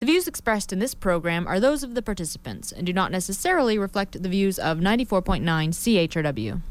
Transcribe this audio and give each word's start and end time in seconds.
The 0.00 0.06
views 0.06 0.26
expressed 0.26 0.72
in 0.72 0.78
this 0.78 0.94
program 0.94 1.46
are 1.46 1.60
those 1.60 1.82
of 1.82 1.94
the 1.94 2.00
participants 2.00 2.72
and 2.72 2.86
do 2.86 2.92
not 2.94 3.12
necessarily 3.12 3.76
reflect 3.76 4.22
the 4.22 4.30
views 4.30 4.58
of 4.58 4.78
94.9 4.78 5.42
CHRW. 5.44 6.62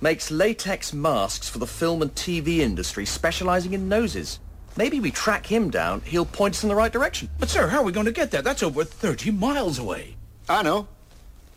Makes 0.00 0.30
latex 0.30 0.94
masks 0.94 1.46
for 1.46 1.58
the 1.58 1.66
film 1.66 2.00
and 2.00 2.14
TV 2.14 2.60
industry, 2.60 3.04
specializing 3.04 3.74
in 3.74 3.86
noses. 3.86 4.40
Maybe 4.78 4.98
we 4.98 5.10
track 5.10 5.44
him 5.44 5.68
down, 5.68 6.00
he'll 6.06 6.24
point 6.24 6.54
us 6.54 6.62
in 6.62 6.70
the 6.70 6.74
right 6.74 6.90
direction. 6.90 7.28
But, 7.38 7.50
sir, 7.50 7.68
how 7.68 7.80
are 7.80 7.84
we 7.84 7.92
going 7.92 8.06
to 8.06 8.12
get 8.12 8.30
there? 8.30 8.40
That's 8.40 8.62
over 8.62 8.82
30 8.82 9.30
miles 9.32 9.78
away. 9.78 10.16
I 10.48 10.62
know. 10.62 10.88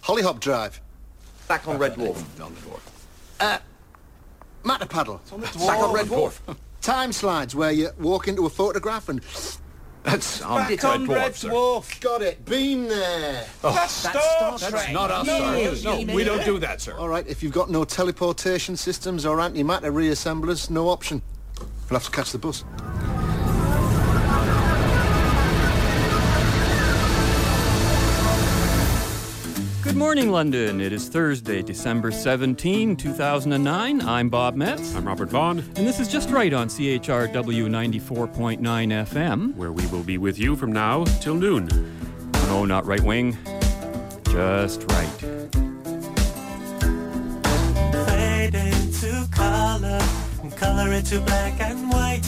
Hollyhock 0.01 0.41
Drive. 0.41 0.81
Back 1.47 1.69
on 1.69 1.77
Red 1.77 1.93
Dwarf. 1.93 2.17
On 2.43 2.53
the 2.53 2.59
dwarf. 2.59 2.81
Uh, 3.39 3.59
matter 4.65 4.85
paddle. 4.85 5.21
Back 5.31 5.79
on 5.79 5.93
Red 5.93 6.07
Dwarf. 6.07 6.37
Time 6.81 7.13
slides 7.13 7.55
where 7.55 7.71
you 7.71 7.91
walk 7.97 8.27
into 8.27 8.45
a 8.45 8.49
photograph 8.49 9.07
and... 9.07 9.21
That's 10.03 10.41
on 10.41 10.59
Back 10.61 10.69
Red 10.69 10.85
on 10.85 11.07
Dwarf, 11.07 11.15
Red 11.15 11.35
sir. 11.35 11.49
Dwarf. 11.49 11.99
Got 12.01 12.21
it. 12.21 12.45
Been 12.45 12.87
there. 12.87 13.45
Oh, 13.63 13.73
that's 13.73 13.91
Star 13.91 14.13
That's 14.57 14.69
Trek. 14.69 14.93
not 14.93 15.11
us, 15.11 15.27
No, 15.27 15.73
sir. 15.75 15.83
No, 15.89 16.01
no, 16.03 16.13
we 16.15 16.23
don't 16.23 16.45
do 16.45 16.57
that, 16.59 16.81
sir. 16.81 16.95
All 16.97 17.09
right, 17.09 17.27
if 17.27 17.43
you've 17.43 17.51
got 17.53 17.69
no 17.69 17.83
teleportation 17.83 18.77
systems 18.77 19.25
or 19.25 19.37
antimatter 19.37 19.93
reassemblers, 19.93 20.69
no 20.69 20.87
option. 20.89 21.21
We'll 21.89 21.99
have 21.99 22.05
to 22.05 22.11
catch 22.11 22.31
the 22.31 22.37
bus. 22.37 22.63
Good 29.89 29.97
morning, 29.97 30.29
London. 30.29 30.81
It 30.81 30.93
is 30.93 31.09
Thursday, 31.09 31.63
December 31.63 32.11
17, 32.11 32.95
2009. 32.95 34.01
I'm 34.01 34.29
Bob 34.29 34.55
Metz. 34.55 34.93
I'm 34.93 35.03
Robert 35.03 35.29
Vaughn, 35.29 35.57
And 35.77 35.87
this 35.87 35.99
is 35.99 36.07
just 36.07 36.29
right 36.29 36.53
on 36.53 36.67
CHRW 36.67 37.67
94.9 37.67 38.59
FM. 38.59 39.55
where 39.55 39.71
we 39.71 39.87
will 39.87 40.03
be 40.03 40.19
with 40.19 40.37
you 40.37 40.55
from 40.55 40.71
now 40.71 41.05
till 41.21 41.33
noon. 41.33 41.67
No, 42.45 42.65
not 42.65 42.85
right 42.85 43.01
wing. 43.01 43.35
Just 44.25 44.83
right. 44.91 45.09
fade 48.05 48.53
into 48.53 49.27
color 49.31 49.99
and 50.43 50.55
color 50.55 50.93
into 50.93 51.19
black 51.21 51.59
and 51.61 51.89
white. 51.91 52.27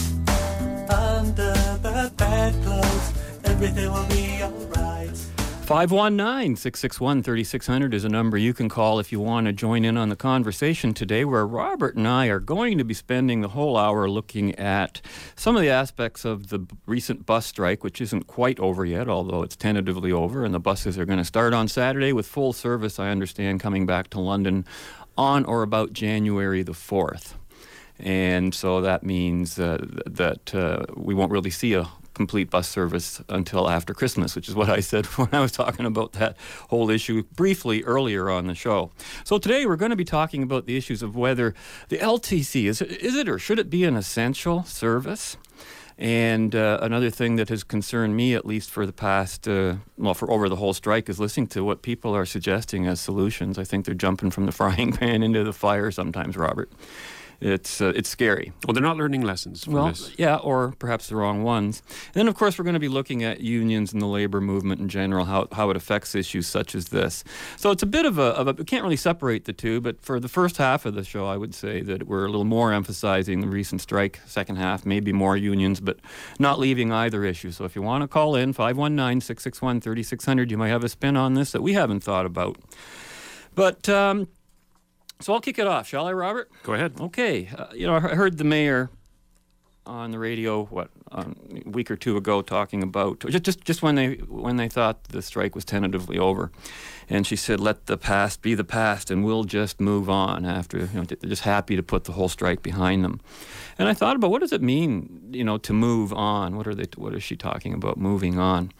Under 0.90 1.54
the 1.84 2.12
bedclothes, 2.18 3.14
everything 3.46 3.92
will 3.94 4.08
be 4.08 4.42
alright. 4.42 5.31
519 5.64 6.58
661 6.58 7.24
3600 7.24 7.94
is 7.94 8.04
a 8.04 8.10
number 8.10 8.38
you 8.38 8.54
can 8.54 8.68
call 8.68 9.00
if 9.00 9.12
you 9.12 9.20
want 9.20 9.48
to 9.48 9.54
join 9.54 9.86
in 9.86 9.96
on 9.96 10.10
the 10.10 10.16
conversation 10.16 10.94
today, 10.94 11.24
where 11.24 11.48
Robert 11.48 11.96
and 11.96 12.08
I 12.08 12.28
are 12.28 12.40
going 12.40 12.78
to 12.78 12.84
be 12.84 12.94
spending 12.94 13.40
the 13.42 13.50
whole 13.50 13.78
hour 13.78 14.10
looking 14.10 14.54
at 14.56 15.02
some 15.36 15.56
of 15.56 15.62
the 15.62 15.70
aspects 15.70 16.26
of 16.26 16.50
the 16.50 16.68
recent 16.86 17.26
bus 17.26 17.46
strike, 17.46 17.84
which 17.84 18.02
isn't 18.02 18.28
quite 18.28 18.60
over 18.60 18.84
yet, 18.84 19.08
although 19.08 19.44
it's 19.44 19.56
tentatively 19.56 20.12
over, 20.12 20.44
and 20.44 20.54
the 20.54 20.60
buses 20.60 20.98
are 20.98 21.06
going 21.06 21.20
to 21.20 21.26
start 21.26 21.54
on 21.54 21.68
Saturday 21.70 22.12
with 22.12 22.28
full 22.28 22.52
service, 22.52 23.00
I 23.00 23.10
understand, 23.10 23.62
coming 23.62 23.86
back 23.86 24.10
to 24.10 24.20
London 24.20 24.66
on 25.18 25.46
or 25.46 25.62
about 25.62 25.94
January 25.94 26.64
the 26.64 26.74
4th. 26.74 27.36
And 27.98 28.54
so 28.54 28.82
that 28.82 29.04
means 29.04 29.60
uh, 29.60 29.78
that 30.06 30.54
uh, 30.54 30.86
we 30.96 31.14
won't 31.14 31.32
really 31.32 31.52
see 31.52 31.74
a 31.74 31.88
complete 32.14 32.50
bus 32.50 32.68
service 32.68 33.22
until 33.30 33.70
after 33.70 33.94
Christmas, 33.94 34.36
which 34.36 34.50
is 34.50 34.56
what 34.56 34.70
I 34.70 34.80
said 34.80 35.06
when 35.18 35.30
I 35.32 35.40
was 35.40 35.52
talking 35.52 35.86
about 35.86 36.14
that 36.14 36.38
whole 36.70 36.90
issue 36.90 37.24
briefly 37.36 37.84
earlier 37.84 38.30
on 38.30 38.48
the 38.48 38.56
show. 38.56 38.92
So 39.24 39.38
today 39.38 39.66
we're 39.66 39.76
going 39.76 39.92
to 39.92 39.96
be 39.96 40.06
talking 40.06 40.44
about 40.44 40.66
the 40.66 40.78
issues 40.78 41.02
of 41.02 41.16
whether 41.16 41.54
the 41.90 41.98
LTC 41.98 42.66
is 42.66 42.82
is 42.82 43.16
it 43.16 43.30
or 43.30 43.40
should 43.40 43.60
it 43.60 43.70
be 43.70 43.84
an 43.84 43.96
essential 43.96 44.64
service? 44.64 45.38
And 45.98 46.56
uh, 46.56 46.80
another 46.82 47.12
thing 47.12 47.36
that 47.36 47.50
has 47.50 47.64
concerned 47.64 48.16
me, 48.16 48.34
at 48.34 48.44
least 48.44 48.72
for 48.72 48.88
the 48.88 48.94
past, 48.94 49.48
uh, 49.48 49.76
well, 49.98 50.16
for 50.16 50.32
over 50.32 50.50
the 50.50 50.56
whole 50.56 50.74
strike, 50.74 51.08
is 51.10 51.20
listening 51.20 51.46
to 51.48 51.64
what 51.64 51.84
people 51.84 52.16
are 52.16 52.26
suggesting 52.26 52.88
as 52.88 53.00
solutions. 53.00 53.60
I 53.60 53.66
think 53.66 53.86
they're 53.86 53.94
jumping 53.94 54.32
from 54.32 54.48
the 54.48 54.52
frying 54.62 54.94
pan 54.94 55.22
into 55.22 55.44
the 55.44 55.54
fire 55.54 55.92
sometimes, 55.92 56.36
Robert. 56.36 56.72
It's 57.42 57.82
uh, 57.82 57.92
it's 57.96 58.08
scary. 58.08 58.54
Well, 58.68 58.74
they're 58.76 58.84
not 58.84 58.98
learning 58.98 59.22
lessons 59.24 59.64
from 59.64 59.74
Well, 59.74 59.88
this. 59.88 60.12
yeah, 60.16 60.36
or 60.36 60.76
perhaps 60.78 61.10
the 61.10 61.16
wrong 61.16 61.42
ones. 61.42 61.82
And 62.14 62.14
then, 62.14 62.28
of 62.28 62.36
course, 62.36 62.60
we're 62.60 62.64
going 62.66 62.76
to 62.76 62.80
be 62.80 62.88
looking 62.88 63.24
at 63.24 63.40
unions 63.42 63.92
and 63.94 64.00
the 64.02 64.06
labor 64.06 64.40
movement 64.40 64.80
in 64.80 64.88
general, 64.90 65.26
how, 65.26 65.48
how 65.52 65.72
it 65.72 65.76
affects 65.76 66.14
issues 66.14 66.46
such 66.46 66.76
as 66.76 66.90
this. 66.90 67.24
So 67.58 67.72
it's 67.72 67.82
a 67.82 67.88
bit 67.88 68.06
of 68.06 68.20
a, 68.20 68.26
of 68.38 68.48
a, 68.48 68.54
we 68.54 68.64
can't 68.64 68.84
really 68.84 68.96
separate 68.96 69.46
the 69.46 69.54
two, 69.54 69.82
but 69.82 70.00
for 70.04 70.20
the 70.20 70.28
first 70.28 70.58
half 70.58 70.86
of 70.86 70.94
the 70.94 71.04
show, 71.04 71.26
I 71.26 71.36
would 71.36 71.56
say 71.56 71.82
that 71.82 72.06
we're 72.08 72.26
a 72.26 72.30
little 72.30 72.46
more 72.46 72.72
emphasizing 72.74 73.42
the 73.42 73.48
recent 73.48 73.82
strike. 73.82 74.20
Second 74.28 74.58
half, 74.58 74.86
maybe 74.86 75.12
more 75.12 75.36
unions, 75.36 75.80
but 75.80 75.98
not 76.38 76.60
leaving 76.60 76.92
either 76.92 77.26
issue. 77.26 77.50
So 77.50 77.66
if 77.66 77.76
you 77.76 77.82
want 77.82 78.04
to 78.04 78.08
call 78.08 78.36
in, 78.36 78.54
519 78.54 79.20
661 79.20 79.82
3600, 79.82 80.52
you 80.52 80.58
might 80.60 80.70
have 80.70 80.84
a 80.84 80.90
spin 80.90 81.18
on 81.18 81.34
this 81.34 81.52
that 81.54 81.64
we 81.64 81.74
haven't 81.74 82.02
thought 82.02 82.28
about. 82.28 82.58
But, 83.56 83.90
um, 83.90 84.28
so 85.22 85.34
I'll 85.34 85.42
kick 85.42 85.60
it 85.60 85.68
off, 85.68 85.88
shall 85.88 86.08
I, 86.08 86.14
Robert? 86.14 86.50
Go 86.64 86.74
ahead. 86.74 87.00
Okay, 87.00 87.50
uh, 87.58 87.68
you 87.74 87.88
know, 87.88 87.96
I 87.96 88.00
heard 88.00 88.38
the 88.38 88.44
mayor 88.44 88.90
on 89.86 90.12
the 90.12 90.20
radio 90.20 90.66
what 90.66 90.90
um, 91.12 91.36
a 91.66 91.70
week 91.70 91.90
or 91.90 91.96
two 91.96 92.16
ago 92.16 92.42
talking 92.42 92.84
about 92.84 93.20
just 93.28 93.44
just 93.44 93.62
just 93.66 93.82
when 93.82 93.96
they 93.96 94.14
when 94.14 94.56
they 94.56 94.70
thought 94.70 95.04
the 95.06 95.22
strike 95.22 95.56
was 95.56 95.66
tentatively 95.66 96.18
over, 96.18 96.52
and 97.10 97.26
she 97.26 97.36
said, 97.36 97.60
"Let 97.60 97.88
the 97.88 97.98
past 97.98 98.42
be 98.42 98.54
the 98.54 98.64
past, 98.64 99.10
and 99.10 99.26
we'll 99.26 99.44
just 99.44 99.80
move 99.82 100.10
on." 100.10 100.46
After 100.46 100.78
you 100.78 100.88
know, 100.94 101.04
they're 101.04 101.30
just 101.30 101.42
happy 101.44 101.76
to 101.76 101.84
put 101.84 102.04
the 102.04 102.12
whole 102.14 102.30
strike 102.30 102.62
behind 102.62 103.04
them, 103.04 103.22
and 103.78 103.90
I 103.90 103.94
thought 103.94 104.16
about 104.16 104.32
what 104.32 104.42
does 104.42 104.54
it 104.54 104.62
mean, 104.62 105.30
you 105.32 105.44
know, 105.44 105.58
to 105.58 105.74
move 105.74 106.14
on? 106.14 106.56
What 106.56 106.68
are 106.68 106.76
they? 106.76 106.86
What 106.96 107.14
is 107.16 107.24
she 107.24 107.36
talking 107.36 107.74
about? 107.74 107.98
Moving 107.98 108.38
on, 108.38 108.72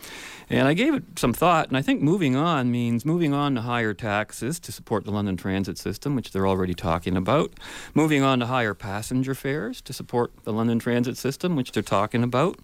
and 0.52 0.68
I 0.68 0.74
gave 0.74 0.94
it 0.94 1.04
some 1.18 1.34
thought, 1.34 1.70
and 1.70 1.78
I 1.78 1.82
think 1.82 2.02
moving 2.02 2.36
on 2.36 2.70
means 2.72 3.06
moving 3.06 3.34
on 3.34 3.56
to 3.56 3.62
higher 3.62 3.94
taxes 3.94 4.60
to 4.60 4.72
support 4.72 5.06
the 5.06 5.12
London 5.12 5.38
transit 5.38 5.78
system, 5.78 6.16
which 6.16 6.32
they're 6.32 6.48
already 6.48 6.74
talking 6.74 7.16
about. 7.16 7.54
Moving 7.94 8.22
on 8.22 8.40
to 8.40 8.46
higher 8.46 8.74
passenger 8.74 9.34
fares 9.34 9.82
to 9.82 9.94
support 9.94 10.32
the 10.44 10.52
London 10.52 10.80
transit 10.80 11.18
system, 11.18 11.56
which 11.56 11.72
they're 11.72 11.82
talking 11.82 12.22
about. 12.22 12.60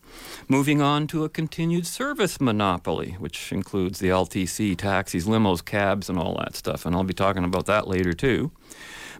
Moving 0.48 0.82
on 0.82 1.08
to 1.08 1.24
a 1.24 1.30
continued 1.30 1.88
service 1.88 2.42
monopoly, 2.42 3.12
which 3.20 3.52
includes 3.52 4.00
the 4.00 4.10
LTC, 4.10 4.78
taxis, 4.78 5.26
limos, 5.26 5.64
cabs, 5.64 6.10
and 6.10 6.20
all 6.20 6.36
that 6.40 6.56
stuff. 6.56 6.86
And 6.86 6.96
I'll 6.96 7.04
be 7.04 7.14
talking 7.14 7.44
about 7.44 7.68
that 7.68 7.88
later 7.88 8.14
too. 8.14 8.52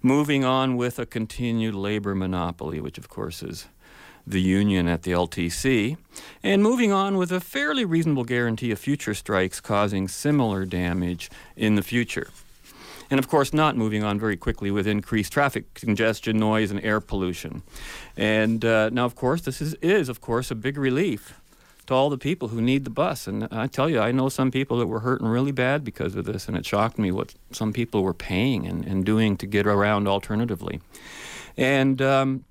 Moving 0.04 0.44
on 0.44 0.78
with 0.78 1.00
a 1.00 1.06
continued 1.06 1.74
labor 1.74 2.14
monopoly, 2.14 2.80
which 2.80 2.98
of 2.98 3.10
course 3.10 3.42
is 3.42 3.68
the 4.28 4.42
union 4.42 4.88
at 4.88 5.04
the 5.04 5.12
LTC, 5.12 5.98
and 6.44 6.62
moving 6.62 6.92
on 6.92 7.18
with 7.18 7.32
a 7.32 7.40
fairly 7.40 7.86
reasonable 7.86 8.26
guarantee 8.26 8.72
of 8.72 8.80
future 8.80 9.14
strikes 9.14 9.62
causing 9.62 10.08
similar 10.08 10.66
damage 10.66 11.30
in 11.56 11.76
the 11.76 11.82
future. 11.82 12.30
And 13.10 13.20
of 13.20 13.30
course, 13.30 13.54
not 13.54 13.78
moving 13.78 14.04
on 14.04 14.20
very 14.20 14.36
quickly 14.36 14.70
with 14.70 14.86
increased 14.86 15.32
traffic 15.32 15.74
congestion, 15.74 16.38
noise, 16.38 16.72
and 16.72 16.84
air 16.84 17.00
pollution. 17.00 17.64
And 18.18 18.66
uh, 18.66 18.90
now, 18.90 19.06
of 19.06 19.16
course, 19.16 19.42
this 19.42 19.62
is, 19.62 19.76
is, 19.76 20.10
of 20.10 20.20
course, 20.20 20.52
a 20.52 20.56
big 20.56 20.78
relief 20.78 21.34
to 21.86 21.94
all 21.94 22.10
the 22.10 22.18
people 22.18 22.50
who 22.50 22.62
need 22.62 22.84
the 22.84 22.90
bus. 22.90 23.28
And 23.28 23.48
I 23.50 23.68
tell 23.68 23.90
you, 23.90 24.02
I 24.02 24.12
know 24.12 24.28
some 24.28 24.52
people 24.52 24.78
that 24.80 24.88
were 24.88 25.00
hurting 25.00 25.28
really 25.28 25.54
bad 25.54 25.86
because 25.86 26.16
of 26.16 26.26
this, 26.26 26.50
and 26.50 26.58
it 26.58 26.66
shocked 26.66 27.00
me 27.00 27.12
what 27.14 27.34
some 27.52 27.72
people 27.72 28.04
were 28.04 28.14
paying 28.14 28.68
and, 28.68 28.86
and 28.86 29.06
doing 29.06 29.38
to 29.38 29.48
get 29.48 29.66
around 29.66 30.06
alternatively. 30.06 30.82
And 31.56 32.02
um, 32.02 32.44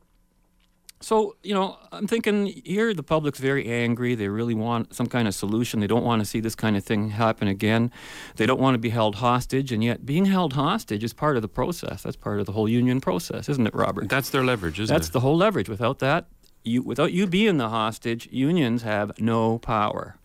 so, 1.01 1.37
you 1.43 1.53
know, 1.53 1.77
I'm 1.93 2.07
thinking 2.07 2.47
here 2.65 2.95
the 2.95 3.03
public's 3.03 3.39
very 3.39 3.71
angry. 3.71 4.15
They 4.15 4.29
really 4.29 4.55
want 4.55 4.95
some 4.95 5.07
kind 5.07 5.29
of 5.29 5.35
solution. 5.35 5.81
They 5.81 5.87
don't 5.87 6.05
want 6.05 6.21
to 6.21 6.27
see 6.27 6.41
this 6.41 6.55
kind 6.55 6.77
of 6.77 6.85
thing 6.85 7.11
happen 7.11 7.49
again. 7.49 7.93
They 8.37 8.47
don't 8.47 8.61
want 8.61 8.75
to 8.75 8.79
be 8.79 8.89
held 8.89 9.17
hostage. 9.17 9.73
And 9.73 9.85
yet, 9.85 10.07
being 10.07 10.25
held 10.25 10.55
hostage 10.55 11.05
is 11.05 11.13
part 11.13 11.37
of 11.37 11.43
the 11.43 11.49
process. 11.49 12.03
That's 12.03 12.17
part 12.17 12.41
of 12.41 12.47
the 12.47 12.53
whole 12.53 12.69
union 12.69 13.01
process, 13.01 13.49
isn't 13.49 13.67
it, 13.67 13.75
Robert? 13.75 14.09
That's 14.09 14.31
their 14.31 14.45
leverage, 14.45 14.81
isn't 14.81 14.95
it? 14.95 14.99
That's 14.99 15.11
the 15.11 15.21
whole 15.21 15.37
leverage. 15.37 15.69
Without 15.69 15.99
that, 15.99 16.29
you, 16.65 16.83
without 16.83 17.13
you 17.13 17.27
being 17.27 17.59
the 17.59 17.69
hostage, 17.69 18.29
unions 18.33 18.83
have 18.83 19.13
no 19.21 19.59
power. 19.59 20.17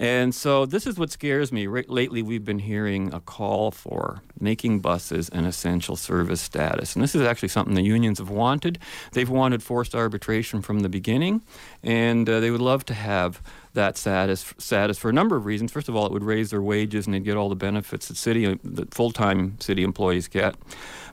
And 0.00 0.34
so 0.34 0.64
this 0.64 0.86
is 0.86 0.98
what 0.98 1.10
scares 1.10 1.52
me. 1.52 1.68
Lately, 1.68 2.22
we've 2.22 2.44
been 2.44 2.60
hearing 2.60 3.12
a 3.12 3.20
call 3.20 3.70
for 3.70 4.22
making 4.40 4.80
buses 4.80 5.28
an 5.28 5.44
essential 5.44 5.94
service 5.94 6.40
status. 6.40 6.96
And 6.96 7.02
this 7.02 7.14
is 7.14 7.20
actually 7.20 7.50
something 7.50 7.74
the 7.74 7.82
unions 7.82 8.18
have 8.18 8.30
wanted. 8.30 8.78
They've 9.12 9.28
wanted 9.28 9.62
forced 9.62 9.94
arbitration 9.94 10.62
from 10.62 10.80
the 10.80 10.88
beginning, 10.88 11.42
and 11.82 12.26
uh, 12.26 12.40
they 12.40 12.50
would 12.50 12.62
love 12.62 12.86
to 12.86 12.94
have 12.94 13.42
that 13.74 13.98
status, 13.98 14.54
status 14.56 14.96
for 14.96 15.10
a 15.10 15.12
number 15.12 15.36
of 15.36 15.44
reasons. 15.44 15.70
First 15.70 15.90
of 15.90 15.94
all, 15.94 16.06
it 16.06 16.12
would 16.12 16.24
raise 16.24 16.48
their 16.48 16.62
wages 16.62 17.06
and 17.06 17.12
they'd 17.12 17.22
get 17.22 17.36
all 17.36 17.50
the 17.50 17.54
benefits 17.54 18.08
that 18.08 18.16
city, 18.16 18.58
that 18.64 18.94
full-time 18.94 19.60
city 19.60 19.82
employees 19.82 20.28
get. 20.28 20.54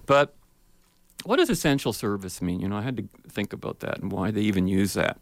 But 0.06 0.34
what 1.28 1.38
does 1.38 1.50
essential 1.50 1.92
service 1.92 2.42
mean? 2.42 2.62
You 2.62 2.70
know, 2.70 2.78
I 2.78 2.82
had 2.82 2.96
to 2.98 3.04
think 3.28 3.52
about 3.52 3.82
that 3.82 4.00
and 4.00 4.12
why 4.12 4.32
they 4.32 4.42
even 4.42 4.66
use 4.66 4.94
that. 4.94 5.18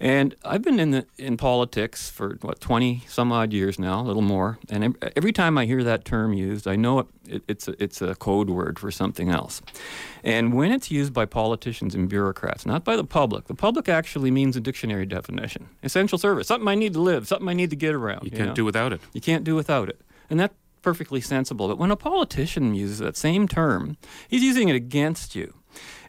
And 0.00 0.34
I've 0.44 0.62
been 0.62 0.80
in 0.80 0.92
the 0.92 1.06
in 1.18 1.36
politics 1.36 2.08
for 2.08 2.38
what 2.40 2.58
20 2.60 3.04
some 3.06 3.30
odd 3.30 3.52
years 3.52 3.78
now, 3.78 4.00
a 4.00 4.02
little 4.02 4.22
more. 4.22 4.58
And 4.70 4.96
every 5.14 5.32
time 5.32 5.58
I 5.58 5.66
hear 5.66 5.84
that 5.84 6.06
term 6.06 6.32
used, 6.32 6.66
I 6.66 6.76
know 6.76 7.00
it, 7.00 7.06
it, 7.28 7.42
it's 7.48 7.68
a, 7.68 7.82
it's 7.82 8.00
a 8.00 8.14
code 8.14 8.48
word 8.48 8.78
for 8.78 8.90
something 8.90 9.28
else. 9.28 9.60
And 10.24 10.54
when 10.54 10.72
it's 10.72 10.90
used 10.90 11.12
by 11.12 11.26
politicians 11.26 11.94
and 11.94 12.08
bureaucrats, 12.08 12.64
not 12.64 12.82
by 12.82 12.96
the 12.96 13.04
public, 13.04 13.44
the 13.44 13.54
public 13.54 13.90
actually 13.90 14.30
means 14.30 14.56
a 14.56 14.60
dictionary 14.60 15.04
definition. 15.04 15.68
Essential 15.82 16.16
service, 16.16 16.48
something 16.48 16.68
I 16.68 16.76
need 16.76 16.94
to 16.94 17.00
live, 17.00 17.28
something 17.28 17.48
I 17.48 17.52
need 17.52 17.68
to 17.70 17.76
get 17.76 17.94
around. 17.94 18.24
You 18.24 18.30
can't 18.30 18.48
know? 18.48 18.54
do 18.54 18.64
without 18.64 18.94
it. 18.94 19.02
You 19.12 19.20
can't 19.20 19.44
do 19.44 19.54
without 19.54 19.90
it. 19.90 20.00
And 20.30 20.40
that's 20.40 20.54
perfectly 20.82 21.20
sensible. 21.20 21.68
But 21.68 21.78
when 21.78 21.90
a 21.90 21.96
politician 21.96 22.74
uses 22.74 22.98
that 22.98 23.16
same 23.16 23.48
term, 23.48 23.96
he's 24.28 24.42
using 24.42 24.68
it 24.68 24.76
against 24.76 25.34
you. 25.34 25.54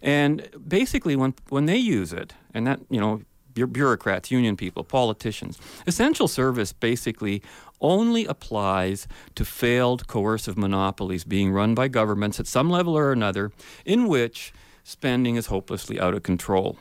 And 0.02 0.50
basically, 0.68 1.16
when, 1.16 1.34
when 1.50 1.66
they 1.66 1.78
use 1.78 2.12
it, 2.12 2.34
and 2.54 2.68
that, 2.68 2.82
you 2.90 3.00
know, 3.00 3.22
bureaucrats, 3.54 4.32
union 4.32 4.58
people, 4.58 4.84
politicians, 4.84 5.60
essential 5.88 6.28
service 6.28 6.74
basically 6.74 7.42
only 7.80 8.26
applies 8.26 9.08
to 9.36 9.46
failed 9.46 10.08
coercive 10.08 10.58
monopolies 10.58 11.24
being 11.24 11.52
run 11.52 11.76
by 11.76 11.88
governments 11.88 12.40
at 12.40 12.48
some 12.48 12.70
level 12.70 12.98
or 12.98 13.12
another 13.12 13.52
in 13.86 14.08
which 14.08 14.54
spending 14.84 15.36
is 15.36 15.48
hopelessly 15.48 16.00
out 16.00 16.14
of 16.14 16.24
control. 16.24 16.78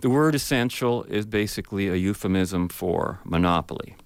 The 0.00 0.10
word 0.10 0.34
essential 0.34 1.04
is 1.04 1.26
basically 1.26 1.88
a 1.88 1.94
euphemism 1.94 2.68
for 2.68 3.20
monopoly. 3.24 3.96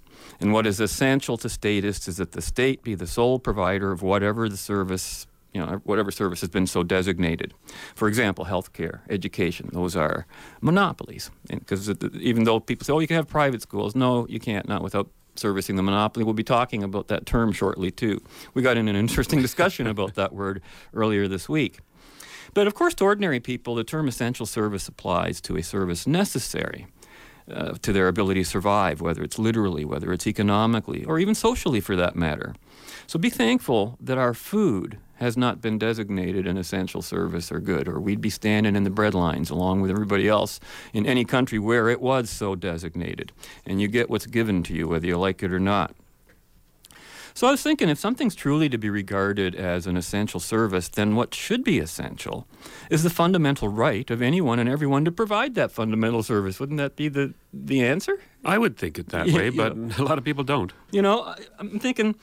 And 0.41 0.53
what 0.53 0.67
is 0.67 0.81
essential 0.81 1.37
to 1.39 1.49
statists 1.49 2.09
is 2.09 2.17
that 2.17 2.33
the 2.33 2.41
state 2.41 2.83
be 2.83 2.95
the 2.95 3.07
sole 3.07 3.39
provider 3.39 3.93
of 3.93 4.03
whatever 4.03 4.49
the 4.49 4.57
service, 4.57 5.27
you 5.53 5.61
know, 5.61 5.81
whatever 5.85 6.11
service 6.11 6.41
has 6.41 6.49
been 6.49 6.67
so 6.67 6.83
designated. 6.83 7.53
For 7.95 8.09
example, 8.09 8.47
healthcare, 8.47 9.01
education, 9.11 9.69
those 9.73 9.95
are 9.97 10.27
monopolies. 10.63 11.31
Because 11.49 11.91
even 12.15 12.45
though 12.45 12.59
people 12.59 12.87
say, 12.87 12.93
oh, 12.93 13.01
you 13.01 13.07
can 13.07 13.17
have 13.17 13.29
private 13.29 13.61
schools, 13.61 13.95
no, 13.95 14.27
you 14.29 14.41
can't, 14.41 14.67
not 14.67 14.83
without 14.83 15.11
servicing 15.37 15.77
the 15.77 15.83
monopoly. 15.83 16.25
We'll 16.25 16.35
be 16.35 16.43
talking 16.43 16.83
about 16.83 17.09
that 17.09 17.27
term 17.27 17.53
shortly, 17.53 17.91
too. 17.91 18.23
We 18.55 18.63
got 18.63 18.79
in 18.79 18.89
an 18.89 18.97
interesting 19.05 19.43
discussion 19.43 19.87
about 19.87 20.15
that 20.15 20.33
word 20.33 20.63
earlier 20.95 21.29
this 21.29 21.49
week. 21.49 21.81
But 22.55 22.67
of 22.67 22.75
course, 22.75 22.95
to 22.95 23.05
ordinary 23.05 23.39
people, 23.39 23.75
the 23.75 23.85
term 23.85 24.09
essential 24.09 24.47
service 24.47 24.89
applies 24.89 25.41
to 25.43 25.57
a 25.57 25.63
service 25.63 26.07
necessary 26.07 26.87
uh, 27.51 27.73
to 27.83 27.93
their 27.93 28.09
ability 28.09 28.43
to 28.43 28.49
survive, 28.49 29.01
whether 29.01 29.23
it's 29.23 29.39
literally, 29.39 29.85
whether 29.85 30.13
it's 30.13 30.27
economically, 30.27 31.05
or 31.05 31.19
even 31.19 31.35
socially 31.35 31.81
for 31.81 31.97
that 31.97 32.17
matter. 32.17 32.55
So 33.07 33.19
be 33.19 33.31
thankful 33.31 33.97
that 34.01 34.19
our 34.19 34.35
food 34.35 34.99
has 35.21 35.37
not 35.37 35.61
been 35.61 35.79
designated 35.79 36.47
an 36.47 36.57
essential 36.57 37.03
service 37.03 37.53
or 37.53 37.61
good, 37.61 37.87
or 37.87 38.01
we'd 38.01 38.23
be 38.23 38.31
standing 38.31 38.75
in 38.75 38.85
the 38.85 38.91
bread 38.91 39.15
lines 39.15 39.51
along 39.51 39.83
with 39.83 39.91
everybody 39.91 40.27
else 40.27 40.59
in 40.95 41.05
any 41.05 41.25
country 41.25 41.59
where 41.59 41.89
it 41.89 42.01
was 42.01 42.31
so 42.31 42.55
designated. 42.55 43.31
And 43.67 43.81
you 43.81 43.89
get 43.89 44.09
what's 44.09 44.27
given 44.27 44.63
to 44.63 44.75
you, 44.75 44.89
whether 44.89 45.07
you 45.07 45.19
like 45.19 45.43
it 45.43 45.53
or 45.53 45.61
not. 45.61 45.95
So 47.41 47.47
I 47.47 47.53
was 47.53 47.63
thinking 47.63 47.89
if 47.89 47.99
something's 47.99 48.35
truly 48.35 48.69
to 48.69 48.77
be 48.77 48.91
regarded 48.91 49.55
as 49.55 49.87
an 49.87 49.97
essential 49.97 50.41
service, 50.41 50.89
then 50.89 51.17
what 51.17 51.35
should 51.35 51.65
be 51.65 51.79
essential 51.79 52.47
is 52.91 53.03
the 53.03 53.09
fundamental 53.09 53.69
right 53.69 54.11
of 54.11 54.21
anyone 54.21 54.59
and 54.59 54.69
everyone 54.69 55.07
to 55.07 55.11
provide 55.11 55.55
that 55.55 55.73
fundamental 55.73 56.23
service. 56.23 56.61
Wouldn't 56.61 56.77
that 56.77 56.97
be 56.97 57.09
the, 57.09 57.33
the 57.51 57.83
answer? 57.83 58.21
I 58.45 58.59
would 58.59 58.77
think 58.77 58.99
it 58.99 59.09
that 59.09 59.29
way, 59.33 59.49
but 59.49 59.73
a 59.73 60.05
lot 60.05 60.19
of 60.19 60.25
people 60.25 60.45
don't. 60.45 60.75
You 60.91 61.01
know, 61.01 61.35
I'm 61.59 61.79
thinking, 61.79 62.15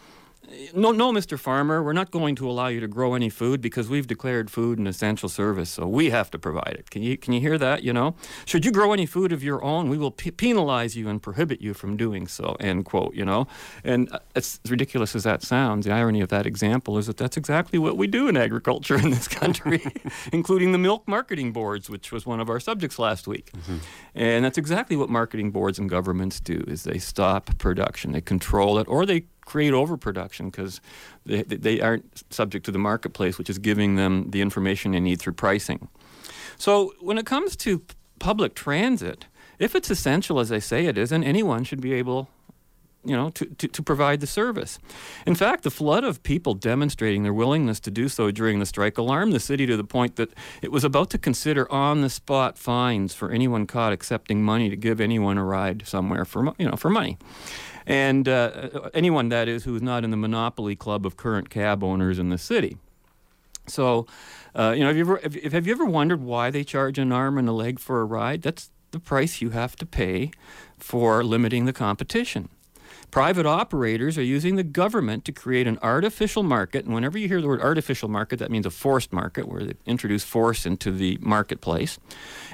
no, 0.73 0.91
no, 0.91 1.11
Mr. 1.11 1.37
Farmer, 1.37 1.83
we're 1.83 1.93
not 1.93 2.11
going 2.11 2.35
to 2.35 2.49
allow 2.49 2.67
you 2.67 2.79
to 2.79 2.87
grow 2.87 3.15
any 3.15 3.29
food 3.29 3.61
because 3.61 3.89
we've 3.89 4.07
declared 4.07 4.49
food 4.49 4.79
an 4.79 4.87
essential 4.87 5.29
service, 5.29 5.69
so 5.69 5.87
we 5.87 6.09
have 6.09 6.31
to 6.31 6.39
provide 6.39 6.75
it. 6.79 6.89
Can 6.89 7.03
you 7.03 7.17
can 7.17 7.33
you 7.33 7.39
hear 7.39 7.57
that? 7.57 7.83
You 7.83 7.93
know, 7.93 8.15
should 8.45 8.63
you 8.65 8.71
grow 8.71 8.93
any 8.93 9.05
food 9.05 9.31
of 9.31 9.43
your 9.43 9.63
own, 9.63 9.89
we 9.89 9.97
will 9.97 10.11
pe- 10.11 10.31
penalize 10.31 10.95
you 10.95 11.09
and 11.09 11.21
prohibit 11.21 11.61
you 11.61 11.73
from 11.73 11.97
doing 11.97 12.27
so. 12.27 12.55
End 12.59 12.85
quote. 12.85 13.13
You 13.13 13.25
know, 13.25 13.47
and 13.83 14.11
uh, 14.11 14.19
as 14.35 14.59
ridiculous 14.67 15.15
as 15.15 15.23
that 15.23 15.41
sounds, 15.43 15.85
the 15.85 15.91
irony 15.91 16.21
of 16.21 16.29
that 16.29 16.45
example 16.45 16.97
is 16.97 17.07
that 17.07 17.17
that's 17.17 17.37
exactly 17.37 17.79
what 17.79 17.97
we 17.97 18.07
do 18.07 18.27
in 18.27 18.37
agriculture 18.37 18.95
in 18.95 19.09
this 19.09 19.27
country, 19.27 19.83
including 20.31 20.71
the 20.71 20.77
milk 20.77 21.07
marketing 21.07 21.51
boards, 21.51 21.89
which 21.89 22.11
was 22.11 22.25
one 22.25 22.39
of 22.39 22.49
our 22.49 22.59
subjects 22.59 22.97
last 22.99 23.27
week. 23.27 23.51
And 24.15 24.45
that's 24.45 24.57
exactly 24.57 24.95
what 24.95 25.09
marketing 25.09 25.51
boards 25.51 25.77
and 25.77 25.89
governments 25.89 26.39
do: 26.39 26.63
is 26.67 26.83
they 26.83 26.99
stop 26.99 27.57
production, 27.57 28.13
they 28.13 28.21
control 28.21 28.77
it, 28.79 28.87
or 28.87 29.05
they 29.05 29.25
create 29.47 29.73
overproduction 29.73 30.49
because 30.49 30.81
they, 31.25 31.41
they 31.43 31.81
aren't 31.81 32.23
subject 32.31 32.65
to 32.65 32.71
the 32.71 32.79
marketplace, 32.79 33.37
which 33.37 33.49
is 33.49 33.57
giving 33.57 33.95
them 33.95 34.29
the 34.31 34.41
information 34.41 34.91
they 34.91 34.99
need 34.99 35.19
through 35.19 35.33
pricing. 35.33 35.87
So 36.57 36.93
when 36.99 37.17
it 37.17 37.25
comes 37.25 37.55
to 37.57 37.81
public 38.19 38.53
transit, 38.53 39.25
if 39.57 39.73
it's 39.73 39.89
essential 39.89 40.39
as 40.39 40.49
they 40.49 40.59
say 40.59 40.85
it 40.85 40.97
is, 40.97 41.09
then 41.09 41.23
anyone 41.23 41.63
should 41.63 41.81
be 41.81 41.93
able 41.93 42.29
you 43.05 43.15
know, 43.15 43.29
to, 43.29 43.45
to, 43.45 43.67
to 43.69 43.81
provide 43.81 44.19
the 44.19 44.27
service. 44.27 44.79
In 45.25 45.33
fact, 45.33 45.63
the 45.63 45.71
flood 45.71 46.03
of 46.03 46.21
people 46.23 46.53
demonstrating 46.53 47.23
their 47.23 47.33
willingness 47.33 47.79
to 47.81 47.91
do 47.91 48.09
so 48.09 48.31
during 48.31 48.59
the 48.59 48.65
strike 48.65 48.97
alarmed 48.97 49.31
the 49.31 49.39
city 49.39 49.65
to 49.65 49.77
the 49.77 49.85
point 49.85 50.17
that 50.17 50.29
it 50.61 50.71
was 50.71 50.83
about 50.83 51.09
to 51.11 51.17
consider 51.17 51.71
on-the-spot 51.71 52.57
fines 52.57 53.13
for 53.13 53.31
anyone 53.31 53.65
caught 53.65 53.93
accepting 53.93 54.43
money 54.43 54.69
to 54.69 54.75
give 54.75 54.99
anyone 54.99 55.37
a 55.37 55.43
ride 55.43 55.87
somewhere 55.87 56.25
for, 56.25 56.53
you 56.57 56.67
know, 56.69 56.75
for 56.75 56.89
money. 56.89 57.17
And 57.87 58.27
uh, 58.27 58.89
anyone, 58.93 59.29
that 59.29 59.47
is, 59.47 59.63
who 59.63 59.73
is 59.73 59.81
not 59.81 60.03
in 60.03 60.11
the 60.11 60.17
monopoly 60.17 60.75
club 60.75 61.05
of 61.05 61.15
current 61.15 61.49
cab 61.49 61.83
owners 61.85 62.19
in 62.19 62.27
the 62.27 62.37
city. 62.37 62.77
So, 63.65 64.05
uh, 64.53 64.73
you 64.75 64.81
know, 64.81 64.87
have 64.87 64.97
you 64.97 65.03
ever 65.03 65.19
have, 65.23 65.53
have 65.53 65.67
you 65.67 65.73
ever 65.73 65.85
wondered 65.85 66.21
why 66.21 66.51
they 66.51 66.65
charge 66.65 66.99
an 66.99 67.13
arm 67.13 67.37
and 67.37 67.47
a 67.47 67.53
leg 67.53 67.79
for 67.79 68.01
a 68.01 68.05
ride? 68.05 68.41
That's 68.41 68.71
the 68.91 68.99
price 68.99 69.41
you 69.41 69.51
have 69.51 69.77
to 69.77 69.85
pay 69.85 70.31
for 70.77 71.23
limiting 71.23 71.65
the 71.65 71.73
competition. 71.73 72.49
Private 73.09 73.45
operators 73.45 74.17
are 74.17 74.23
using 74.23 74.57
the 74.57 74.63
government 74.63 75.23
to 75.25 75.31
create 75.31 75.65
an 75.65 75.79
artificial 75.81 76.43
market. 76.43 76.83
And 76.83 76.93
whenever 76.93 77.17
you 77.17 77.29
hear 77.29 77.41
the 77.41 77.47
word 77.47 77.61
artificial 77.61 78.09
market, 78.09 78.37
that 78.39 78.51
means 78.51 78.65
a 78.65 78.69
forced 78.69 79.13
market 79.13 79.47
where 79.47 79.63
they 79.63 79.73
introduce 79.85 80.25
force 80.25 80.65
into 80.65 80.91
the 80.91 81.17
marketplace, 81.21 81.99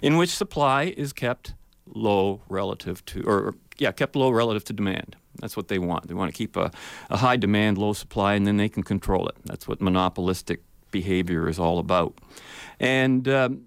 in 0.04 0.16
which 0.18 0.30
supply 0.30 0.94
is 0.96 1.12
kept 1.12 1.56
low 1.88 2.42
relative 2.50 3.04
to, 3.06 3.24
or, 3.24 3.56
yeah, 3.78 3.92
kept 3.92 4.16
low 4.16 4.30
relative 4.30 4.64
to 4.66 4.74
demand. 4.74 5.16
That's 5.40 5.58
what 5.58 5.68
they 5.68 5.80
want. 5.80 6.08
They 6.08 6.14
want 6.14 6.32
to 6.32 6.38
keep 6.38 6.56
a, 6.56 6.72
a 7.10 7.18
high 7.18 7.38
demand, 7.38 7.78
low 7.78 7.94
supply, 7.94 8.36
and 8.36 8.46
then 8.46 8.58
they 8.58 8.70
can 8.70 8.84
control 8.84 9.28
it. 9.28 9.36
That's 9.46 9.68
what 9.68 9.82
monopolistic 9.82 10.62
behavior 10.92 11.50
is 11.50 11.60
all 11.60 11.80
about. 11.80 12.20
And 12.80 13.28
um, 13.28 13.66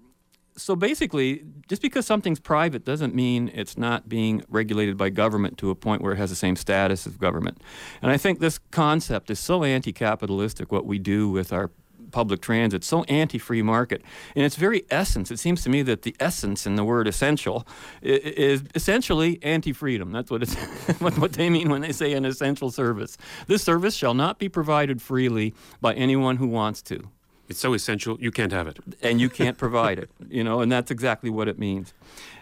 so 0.57 0.75
basically, 0.75 1.43
just 1.67 1.81
because 1.81 2.05
something's 2.05 2.39
private 2.39 2.83
doesn't 2.83 3.13
mean 3.13 3.51
it's 3.53 3.77
not 3.77 4.09
being 4.09 4.43
regulated 4.49 4.97
by 4.97 5.09
government 5.09 5.57
to 5.59 5.69
a 5.69 5.75
point 5.75 6.01
where 6.01 6.13
it 6.13 6.17
has 6.17 6.31
the 6.31 6.35
same 6.35 6.55
status 6.55 7.05
as 7.05 7.15
government. 7.15 7.61
And 8.01 8.11
I 8.11 8.17
think 8.17 8.39
this 8.39 8.57
concept 8.71 9.29
is 9.29 9.39
so 9.39 9.63
anti 9.63 9.93
capitalistic, 9.93 10.71
what 10.71 10.85
we 10.85 10.97
do 10.97 11.29
with 11.29 11.53
our 11.53 11.69
public 12.11 12.41
transit, 12.41 12.83
so 12.83 13.03
anti 13.03 13.37
free 13.37 13.61
market. 13.61 14.01
In 14.35 14.43
its 14.43 14.55
very 14.55 14.85
essence, 14.89 15.31
it 15.31 15.39
seems 15.39 15.63
to 15.63 15.69
me 15.69 15.81
that 15.83 16.01
the 16.03 16.15
essence 16.19 16.65
in 16.65 16.75
the 16.75 16.83
word 16.83 17.07
essential 17.07 17.67
is 18.01 18.63
essentially 18.75 19.39
anti 19.43 19.73
freedom. 19.73 20.11
That's 20.11 20.31
what, 20.31 20.43
it's 20.43 20.55
what, 20.99 21.17
what 21.17 21.33
they 21.33 21.49
mean 21.49 21.69
when 21.69 21.81
they 21.81 21.91
say 21.91 22.13
an 22.13 22.25
essential 22.25 22.71
service. 22.71 23.17
This 23.47 23.63
service 23.63 23.95
shall 23.95 24.13
not 24.13 24.39
be 24.39 24.49
provided 24.49 25.01
freely 25.01 25.53
by 25.81 25.93
anyone 25.93 26.37
who 26.37 26.47
wants 26.47 26.81
to 26.83 27.09
It's 27.49 27.59
so 27.59 27.73
essential, 27.73 28.17
you 28.19 28.31
can't 28.31 28.51
have 28.51 28.67
it. 28.67 28.79
and 29.01 29.21
you 29.21 29.29
can't 29.29 29.57
provide 29.57 29.99
it, 29.99 30.09
you 30.29 30.43
know, 30.43 30.61
and 30.61 30.71
that's 30.71 30.91
exactly 30.91 31.29
what 31.29 31.47
it 31.47 31.57
means. 31.59 31.93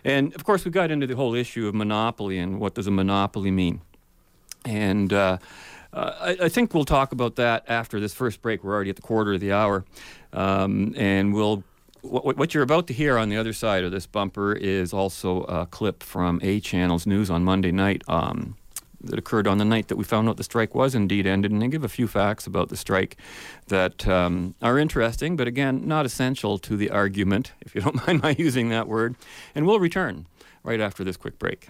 And 0.04 0.34
of 0.36 0.44
course, 0.44 0.66
we 0.66 0.72
got 0.72 0.92
into 0.92 1.08
the 1.08 1.16
whole 1.16 1.34
issue 1.36 1.68
of 1.68 1.75
monopoly 1.75 2.38
and 2.38 2.60
what 2.60 2.75
does 2.75 2.88
a 2.88 2.92
monopoly 2.92 3.51
mean. 3.51 3.82
And 4.66 5.13
uh, 5.13 5.38
I, 5.96 6.38
I 6.44 6.50
think 6.50 6.74
we'll 6.74 6.86
talk 6.86 7.12
about 7.12 7.36
that 7.36 7.64
after 7.68 8.00
this 8.00 8.14
first 8.14 8.42
break. 8.42 8.64
We're 8.64 8.74
already 8.74 8.90
at 8.90 8.96
the 8.96 9.02
quarter 9.02 9.34
of 9.34 9.40
the 9.40 9.52
hour, 9.52 9.86
um, 10.34 10.94
and 10.98 11.34
we'll. 11.34 11.64
What, 12.02 12.54
you're 12.54 12.62
about 12.62 12.86
to 12.88 12.94
hear 12.94 13.18
on 13.18 13.30
the 13.30 13.38
other 13.38 13.52
side 13.52 13.84
of 13.84 13.92
this 13.92 14.06
bumper 14.06 14.54
is 14.54 14.94
also 14.94 15.42
a 15.46 15.66
clip 15.66 16.04
from 16.04 16.40
A 16.44 16.60
Channel's 16.60 17.08
news 17.08 17.32
on 17.32 17.44
Monday 17.44 17.72
night. 17.72 18.04
Um, 18.08 18.58
that 19.06 19.20
occurred 19.20 19.48
on 19.48 19.58
the 19.58 19.66
night 19.66 19.88
that 19.88 19.96
we 19.96 20.04
found 20.04 20.28
out 20.28 20.38
the 20.38 20.44
strike 20.44 20.75
was 20.75 20.96
indeed 20.96 21.25
ended, 21.25 21.52
and 21.52 21.62
they 21.62 21.68
give 21.68 21.84
a 21.84 21.90
few 21.90 22.08
facts 22.08 22.48
about 22.48 22.70
the 22.70 22.78
strike 22.78 23.18
that 23.68 24.08
um, 24.08 24.56
are 24.62 24.78
interesting, 24.78 25.36
but 25.36 25.48
again, 25.48 25.88
not 25.88 26.06
essential 26.06 26.58
to 26.60 26.75
the 26.75 26.90
argument, 26.90 27.54
if 27.62 27.75
you 27.75 27.82
don't 27.86 28.06
mind 28.08 28.22
my 28.22 28.36
using 28.38 28.70
that 28.70 28.88
word. 28.88 29.16
And 29.54 29.66
we'll 29.66 29.80
return 29.80 30.25
right 30.64 30.82
after 30.82 31.04
this 31.04 31.18
quick 31.18 31.40
break. 31.40 31.70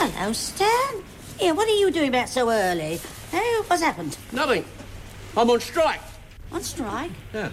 Hello, 0.00 0.32
Stan. 0.32 1.02
Here, 1.40 1.52
what 1.52 1.66
are 1.66 1.74
you 1.74 1.90
doing 1.90 2.12
back 2.12 2.28
so 2.28 2.48
early? 2.48 3.00
Hey, 3.32 3.56
what's 3.66 3.82
happened? 3.82 4.16
Nothing. 4.30 4.64
I'm 5.36 5.50
on 5.50 5.58
strike. 5.58 5.98
On 6.52 6.62
strike? 6.62 7.10
Yeah. 7.34 7.50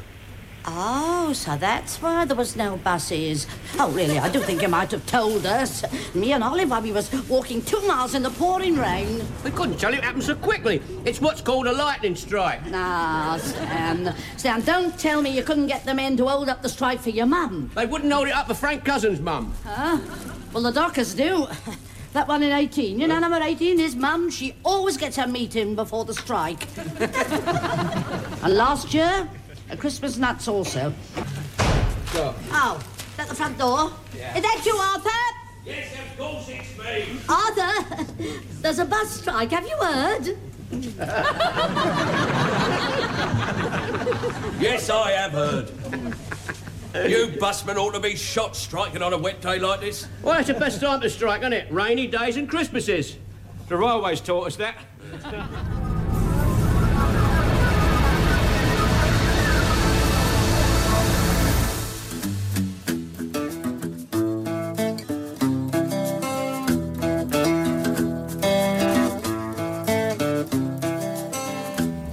Oh, 0.68 1.34
so 1.34 1.58
that's 1.58 2.00
why 2.04 2.24
there 2.26 2.38
was 2.38 2.56
no 2.56 2.78
buses. 2.78 3.48
Oh, 3.80 3.90
really, 3.90 4.20
I 4.20 4.30
do 4.30 4.40
think 4.42 4.62
you 4.62 4.68
might 4.68 4.92
have 4.92 5.08
told 5.08 5.48
us. 5.48 5.84
Me 6.14 6.34
and 6.34 6.44
Olive 6.44 6.70
while 6.70 6.84
we 6.84 6.92
was 6.92 7.12
walking 7.28 7.64
two 7.64 7.82
miles 7.88 8.14
in 8.14 8.22
the 8.22 8.30
pouring 8.30 8.78
rain. 8.78 9.26
We 9.44 9.50
couldn't 9.50 9.80
tell 9.80 9.92
you 9.92 9.98
it 9.98 10.04
happened 10.04 10.26
so 10.26 10.36
quickly. 10.36 10.84
It's 11.04 11.20
what's 11.20 11.42
called 11.42 11.66
a 11.66 11.74
lightning 11.74 12.16
strike. 12.16 12.62
Ah, 12.72 13.40
Stan. 13.42 14.16
Stan, 14.38 14.62
don't 14.62 14.96
tell 15.00 15.24
me 15.24 15.32
you 15.32 15.42
couldn't 15.42 15.66
get 15.66 15.84
the 15.84 15.96
men 15.96 16.16
to 16.18 16.28
hold 16.28 16.48
up 16.50 16.62
the 16.62 16.70
strike 16.70 17.00
for 17.00 17.10
your 17.10 17.26
mum. 17.26 17.72
They 17.74 17.88
wouldn't 17.88 18.14
hold 18.14 18.28
it 18.28 18.36
up 18.36 18.46
for 18.46 18.54
Frank 18.54 18.86
Cousins' 18.86 19.20
mum. 19.20 19.52
Huh? 19.64 20.00
Well, 20.54 20.62
the 20.62 20.72
dockers 20.72 21.16
do. 21.16 21.48
That 22.16 22.28
one 22.30 22.44
in 22.44 22.54
18. 22.54 22.98
You 22.98 23.08
know, 23.08 23.20
number 23.20 23.44
18, 23.44 23.78
his 23.78 23.94
mum, 23.94 24.30
she 24.30 24.56
always 24.64 24.96
gets 24.96 25.18
her 25.18 25.28
meeting 25.28 25.76
before 25.76 26.06
the 26.06 26.14
strike. 26.14 26.66
and 28.42 28.56
last 28.56 28.94
year, 28.94 29.30
a 29.70 29.76
Christmas 29.76 30.16
nuts 30.16 30.48
also. 30.48 30.94
Oh, 32.14 32.80
is 32.80 33.16
that 33.18 33.28
the 33.28 33.36
front 33.36 33.58
door? 33.58 33.92
Yeah. 34.16 34.34
Is 34.34 34.42
that 34.44 34.62
you, 34.66 34.78
Arthur? 34.78 35.10
Yes, 35.66 35.94
of 36.00 36.18
course 36.18 36.48
it's 36.48 36.78
me. 36.78 37.20
Arthur, 37.28 38.06
there's 38.62 38.80
a 38.80 38.86
bus 38.86 39.20
strike. 39.20 39.52
Have 39.52 39.68
you 39.68 39.76
heard? 39.76 40.38
Yes, 44.58 44.90
I 44.90 45.12
have 45.12 45.34
heard. 45.34 45.70
You 47.10 47.28
busmen 47.28 47.76
ought 47.76 47.94
to 47.94 48.00
be 48.00 48.16
shot 48.16 48.56
striking 48.56 49.02
on 49.02 49.12
a 49.12 49.18
wet 49.18 49.42
day 49.42 49.60
like 49.60 49.82
this. 49.82 50.08
Well, 50.24 50.40
it's 50.40 50.48
the 50.48 50.54
best 50.54 50.80
time 50.80 51.02
to 51.02 51.10
strike, 51.10 51.42
isn't 51.42 51.52
it? 51.52 51.70
Rainy 51.70 52.08
days 52.08 52.38
and 52.38 52.50
Christmases. 52.50 53.18
The 53.68 53.76
railways 53.76 54.22
taught 54.22 54.48
us 54.48 54.56
that. 54.56 54.78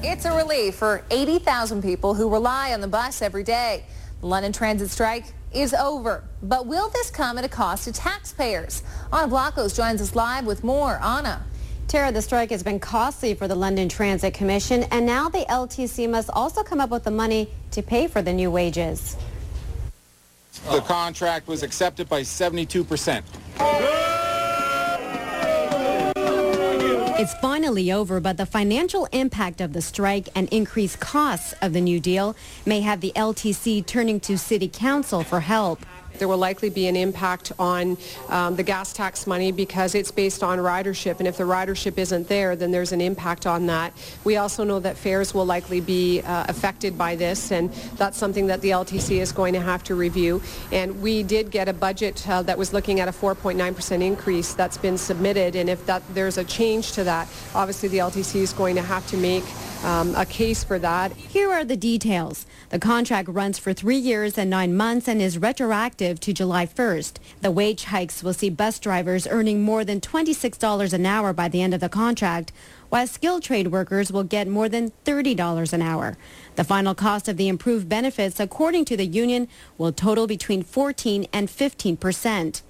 It's 0.03 0.25
a 0.25 0.37
relief 0.37 0.75
for 0.75 1.05
80,000 1.13 1.83
people 1.83 2.15
who 2.15 2.29
rely 2.29 2.73
on 2.73 2.81
the 2.81 2.89
bus 2.89 3.23
every 3.23 3.45
day. 3.45 3.85
The 4.23 4.29
London 4.29 4.53
Transit 4.53 4.89
strike 4.89 5.35
is 5.53 5.75
over. 5.75 6.23
But 6.45 6.67
will 6.69 6.89
this 6.91 7.11
come 7.11 7.39
at 7.39 7.45
a 7.45 7.49
cost 7.49 7.85
to 7.85 7.93
taxpayers? 7.93 8.85
Anna 9.13 9.27
Blakos 9.27 9.77
joins 9.77 10.01
us 10.01 10.15
live 10.15 10.47
with 10.47 10.63
more. 10.63 11.01
Anna. 11.03 11.45
Tara, 11.89 12.13
the 12.13 12.23
strike 12.23 12.51
has 12.51 12.63
been 12.63 12.79
costly 12.79 13.35
for 13.35 13.49
the 13.49 13.57
London 13.57 13.89
Transit 13.89 14.33
Commission, 14.33 14.85
and 14.93 15.05
now 15.05 15.29
the 15.29 15.45
LTC 15.51 16.09
must 16.09 16.31
also 16.31 16.63
come 16.63 16.81
up 16.81 16.91
with 16.91 17.03
the 17.03 17.11
money 17.11 17.51
to 17.73 17.83
pay 17.83 18.07
for 18.07 18.23
the 18.23 18.33
new 18.33 18.49
wages. 18.49 19.17
The 20.71 20.83
contract 20.83 21.49
was 21.49 21.65
accepted 21.65 22.09
by 22.09 22.23
72 22.23 22.85
It's 27.23 27.35
finally 27.35 27.93
over, 27.93 28.19
but 28.19 28.37
the 28.37 28.47
financial 28.47 29.07
impact 29.13 29.61
of 29.61 29.75
the 29.75 29.81
strike 29.81 30.29
and 30.35 30.49
increased 30.49 30.99
costs 30.99 31.55
of 31.63 31.73
the 31.73 31.81
new 31.81 32.01
deal 32.01 32.35
may 32.67 32.81
have 32.81 33.01
the 33.01 33.13
LTC 33.15 33.87
turning 33.87 34.19
to 34.19 34.37
City 34.37 34.67
Council 34.67 35.23
for 35.23 35.39
help. 35.39 35.79
There 36.23 36.29
will 36.29 36.39
likely 36.39 36.71
be 36.71 36.87
an 36.87 36.95
impact 36.95 37.51
on 37.59 37.99
um, 38.29 38.55
the 38.55 38.63
gas 38.63 38.93
tax 38.93 39.27
money 39.27 39.51
because 39.51 39.97
it's 39.97 40.13
based 40.13 40.45
on 40.45 40.61
ridership, 40.61 41.19
and 41.19 41.27
if 41.27 41.37
the 41.37 41.43
ridership 41.43 41.99
isn't 41.99 42.29
there, 42.29 42.55
then 42.55 42.71
there's 42.71 42.93
an 42.93 43.01
impact 43.01 43.45
on 43.45 43.67
that. 43.67 43.93
We 44.23 44.37
also 44.37 44.63
know 44.63 44.79
that 44.79 44.97
fares 44.97 45.35
will 45.35 45.45
likely 45.45 45.81
be 45.81 46.21
uh, 46.21 46.45
affected 46.47 46.97
by 46.97 47.17
this, 47.17 47.51
and 47.51 47.73
that's 47.97 48.17
something 48.17 48.47
that 48.47 48.61
the 48.61 48.71
LTC 48.71 49.17
is 49.19 49.33
going 49.33 49.53
to 49.55 49.61
have 49.61 49.83
to 49.83 49.97
review. 49.97 50.41
And 50.71 51.03
we 51.03 51.25
did 51.25 51.51
get 51.51 51.69
a 51.69 51.73
budget 51.73 52.25
uh, 52.29 52.43
that 52.43 52.57
was 52.57 52.73
looking 52.73 53.01
at 53.01 53.09
a 53.09 53.13
4.9% 53.13 54.01
increase 54.01 54.55
that's 54.55 54.79
been 54.79 54.99
submitted, 54.99 55.57
and 55.57 55.69
if 55.69 55.85
that 55.87 56.05
there's 56.15 56.39
a 56.39 56.45
change 56.45 56.93
to 56.93 57.03
that, 57.03 57.27
obviously 57.53 57.89
the 57.89 57.99
LTC 57.99 58.37
is 58.37 58.53
going 58.53 58.77
to 58.77 58.83
have 58.83 59.05
to 59.09 59.17
make 59.17 59.43
um, 59.85 60.15
a 60.15 60.25
case 60.25 60.63
for 60.65 60.79
that. 60.79 61.13
Here 61.13 61.51
are 61.51 61.65
the 61.65 61.77
details. 61.77 62.47
The 62.71 62.79
contract 62.79 63.29
runs 63.29 63.59
for 63.59 63.73
three 63.73 63.97
years 63.97 64.39
and 64.39 64.49
nine 64.49 64.77
months 64.77 65.09
and 65.09 65.21
is 65.21 65.39
retroactive 65.39 66.21
to 66.21 66.33
July 66.33 66.67
1st. 66.67 67.15
The 67.41 67.51
wage 67.51 67.85
hikes 67.85 68.23
will 68.23 68.33
see 68.33 68.51
bus 68.51 68.79
drivers 68.79 69.27
earning 69.27 69.63
more 69.63 69.85
than 69.85 70.01
$26 70.01 70.93
an 70.93 71.07
hour 71.07 71.33
by 71.33 71.49
the 71.49 71.63
end 71.63 71.75
of 71.75 71.81
the 71.81 71.89
contract, 71.89 72.53
while 72.89 73.07
skilled 73.07 73.43
trade 73.43 73.69
workers 73.69 74.13
will 74.13 74.25
get 74.25 74.47
more 74.47 74.69
than 74.69 74.93
$30 75.05 75.73
an 75.73 75.83
hour. 75.83 76.17
The 76.57 76.65
final 76.65 76.95
cost 76.95 77.29
of 77.29 77.37
the 77.37 77.49
improved 77.49 77.89
benefits, 77.89 78.39
according 78.39 78.85
to 78.87 78.97
the 78.97 79.07
union, 79.07 79.49
will 79.79 79.93
total 79.93 80.27
between 80.27 80.63
14 80.63 81.27
and 81.33 81.51
15 81.51 81.97
percent. 81.97 82.63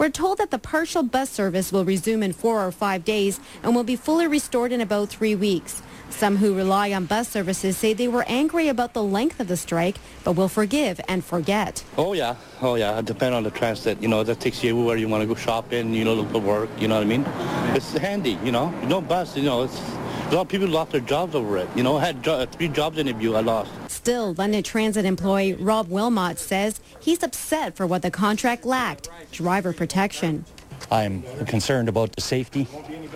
We're 0.00 0.08
told 0.08 0.38
that 0.38 0.50
the 0.50 0.58
partial 0.58 1.02
bus 1.02 1.28
service 1.28 1.70
will 1.70 1.84
resume 1.84 2.22
in 2.22 2.32
four 2.32 2.66
or 2.66 2.72
five 2.72 3.04
days 3.04 3.38
and 3.62 3.74
will 3.74 3.84
be 3.84 3.96
fully 3.96 4.26
restored 4.26 4.72
in 4.72 4.80
about 4.80 5.10
three 5.10 5.34
weeks. 5.34 5.82
Some 6.10 6.36
who 6.36 6.54
rely 6.54 6.92
on 6.92 7.06
bus 7.06 7.28
services 7.28 7.76
say 7.76 7.94
they 7.94 8.08
were 8.08 8.24
angry 8.26 8.68
about 8.68 8.92
the 8.92 9.02
length 9.02 9.40
of 9.40 9.48
the 9.48 9.56
strike, 9.56 9.96
but 10.22 10.32
will 10.32 10.48
forgive 10.48 11.00
and 11.08 11.24
forget. 11.24 11.82
Oh 11.96 12.12
yeah, 12.12 12.36
oh 12.60 12.74
yeah. 12.74 12.98
It 12.98 13.06
depends 13.06 13.34
on 13.34 13.42
the 13.42 13.50
transit. 13.50 14.02
You 14.02 14.08
know, 14.08 14.22
that 14.24 14.38
takes 14.40 14.62
you 14.62 14.76
where 14.84 14.96
you 14.96 15.08
want 15.08 15.22
to 15.22 15.26
go 15.26 15.34
shopping. 15.34 15.94
You 15.94 16.04
know, 16.04 16.14
look 16.14 16.30
for 16.30 16.40
work. 16.40 16.68
You 16.78 16.88
know 16.88 16.96
what 16.96 17.04
I 17.04 17.06
mean? 17.06 17.24
It's 17.74 17.92
handy. 17.92 18.38
You 18.44 18.52
know, 18.52 18.68
no 18.86 19.00
bus. 19.00 19.36
You 19.36 19.44
know, 19.44 19.62
it's 19.62 19.80
a 19.80 20.34
lot 20.34 20.42
of 20.42 20.48
people 20.48 20.68
lost 20.68 20.92
their 20.92 21.00
jobs 21.00 21.34
over 21.34 21.56
it. 21.56 21.68
You 21.74 21.82
know, 21.82 21.96
I 21.96 22.04
had 22.06 22.22
jo- 22.22 22.40
uh, 22.40 22.46
three 22.46 22.68
jobs 22.68 22.98
interview 22.98 23.34
I 23.34 23.40
lost. 23.40 23.70
Still, 23.88 24.34
London 24.34 24.62
Transit 24.62 25.04
employee 25.04 25.54
Rob 25.54 25.88
Wilmot 25.88 26.38
says 26.38 26.80
he's 27.00 27.22
upset 27.22 27.76
for 27.76 27.86
what 27.86 28.02
the 28.02 28.10
contract 28.10 28.64
lacked, 28.64 29.08
driver 29.32 29.72
protection. 29.72 30.44
I'm 30.90 31.22
concerned 31.46 31.88
about 31.88 32.14
the 32.14 32.20
safety 32.20 32.66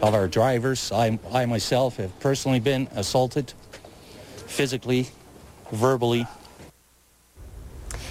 of 0.03 0.15
our 0.15 0.29
drivers. 0.29 0.93
I, 0.93 1.19
I 1.33 1.47
myself 1.47 1.97
have 1.97 2.19
personally 2.21 2.61
been 2.61 2.89
assaulted 2.95 3.53
physically, 4.47 5.09
verbally, 5.73 6.27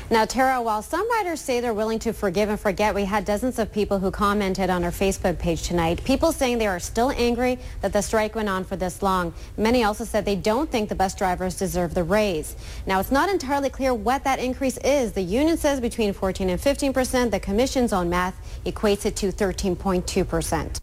Now, 0.10 0.26
Tara, 0.26 0.62
while 0.62 0.82
some 0.82 1.10
riders 1.10 1.40
say 1.40 1.62
they're 1.62 1.74
willing 1.74 2.00
to 2.00 2.12
forgive 2.12 2.50
and 2.50 2.60
forget, 2.60 2.94
we 2.94 3.06
had 3.06 3.24
dozens 3.24 3.58
of 3.58 3.72
people 3.72 4.00
who 4.00 4.12
commented 4.12 4.70
on 4.70 4.84
our 4.84 4.92
Facebook 4.92 5.40
page 5.40 5.64
tonight. 5.64 6.04
People 6.04 6.34
saying 6.34 6.58
they 6.58 6.68
are 6.68 6.80
still 6.80 7.12
angry 7.12 7.58
that 7.82 7.94
the 7.94 8.02
strike 8.02 8.36
went 8.36 8.50
on 8.50 8.66
for 8.66 8.76
this 8.76 9.02
long. 9.02 9.34
Many 9.56 9.84
also 9.84 10.04
said 10.04 10.26
they 10.26 10.36
don't 10.36 10.70
think 10.70 10.90
the 10.90 10.96
bus 10.96 11.16
drivers 11.16 11.58
deserve 11.58 11.94
the 11.94 12.04
raise. 12.04 12.58
Now, 12.86 13.00
it's 13.00 13.12
not 13.12 13.30
entirely 13.30 13.70
clear 13.70 13.94
what 13.94 14.26
that 14.26 14.40
increase 14.40 14.78
is. 14.80 15.14
The 15.14 15.22
union 15.22 15.58
says 15.58 15.80
between 15.80 16.14
14 16.14 16.50
and 16.50 16.60
15 16.60 16.92
percent. 16.92 17.32
The 17.32 17.40
commission's 17.40 17.94
own 17.94 18.10
math 18.10 18.36
equates 18.66 19.06
it 19.06 19.16
to 19.18 19.32
13.2 19.32 20.28
percent. 20.28 20.82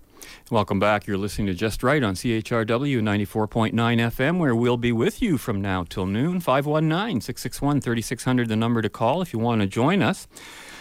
Welcome 0.51 0.81
back. 0.81 1.07
You're 1.07 1.17
listening 1.17 1.47
to 1.47 1.55
Just 1.55 1.85
Right 1.85 2.03
on 2.03 2.15
CHRW 2.15 3.01
94.9 3.01 3.73
FM, 3.73 4.39
where 4.39 4.53
we'll 4.53 4.77
be 4.77 4.91
with 4.91 5.23
you 5.23 5.39
from 5.39 5.63
now 5.63 5.85
till 5.85 6.07
noon. 6.07 6.41
519 6.41 7.21
661 7.21 7.81
3600, 7.81 8.49
the 8.49 8.57
number 8.57 8.83
to 8.83 8.89
call 8.89 9.23
if 9.23 9.33
you 9.33 9.39
want 9.39 9.61
to 9.61 9.69
join 9.69 10.03
us. 10.03 10.27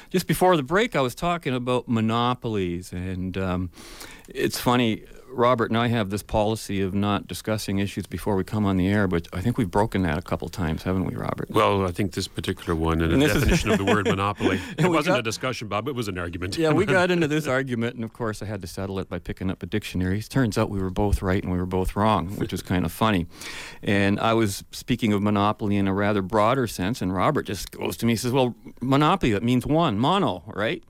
Just 0.09 0.25
before 0.25 0.57
the 0.57 0.63
break, 0.63 0.95
I 0.95 1.01
was 1.01 1.13
talking 1.13 1.53
about 1.53 1.87
monopolies, 1.87 2.91
and 2.91 3.37
um, 3.37 3.69
it's 4.27 4.59
funny. 4.59 5.03
Robert 5.31 5.69
and 5.71 5.77
I 5.77 5.87
have 5.87 6.09
this 6.09 6.23
policy 6.23 6.81
of 6.81 6.93
not 6.93 7.27
discussing 7.27 7.79
issues 7.79 8.05
before 8.07 8.35
we 8.35 8.43
come 8.43 8.65
on 8.65 8.77
the 8.77 8.87
air, 8.87 9.07
but 9.07 9.27
I 9.31 9.41
think 9.41 9.57
we've 9.57 9.69
broken 9.69 10.01
that 10.03 10.17
a 10.17 10.21
couple 10.21 10.49
times, 10.49 10.83
haven't 10.83 11.05
we, 11.05 11.15
Robert? 11.15 11.49
Well, 11.49 11.85
I 11.85 11.91
think 11.91 12.13
this 12.13 12.27
particular 12.27 12.75
one 12.75 13.01
and, 13.01 13.13
And 13.13 13.21
the 13.21 13.27
is- 13.27 13.33
definition 13.33 13.71
of 13.71 13.77
the 13.77 13.85
word 13.85 14.07
monopoly. 14.07 14.59
It 14.77 14.87
wasn't 14.89 15.13
got- 15.13 15.19
a 15.19 15.23
discussion, 15.23 15.67
Bob. 15.67 15.87
It 15.87 15.95
was 15.95 16.07
an 16.07 16.17
argument. 16.17 16.57
Yeah, 16.57 16.71
we 16.71 16.85
got 16.85 17.11
into 17.11 17.27
this 17.27 17.47
argument, 17.57 17.95
and 17.95 18.03
of 18.03 18.13
course, 18.13 18.41
I 18.41 18.45
had 18.45 18.61
to 18.61 18.67
settle 18.67 18.99
it 18.99 19.07
by 19.09 19.19
picking 19.19 19.49
up 19.49 19.61
a 19.63 19.65
dictionary. 19.65 20.19
It 20.19 20.29
Turns 20.29 20.57
out 20.57 20.69
we 20.69 20.79
were 20.79 20.89
both 20.89 21.21
right 21.21 21.41
and 21.43 21.51
we 21.51 21.57
were 21.59 21.65
both 21.65 21.95
wrong, 21.95 22.29
which 22.37 22.51
was 22.51 22.61
kind 22.61 22.85
of 22.85 22.91
funny. 22.91 23.27
And 23.83 24.19
I 24.19 24.33
was 24.33 24.63
speaking 24.71 25.13
of 25.13 25.21
monopoly 25.21 25.75
in 25.77 25.87
a 25.87 25.93
rather 25.93 26.21
broader 26.21 26.67
sense, 26.67 27.01
and 27.01 27.13
Robert 27.13 27.43
just 27.43 27.71
goes 27.71 27.97
to 27.97 28.05
me 28.05 28.13
and 28.13 28.19
says, 28.19 28.31
Well, 28.31 28.55
monopoly, 28.81 29.31
that 29.33 29.43
means 29.43 29.65
one, 29.65 29.99
mono, 29.99 30.43
right? 30.47 30.83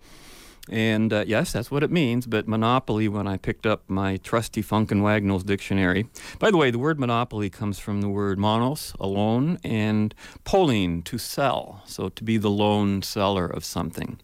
And 0.70 1.12
uh, 1.12 1.24
yes, 1.26 1.52
that's 1.52 1.72
what 1.72 1.84
it 1.84 1.92
means. 1.92 2.28
But 2.28 2.48
monopoly, 2.48 3.08
when 3.08 3.28
I 3.28 3.38
picked 3.38 3.66
up 3.66 3.84
my 3.88 4.18
trusty 4.18 4.62
Funk 4.62 4.92
and 4.92 5.04
Wagnall's 5.04 5.44
dictionary, 5.44 6.08
by 6.38 6.52
the 6.52 6.58
way, 6.58 6.70
the 6.72 6.80
word 6.80 7.00
monopoly 7.00 7.50
comes 7.50 7.80
from 7.80 8.02
the 8.02 8.10
word 8.10 8.38
monos, 8.38 8.94
alone, 9.00 9.58
and 9.64 10.14
polling, 10.44 11.02
to 11.04 11.18
sell. 11.18 11.82
So 11.86 12.10
to 12.10 12.24
be 12.24 12.38
the 12.38 12.50
lone 12.50 13.02
seller 13.02 13.48
of 13.48 13.66
something. 13.66 14.20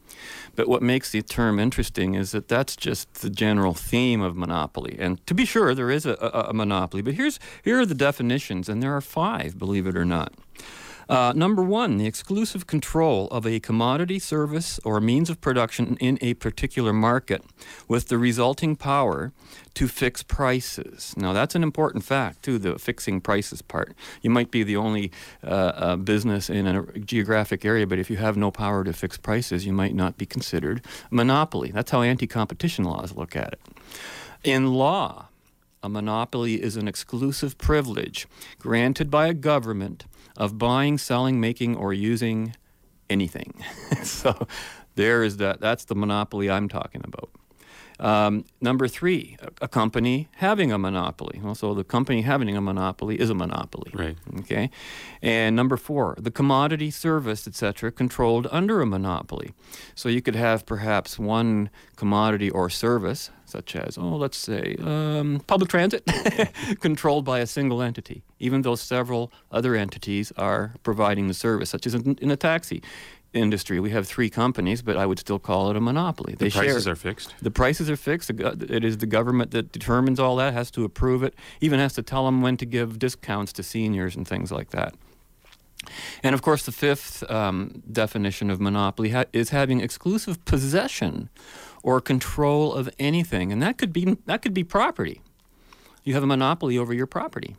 But 0.55 0.67
what 0.67 0.81
makes 0.81 1.11
the 1.11 1.21
term 1.21 1.59
interesting 1.59 2.13
is 2.13 2.31
that 2.31 2.47
that's 2.47 2.75
just 2.75 3.13
the 3.15 3.29
general 3.29 3.73
theme 3.73 4.21
of 4.21 4.35
monopoly. 4.37 4.95
And 4.99 5.25
to 5.27 5.33
be 5.33 5.45
sure, 5.45 5.73
there 5.73 5.91
is 5.91 6.05
a, 6.05 6.13
a, 6.21 6.49
a 6.49 6.53
monopoly. 6.53 7.01
But 7.01 7.15
here's 7.15 7.39
here 7.63 7.79
are 7.79 7.85
the 7.85 7.95
definitions, 7.95 8.69
and 8.69 8.81
there 8.81 8.95
are 8.95 9.01
five, 9.01 9.57
believe 9.57 9.87
it 9.87 9.97
or 9.97 10.05
not. 10.05 10.33
Uh, 11.07 11.33
number 11.35 11.61
one, 11.61 11.97
the 11.97 12.07
exclusive 12.07 12.65
control 12.67 13.27
of 13.27 13.45
a 13.45 13.59
commodity, 13.59 14.19
service, 14.19 14.79
or 14.83 14.99
means 14.99 15.29
of 15.29 15.39
production 15.39 15.97
in 15.99 16.17
a 16.21 16.33
particular 16.35 16.93
market 16.93 17.43
with 17.87 18.07
the 18.07 18.17
resulting 18.17 18.75
power 18.75 19.31
to 19.75 19.87
fix 19.87 20.23
prices. 20.23 21.13
Now, 21.17 21.33
that's 21.33 21.53
an 21.53 21.63
important 21.63 22.03
fact, 22.03 22.43
too, 22.43 22.57
the 22.57 22.79
fixing 22.79 23.21
prices 23.21 23.61
part. 23.61 23.95
You 24.21 24.29
might 24.29 24.49
be 24.49 24.63
the 24.63 24.77
only 24.77 25.11
uh, 25.43 25.47
uh, 25.47 25.95
business 25.97 26.49
in 26.49 26.65
a 26.65 26.83
geographic 26.99 27.65
area, 27.65 27.85
but 27.85 27.99
if 27.99 28.09
you 28.09 28.17
have 28.17 28.37
no 28.37 28.51
power 28.51 28.83
to 28.83 28.93
fix 28.93 29.17
prices, 29.17 29.65
you 29.65 29.73
might 29.73 29.93
not 29.93 30.17
be 30.17 30.25
considered 30.25 30.83
monopoly. 31.11 31.71
That's 31.71 31.91
how 31.91 32.01
anti 32.01 32.27
competition 32.27 32.85
laws 32.85 33.15
look 33.15 33.35
at 33.35 33.53
it. 33.53 33.61
In 34.43 34.73
law, 34.73 35.27
a 35.83 35.89
monopoly 35.89 36.63
is 36.63 36.77
an 36.77 36.87
exclusive 36.87 37.57
privilege 37.59 38.27
granted 38.57 39.11
by 39.11 39.27
a 39.27 39.33
government 39.33 40.05
of 40.37 40.57
buying, 40.57 40.97
selling, 40.97 41.39
making, 41.39 41.75
or 41.75 41.93
using 41.93 42.55
anything. 43.09 43.53
so 44.03 44.47
there 44.95 45.23
is 45.23 45.37
that. 45.37 45.59
That's 45.61 45.85
the 45.85 45.95
monopoly 45.95 46.49
I'm 46.49 46.69
talking 46.69 47.01
about. 47.03 47.29
Um, 47.99 48.45
number 48.59 48.87
three, 48.87 49.37
a, 49.41 49.65
a, 49.65 49.67
company 49.67 50.27
having 50.35 50.71
a 50.71 50.77
monopoly. 50.77 51.41
Also, 51.45 51.73
the 51.73 51.83
company 51.83 52.21
having 52.21 52.55
a 52.55 52.61
monopoly 52.61 53.19
is 53.19 53.29
a 53.29 53.33
monopoly. 53.33 53.91
Right. 53.93 54.17
Okay. 54.39 54.69
And 55.21 55.55
number 55.55 55.77
four, 55.77 56.15
the 56.19 56.31
commodity, 56.31 56.91
service, 56.91 57.47
etc., 57.47 57.91
controlled 57.91 58.47
under 58.51 58.81
a 58.81 58.85
monopoly. 58.85 59.53
So 59.95 60.09
you 60.09 60.21
could 60.21 60.35
have 60.35 60.65
perhaps 60.65 61.17
one 61.17 61.69
commodity 61.95 62.49
or 62.49 62.69
service, 62.69 63.29
such 63.45 63.75
as, 63.75 63.97
oh, 63.97 64.17
let's 64.17 64.37
say, 64.37 64.75
um, 64.81 65.41
public 65.47 65.69
transit, 65.69 66.03
controlled 66.81 67.23
by 67.23 67.39
a 67.39 67.47
single 67.47 67.81
entity, 67.81 68.23
even 68.39 68.63
though 68.63 68.75
several 68.75 69.31
other 69.51 69.75
entities 69.75 70.33
are 70.37 70.73
providing 70.83 71.27
the 71.27 71.33
service, 71.33 71.69
such 71.69 71.87
as 71.87 71.93
in, 71.93 72.17
in 72.21 72.29
a 72.29 72.35
taxi 72.35 72.81
industry. 73.35 73.79
We 73.79 73.91
have 73.91 74.07
three 74.07 74.29
companies, 74.29 74.81
but 74.81 74.97
I 74.97 75.05
would 75.05 75.19
still 75.19 75.39
call 75.39 75.69
it 75.69 75.75
a 75.75 75.81
monopoly. 75.81 76.35
They 76.35 76.49
the 76.49 76.51
prices 76.51 76.83
share. 76.83 76.93
are 76.93 76.95
fixed. 76.95 77.35
The 77.41 77.51
prices 77.51 77.89
are 77.89 77.97
fixed. 77.97 78.29
It 78.29 78.83
is 78.83 78.97
the 78.97 79.05
government 79.05 79.51
that 79.51 79.71
determines 79.71 80.19
all 80.19 80.35
that, 80.37 80.53
has 80.53 80.71
to 80.71 80.83
approve 80.83 81.21
it, 81.21 81.35
even 81.61 81.79
has 81.79 81.93
to 81.93 82.01
tell 82.01 82.25
them 82.25 82.41
when 82.41 82.57
to 82.57 82.65
give 82.65 82.97
discounts 82.97 83.53
to 83.53 83.63
seniors 83.63 84.15
and 84.15 84.27
things 84.27 84.51
like 84.51 84.69
that. 84.71 84.95
And 86.23 86.33
of 86.33 86.41
course, 86.41 86.65
the 86.65 86.71
fifth 86.71 87.29
um, 87.29 87.83
definition 87.91 88.49
of 88.49 88.59
monopoly 88.59 89.09
ha- 89.11 89.25
is 89.33 89.49
having 89.49 89.81
exclusive 89.81 90.43
possession 90.45 91.29
or 91.83 92.01
control 92.01 92.73
of 92.73 92.89
anything, 92.97 93.51
and 93.51 93.61
that 93.61 93.77
could 93.77 93.93
be 93.93 94.17
that 94.25 94.41
could 94.41 94.53
be 94.53 94.63
property. 94.63 95.21
You 96.03 96.13
have 96.13 96.23
a 96.23 96.27
monopoly 96.27 96.77
over 96.77 96.93
your 96.93 97.05
property, 97.05 97.55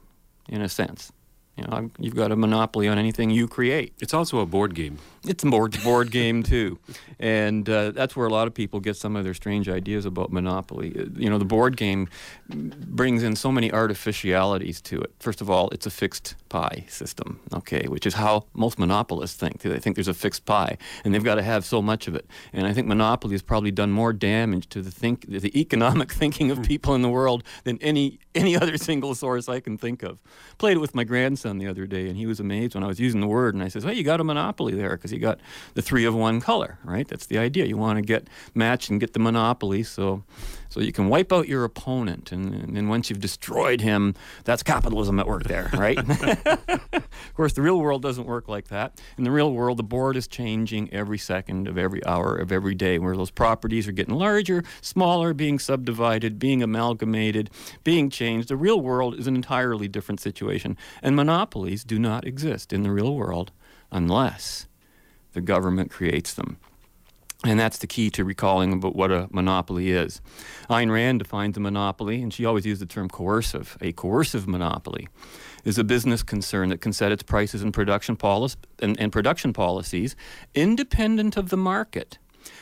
in 0.48 0.60
a 0.60 0.68
sense. 0.68 1.12
You 1.56 1.64
know, 1.64 1.90
you've 1.98 2.14
got 2.14 2.32
a 2.32 2.36
monopoly 2.36 2.86
on 2.86 2.98
anything 2.98 3.30
you 3.30 3.48
create. 3.48 3.94
It's 3.98 4.12
also 4.12 4.40
a 4.40 4.46
board 4.46 4.74
game. 4.74 4.98
It's 5.24 5.42
a 5.42 5.46
board, 5.46 5.82
board 5.82 6.10
game 6.10 6.42
too, 6.42 6.78
and 7.18 7.68
uh, 7.68 7.90
that's 7.92 8.14
where 8.14 8.26
a 8.26 8.30
lot 8.30 8.46
of 8.46 8.54
people 8.54 8.78
get 8.78 8.96
some 8.96 9.16
of 9.16 9.24
their 9.24 9.34
strange 9.34 9.68
ideas 9.68 10.04
about 10.04 10.30
monopoly. 10.30 10.94
You 11.16 11.30
know, 11.30 11.38
the 11.38 11.44
board 11.44 11.76
game 11.76 12.08
brings 12.48 13.22
in 13.22 13.34
so 13.36 13.50
many 13.50 13.72
artificialities 13.72 14.80
to 14.82 15.00
it. 15.00 15.12
First 15.18 15.40
of 15.40 15.50
all, 15.50 15.70
it's 15.70 15.86
a 15.86 15.90
fixed 15.90 16.36
pie 16.48 16.84
system, 16.88 17.40
okay, 17.54 17.86
which 17.88 18.06
is 18.06 18.14
how 18.14 18.44
most 18.54 18.78
monopolists 18.78 19.36
think. 19.36 19.62
They 19.62 19.78
think 19.78 19.96
there's 19.96 20.08
a 20.08 20.14
fixed 20.14 20.44
pie, 20.44 20.76
and 21.04 21.12
they've 21.12 21.24
got 21.24 21.36
to 21.36 21.42
have 21.42 21.64
so 21.64 21.82
much 21.82 22.06
of 22.06 22.14
it. 22.14 22.26
And 22.52 22.66
I 22.66 22.72
think 22.72 22.86
monopoly 22.86 23.34
has 23.34 23.42
probably 23.42 23.70
done 23.70 23.90
more 23.90 24.12
damage 24.12 24.68
to 24.68 24.82
the 24.82 24.90
think, 24.90 25.26
the 25.28 25.58
economic 25.58 26.12
thinking 26.22 26.50
of 26.50 26.58
hmm. 26.58 26.64
people 26.64 26.94
in 26.94 27.02
the 27.02 27.08
world 27.08 27.42
than 27.64 27.78
any 27.80 28.20
any 28.36 28.56
other 28.56 28.76
single 28.88 29.14
source 29.14 29.48
I 29.48 29.60
can 29.60 29.78
think 29.78 30.02
of. 30.02 30.18
Played 30.58 30.76
it 30.76 30.80
with 30.80 30.94
my 30.94 31.04
grandson 31.04 31.58
the 31.58 31.66
other 31.66 31.86
day, 31.86 32.08
and 32.08 32.16
he 32.16 32.26
was 32.26 32.40
amazed 32.40 32.74
when 32.74 32.84
I 32.84 32.86
was 32.86 33.00
using 33.00 33.20
the 33.20 33.26
word, 33.26 33.54
and 33.54 33.62
I 33.62 33.68
says, 33.68 33.84
"Well, 33.84 33.94
you 33.94 34.04
got 34.04 34.20
a 34.20 34.24
monopoly 34.24 34.74
there 34.74 34.96
because 34.96 35.12
you 35.12 35.18
got 35.18 35.40
the 35.74 35.82
three 35.82 36.04
of 36.04 36.14
one 36.14 36.40
color, 36.40 36.78
right? 36.84 37.06
That's 37.08 37.26
the 37.26 37.38
idea. 37.38 37.64
You 37.66 37.76
want 37.76 37.98
to 37.98 38.02
get 38.02 38.28
match 38.54 38.88
and 38.88 39.00
get 39.00 39.12
the 39.12 39.18
monopoly, 39.18 39.82
so 39.82 40.22
so 40.76 40.82
you 40.82 40.92
can 40.92 41.08
wipe 41.08 41.32
out 41.32 41.48
your 41.48 41.64
opponent, 41.64 42.32
and, 42.32 42.52
and 42.52 42.76
then 42.76 42.86
once 42.88 43.08
you've 43.08 43.18
destroyed 43.18 43.80
him, 43.80 44.14
that's 44.44 44.62
capitalism 44.62 45.18
at 45.18 45.26
work 45.26 45.44
there, 45.44 45.70
right? 45.72 45.96
of 46.36 47.34
course, 47.34 47.54
the 47.54 47.62
real 47.62 47.80
world 47.80 48.02
doesn't 48.02 48.26
work 48.26 48.46
like 48.46 48.68
that. 48.68 49.00
In 49.16 49.24
the 49.24 49.30
real 49.30 49.50
world, 49.54 49.78
the 49.78 49.82
board 49.82 50.18
is 50.18 50.28
changing 50.28 50.92
every 50.92 51.16
second 51.16 51.66
of 51.66 51.78
every 51.78 52.04
hour 52.04 52.36
of 52.36 52.52
every 52.52 52.74
day, 52.74 52.98
where 52.98 53.16
those 53.16 53.30
properties 53.30 53.88
are 53.88 53.92
getting 53.92 54.16
larger, 54.16 54.64
smaller, 54.82 55.32
being 55.32 55.58
subdivided, 55.58 56.38
being 56.38 56.62
amalgamated, 56.62 57.48
being 57.82 58.10
changed. 58.10 58.48
The 58.48 58.56
real 58.56 58.78
world 58.78 59.18
is 59.18 59.26
an 59.26 59.34
entirely 59.34 59.88
different 59.88 60.20
situation, 60.20 60.76
and 61.02 61.16
monopolies 61.16 61.84
do 61.84 61.98
not 61.98 62.26
exist 62.26 62.70
in 62.70 62.82
the 62.82 62.90
real 62.90 63.16
world 63.16 63.50
unless 63.90 64.68
the 65.32 65.40
government 65.40 65.90
creates 65.90 66.34
them. 66.34 66.58
And 67.44 67.60
that's 67.60 67.78
the 67.78 67.86
key 67.86 68.10
to 68.10 68.24
recalling 68.24 68.72
about 68.72 68.96
what 68.96 69.12
a 69.12 69.28
monopoly 69.30 69.90
is. 69.90 70.20
Ayn 70.70 70.90
Rand 70.90 71.18
defines 71.18 71.56
a 71.56 71.60
monopoly, 71.60 72.22
and 72.22 72.32
she 72.32 72.44
always 72.44 72.64
used 72.64 72.80
the 72.80 72.86
term 72.86 73.08
coercive. 73.08 73.76
A 73.80 73.92
coercive 73.92 74.48
monopoly 74.48 75.08
is 75.64 75.78
a 75.78 75.84
business 75.84 76.22
concern 76.22 76.70
that 76.70 76.80
can 76.80 76.92
set 76.92 77.12
its 77.12 77.22
prices 77.22 77.62
and 77.62 77.74
production, 77.74 78.16
and, 78.78 78.98
and 78.98 79.12
production 79.12 79.52
policies 79.52 80.16
independent 80.54 81.36
of 81.36 81.50
the 81.50 81.56
market, 81.56 82.18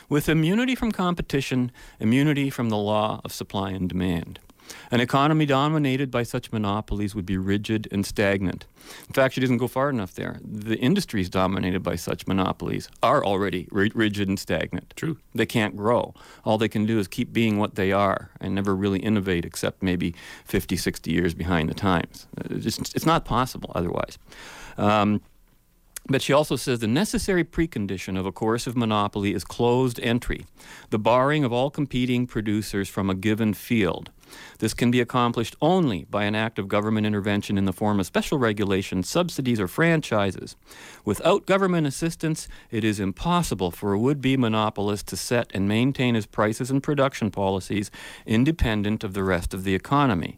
with 0.09 0.27
immunity 0.27 0.75
from 0.75 0.91
competition, 0.91 1.71
immunity 1.99 2.49
from 2.49 2.69
the 2.69 2.77
law 2.77 3.21
of 3.23 3.31
supply 3.31 3.71
and 3.71 3.87
demand. 3.87 4.39
An 4.91 4.99
economy 4.99 5.45
dominated 5.45 6.11
by 6.11 6.23
such 6.23 6.51
monopolies 6.51 7.15
would 7.15 7.25
be 7.25 7.37
rigid 7.37 7.87
and 7.91 8.05
stagnant. 8.05 8.65
In 9.07 9.13
fact, 9.13 9.33
she 9.33 9.41
doesn't 9.41 9.57
go 9.57 9.67
far 9.67 9.89
enough 9.89 10.13
there. 10.13 10.39
The 10.43 10.77
industries 10.77 11.29
dominated 11.29 11.81
by 11.81 11.95
such 11.95 12.27
monopolies 12.27 12.89
are 13.01 13.25
already 13.25 13.67
rigid 13.71 14.27
and 14.27 14.39
stagnant. 14.39 14.93
True. 14.95 15.17
They 15.33 15.45
can't 15.45 15.75
grow. 15.75 16.13
All 16.43 16.57
they 16.57 16.69
can 16.69 16.85
do 16.85 16.99
is 16.99 17.07
keep 17.07 17.33
being 17.33 17.57
what 17.57 17.75
they 17.75 17.91
are 17.91 18.29
and 18.39 18.53
never 18.53 18.75
really 18.75 18.99
innovate 18.99 19.45
except 19.45 19.81
maybe 19.81 20.13
50, 20.45 20.75
60 20.77 21.11
years 21.11 21.33
behind 21.33 21.69
the 21.69 21.73
times. 21.73 22.27
It's, 22.49 22.77
just, 22.77 22.95
it's 22.95 23.05
not 23.05 23.25
possible 23.25 23.71
otherwise. 23.75 24.17
Um, 24.77 25.21
but 26.07 26.21
she 26.21 26.33
also 26.33 26.55
says 26.55 26.79
the 26.79 26.87
necessary 26.87 27.43
precondition 27.43 28.17
of 28.17 28.25
a 28.25 28.31
coercive 28.31 28.77
monopoly 28.77 29.33
is 29.33 29.43
closed 29.43 29.99
entry, 30.01 30.45
the 30.91 30.99
barring 30.99 31.43
of 31.43 31.51
all 31.51 31.69
competing 31.69 32.27
producers 32.27 32.87
from 32.87 33.09
a 33.09 33.15
given 33.15 33.53
field. 33.53 34.11
This 34.59 34.73
can 34.73 34.91
be 34.91 35.01
accomplished 35.01 35.55
only 35.61 36.05
by 36.05 36.25
an 36.25 36.35
act 36.35 36.59
of 36.59 36.67
government 36.67 37.05
intervention 37.05 37.57
in 37.57 37.65
the 37.65 37.73
form 37.73 37.99
of 37.99 38.05
special 38.05 38.37
regulations, 38.37 39.09
subsidies, 39.09 39.59
or 39.59 39.67
franchises. 39.67 40.55
Without 41.03 41.45
government 41.45 41.87
assistance, 41.87 42.47
it 42.71 42.83
is 42.83 42.99
impossible 42.99 43.71
for 43.71 43.93
a 43.93 43.99
would 43.99 44.21
be 44.21 44.37
monopolist 44.37 45.07
to 45.07 45.17
set 45.17 45.51
and 45.53 45.67
maintain 45.67 46.15
his 46.15 46.25
prices 46.25 46.69
and 46.69 46.83
production 46.83 47.31
policies 47.31 47.91
independent 48.25 49.03
of 49.03 49.13
the 49.13 49.23
rest 49.23 49.53
of 49.53 49.63
the 49.63 49.75
economy. 49.75 50.37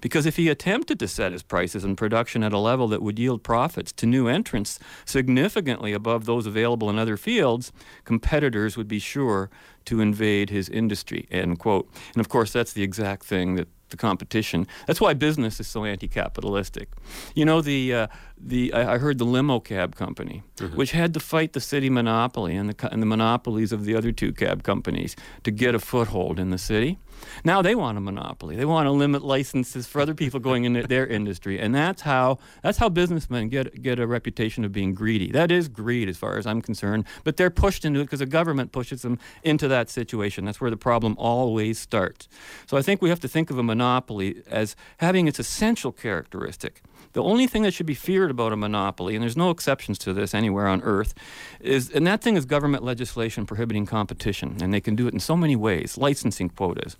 Because 0.00 0.26
if 0.26 0.36
he 0.36 0.48
attempted 0.48 0.98
to 1.00 1.08
set 1.08 1.32
his 1.32 1.42
prices 1.42 1.84
and 1.84 1.96
production 1.96 2.42
at 2.42 2.52
a 2.52 2.58
level 2.58 2.88
that 2.88 3.02
would 3.02 3.18
yield 3.18 3.42
profits 3.42 3.92
to 3.92 4.06
new 4.06 4.28
entrants 4.28 4.78
significantly 5.04 5.92
above 5.92 6.24
those 6.24 6.46
available 6.46 6.90
in 6.90 6.98
other 6.98 7.16
fields, 7.16 7.72
competitors 8.04 8.76
would 8.76 8.88
be 8.88 8.98
sure 8.98 9.50
to 9.86 10.00
invade 10.00 10.50
his 10.50 10.68
industry, 10.68 11.26
end 11.30 11.58
quote. 11.58 11.88
And 12.14 12.20
of 12.20 12.28
course, 12.28 12.52
that's 12.52 12.72
the 12.72 12.82
exact 12.82 13.24
thing 13.24 13.54
that 13.56 13.68
the 13.90 13.96
competition. 13.96 14.66
That's 14.86 15.00
why 15.00 15.14
business 15.14 15.60
is 15.60 15.66
so 15.68 15.84
anti-capitalistic. 15.84 16.88
You 17.34 17.44
know, 17.44 17.60
the 17.60 17.94
uh, 17.94 18.06
the 18.36 18.72
I, 18.72 18.94
I, 18.94 18.98
heard 18.98 19.18
the 19.18 19.24
limo 19.24 19.60
cab 19.60 19.94
company, 19.94 20.42
mm-hmm. 20.56 20.76
which 20.76 20.90
had 20.92 21.14
to 21.14 21.20
fight 21.20 21.52
the 21.52 21.60
city 21.60 21.88
monopoly 21.88 22.56
and 22.56 22.68
the 22.70 22.92
and 22.92 23.00
the 23.00 23.06
monopolies 23.06 23.72
of 23.72 23.84
the 23.84 23.94
other 23.94 24.12
two 24.12 24.32
cab 24.32 24.62
companies 24.62 25.16
to 25.44 25.50
get 25.50 25.74
a 25.74 25.78
foothold 25.78 26.38
in 26.38 26.50
the 26.50 26.58
city. 26.58 26.98
Now 27.44 27.62
they 27.62 27.74
want 27.74 27.98
a 27.98 28.00
monopoly. 28.00 28.56
They 28.56 28.64
want 28.64 28.86
to 28.86 28.90
limit 28.90 29.22
licenses 29.22 29.86
for 29.86 30.00
other 30.00 30.14
people 30.14 30.40
going 30.40 30.64
into 30.64 30.86
their 30.86 31.06
industry, 31.18 31.58
and 31.58 31.74
that's 31.74 32.02
how 32.02 32.38
that's 32.62 32.78
how 32.78 32.88
businessmen 32.88 33.48
get 33.48 33.82
get 33.82 33.98
a 33.98 34.06
reputation 34.06 34.64
of 34.64 34.72
being 34.72 34.94
greedy. 34.94 35.30
That 35.30 35.50
is 35.50 35.68
greed, 35.68 36.08
as 36.08 36.16
far 36.16 36.36
as 36.38 36.46
I'm 36.46 36.62
concerned. 36.62 37.04
But 37.24 37.36
they're 37.36 37.50
pushed 37.50 37.84
into 37.84 38.00
it 38.00 38.04
because 38.04 38.20
the 38.20 38.26
government 38.26 38.72
pushes 38.72 39.02
them 39.02 39.18
into 39.42 39.68
that 39.68 39.90
situation. 39.90 40.44
That's 40.44 40.60
where 40.60 40.70
the 40.70 40.76
problem 40.76 41.14
always 41.18 41.78
starts. 41.78 42.28
So 42.66 42.76
I 42.76 42.82
think 42.82 43.02
we 43.02 43.08
have 43.08 43.20
to 43.20 43.28
think 43.28 43.50
of 43.50 43.58
a 43.58 43.62
monopoly 43.62 44.42
as 44.46 44.76
having 44.98 45.28
its 45.28 45.38
essential 45.38 45.92
characteristic 45.92 46.82
the 47.16 47.22
only 47.22 47.46
thing 47.46 47.62
that 47.62 47.72
should 47.72 47.86
be 47.86 47.94
feared 47.94 48.30
about 48.30 48.52
a 48.52 48.56
monopoly, 48.56 49.16
and 49.16 49.22
there's 49.22 49.38
no 49.38 49.48
exceptions 49.48 49.96
to 49.96 50.12
this 50.12 50.34
anywhere 50.34 50.66
on 50.66 50.82
earth, 50.82 51.14
is, 51.60 51.90
and 51.92 52.06
that 52.06 52.20
thing 52.20 52.36
is 52.36 52.44
government 52.44 52.84
legislation 52.84 53.46
prohibiting 53.46 53.86
competition. 53.86 54.58
And 54.60 54.74
they 54.74 54.82
can 54.82 54.94
do 54.94 55.08
it 55.08 55.14
in 55.14 55.20
so 55.20 55.34
many 55.34 55.56
ways 55.56 55.96
licensing 55.96 56.50
quotas, 56.50 56.94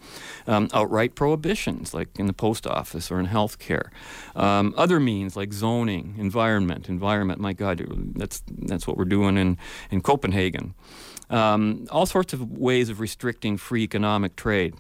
um, 0.47 0.71
outright 0.73 1.17
prohibitions, 1.17 1.93
like 1.93 2.09
in 2.19 2.29
the 2.29 2.33
post 2.33 2.67
office 2.67 3.11
or 3.11 3.21
in 3.21 3.27
healthcare, 3.27 3.91
um, 4.35 4.73
other 4.79 4.99
means 4.99 5.37
like 5.37 5.53
zoning, 5.53 6.15
environment. 6.17 6.89
Environment, 6.89 7.39
my 7.39 7.53
God, 7.53 7.87
that's, 8.15 8.43
that's 8.49 8.87
what 8.87 8.97
we're 8.97 9.05
doing 9.05 9.37
in, 9.37 9.59
in 9.91 10.01
Copenhagen. 10.01 10.73
Um, 11.29 11.89
all 11.91 12.07
sorts 12.07 12.33
of 12.33 12.53
ways 12.53 12.89
of 12.89 13.01
restricting 13.01 13.59
free 13.59 13.83
economic 13.83 14.35
trade. 14.35 14.77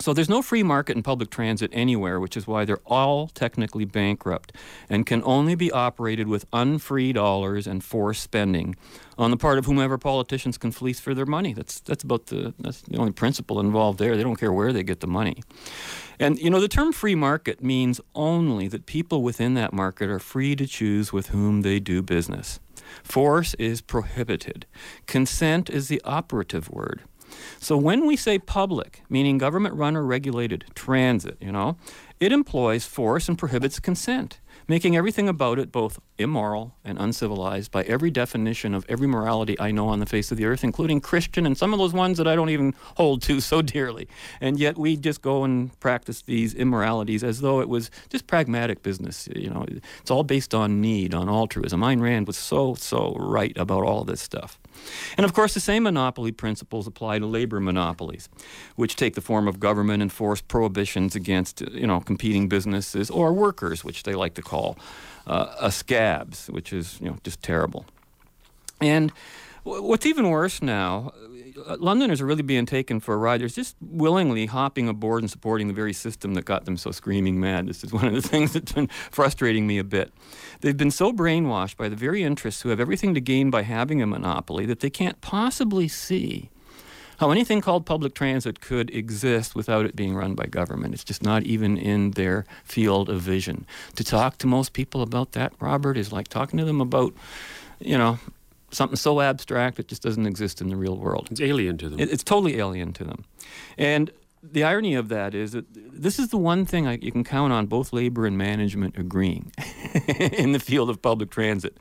So 0.00 0.12
there's 0.12 0.28
no 0.28 0.42
free 0.42 0.64
market 0.64 0.96
in 0.96 1.02
public 1.02 1.30
transit 1.30 1.70
anywhere, 1.72 2.18
which 2.18 2.36
is 2.36 2.46
why 2.46 2.64
they're 2.64 2.80
all 2.86 3.28
technically 3.28 3.84
bankrupt 3.84 4.52
and 4.88 5.06
can 5.06 5.22
only 5.24 5.54
be 5.54 5.70
operated 5.70 6.26
with 6.26 6.44
unfree 6.52 7.12
dollars 7.12 7.68
and 7.68 7.84
forced 7.84 8.22
spending 8.22 8.74
on 9.16 9.30
the 9.30 9.36
part 9.36 9.58
of 9.58 9.66
whomever 9.66 9.98
politicians 9.98 10.58
can 10.58 10.72
fleece 10.72 10.98
for 10.98 11.14
their 11.14 11.26
money. 11.26 11.52
That's 11.52 11.78
that's 11.80 12.02
about 12.02 12.26
the 12.26 12.52
that's 12.58 12.82
the 12.82 12.96
only 12.96 13.12
principle 13.12 13.60
involved 13.60 13.98
there. 13.98 14.16
They 14.16 14.24
don't 14.24 14.40
care 14.40 14.52
where 14.52 14.72
they 14.72 14.82
get 14.82 15.00
the 15.00 15.06
money. 15.06 15.42
And 16.18 16.38
you 16.38 16.50
know 16.50 16.60
the 16.60 16.68
term 16.68 16.92
free 16.92 17.14
market 17.14 17.62
means 17.62 18.00
only 18.14 18.66
that 18.68 18.86
people 18.86 19.22
within 19.22 19.54
that 19.54 19.72
market 19.72 20.10
are 20.10 20.18
free 20.18 20.56
to 20.56 20.66
choose 20.66 21.12
with 21.12 21.28
whom 21.28 21.62
they 21.62 21.78
do 21.78 22.02
business. 22.02 22.58
Force 23.04 23.54
is 23.54 23.80
prohibited. 23.80 24.66
Consent 25.06 25.70
is 25.70 25.88
the 25.88 26.02
operative 26.04 26.68
word. 26.70 27.02
So 27.58 27.76
when 27.76 28.06
we 28.06 28.16
say 28.16 28.38
public, 28.38 29.02
meaning 29.08 29.38
government 29.38 29.74
run 29.74 29.96
or 29.96 30.04
regulated 30.04 30.64
transit, 30.74 31.36
you 31.40 31.52
know, 31.52 31.76
it 32.22 32.30
employs 32.30 32.84
force 32.84 33.28
and 33.28 33.36
prohibits 33.36 33.80
consent, 33.80 34.38
making 34.68 34.96
everything 34.96 35.28
about 35.28 35.58
it 35.58 35.72
both 35.72 35.98
immoral 36.18 36.76
and 36.84 36.96
uncivilized 36.96 37.72
by 37.72 37.82
every 37.82 38.12
definition 38.12 38.74
of 38.74 38.86
every 38.88 39.08
morality 39.08 39.58
I 39.58 39.72
know 39.72 39.88
on 39.88 39.98
the 39.98 40.06
face 40.06 40.30
of 40.30 40.38
the 40.38 40.44
earth, 40.44 40.62
including 40.62 41.00
Christian 41.00 41.44
and 41.44 41.58
some 41.58 41.72
of 41.72 41.80
those 41.80 41.92
ones 41.92 42.18
that 42.18 42.28
I 42.28 42.36
don't 42.36 42.50
even 42.50 42.74
hold 42.96 43.22
to 43.22 43.40
so 43.40 43.60
dearly. 43.60 44.06
And 44.40 44.60
yet 44.60 44.78
we 44.78 44.96
just 44.96 45.20
go 45.20 45.42
and 45.42 45.78
practice 45.80 46.22
these 46.22 46.54
immoralities 46.54 47.24
as 47.24 47.40
though 47.40 47.60
it 47.60 47.68
was 47.68 47.90
just 48.08 48.28
pragmatic 48.28 48.84
business. 48.84 49.28
You 49.34 49.50
know, 49.50 49.66
it's 50.00 50.10
all 50.12 50.22
based 50.22 50.54
on 50.54 50.80
need, 50.80 51.14
on 51.14 51.28
altruism. 51.28 51.80
Ayn 51.80 52.00
Rand 52.00 52.28
was 52.28 52.36
so, 52.36 52.74
so 52.74 53.16
right 53.18 53.56
about 53.58 53.82
all 53.82 54.04
this 54.04 54.20
stuff. 54.20 54.60
And 55.16 55.24
of 55.24 55.32
course, 55.32 55.54
the 55.54 55.60
same 55.60 55.82
monopoly 55.84 56.32
principles 56.32 56.86
apply 56.86 57.18
to 57.18 57.26
labor 57.26 57.60
monopolies, 57.60 58.28
which 58.76 58.96
take 58.96 59.14
the 59.14 59.20
form 59.20 59.48
of 59.48 59.60
government 59.60 60.02
enforced 60.02 60.48
prohibitions 60.48 61.14
against, 61.14 61.60
you 61.60 61.86
know, 61.86 62.00
competing 62.00 62.48
businesses 62.48 63.10
or 63.10 63.32
workers, 63.32 63.84
which 63.84 64.02
they 64.02 64.14
like 64.14 64.34
to 64.34 64.42
call 64.42 64.76
uh, 65.26 65.54
a 65.60 65.70
scabs, 65.70 66.48
which 66.48 66.72
is, 66.72 67.00
you 67.00 67.08
know, 67.08 67.16
just 67.22 67.42
terrible. 67.42 67.84
And 68.80 69.12
what's 69.64 70.06
even 70.06 70.28
worse 70.28 70.60
now, 70.62 71.12
Uh, 71.66 71.76
Londoners 71.78 72.20
are 72.20 72.26
really 72.26 72.42
being 72.42 72.66
taken 72.66 73.00
for 73.00 73.14
a 73.14 73.16
ride. 73.16 73.40
They're 73.40 73.48
just 73.48 73.76
willingly 73.80 74.46
hopping 74.46 74.88
aboard 74.88 75.22
and 75.22 75.30
supporting 75.30 75.68
the 75.68 75.74
very 75.74 75.92
system 75.92 76.34
that 76.34 76.44
got 76.44 76.64
them 76.64 76.76
so 76.76 76.90
screaming 76.90 77.40
mad. 77.40 77.66
This 77.66 77.84
is 77.84 77.92
one 77.92 78.06
of 78.06 78.14
the 78.14 78.22
things 78.28 78.52
that's 78.52 78.72
been 78.72 78.88
frustrating 79.10 79.66
me 79.66 79.78
a 79.78 79.84
bit. 79.84 80.12
They've 80.60 80.76
been 80.76 80.90
so 80.90 81.12
brainwashed 81.12 81.76
by 81.76 81.88
the 81.88 81.96
very 81.96 82.22
interests 82.22 82.62
who 82.62 82.70
have 82.70 82.80
everything 82.80 83.14
to 83.14 83.20
gain 83.20 83.50
by 83.50 83.62
having 83.62 84.02
a 84.02 84.06
monopoly 84.06 84.66
that 84.66 84.80
they 84.80 84.90
can't 84.90 85.20
possibly 85.20 85.88
see 85.88 86.50
how 87.22 87.30
anything 87.30 87.60
called 87.60 87.86
public 87.86 88.14
transit 88.14 88.60
could 88.60 88.90
exist 88.90 89.54
without 89.54 89.86
it 89.86 89.94
being 89.94 90.16
run 90.16 90.34
by 90.34 90.44
government. 90.46 90.92
It's 90.92 91.04
just 91.04 91.22
not 91.22 91.44
even 91.44 91.76
in 91.76 92.12
their 92.12 92.44
field 92.64 93.08
of 93.08 93.20
vision. 93.20 93.64
To 93.94 94.02
talk 94.02 94.38
to 94.38 94.48
most 94.48 94.72
people 94.72 95.02
about 95.02 95.30
that, 95.32 95.52
Robert, 95.60 95.96
is 95.96 96.10
like 96.10 96.26
talking 96.26 96.58
to 96.58 96.64
them 96.64 96.80
about, 96.80 97.14
you 97.78 97.96
know, 97.96 98.18
something 98.72 98.96
so 98.96 99.20
abstract 99.20 99.78
it 99.78 99.88
just 99.88 100.02
doesn't 100.02 100.26
exist 100.26 100.60
in 100.60 100.68
the 100.68 100.76
real 100.76 100.96
world. 100.96 101.28
It's 101.30 101.40
alien 101.40 101.78
to 101.78 101.88
them. 101.88 102.00
It, 102.00 102.10
it's 102.10 102.24
totally 102.24 102.58
alien 102.58 102.92
to 102.94 103.04
them. 103.04 103.24
And 103.78 104.10
the 104.42 104.64
irony 104.64 104.94
of 104.94 105.08
that 105.08 105.34
is 105.34 105.52
that 105.52 105.66
this 105.72 106.18
is 106.18 106.28
the 106.28 106.38
one 106.38 106.64
thing 106.64 106.86
I, 106.86 106.98
you 107.00 107.12
can 107.12 107.22
count 107.22 107.52
on 107.52 107.66
both 107.66 107.92
labor 107.92 108.26
and 108.26 108.36
management 108.36 108.98
agreeing 108.98 109.52
in 110.08 110.52
the 110.52 110.58
field 110.58 110.90
of 110.90 111.00
public 111.00 111.30
transit, 111.30 111.76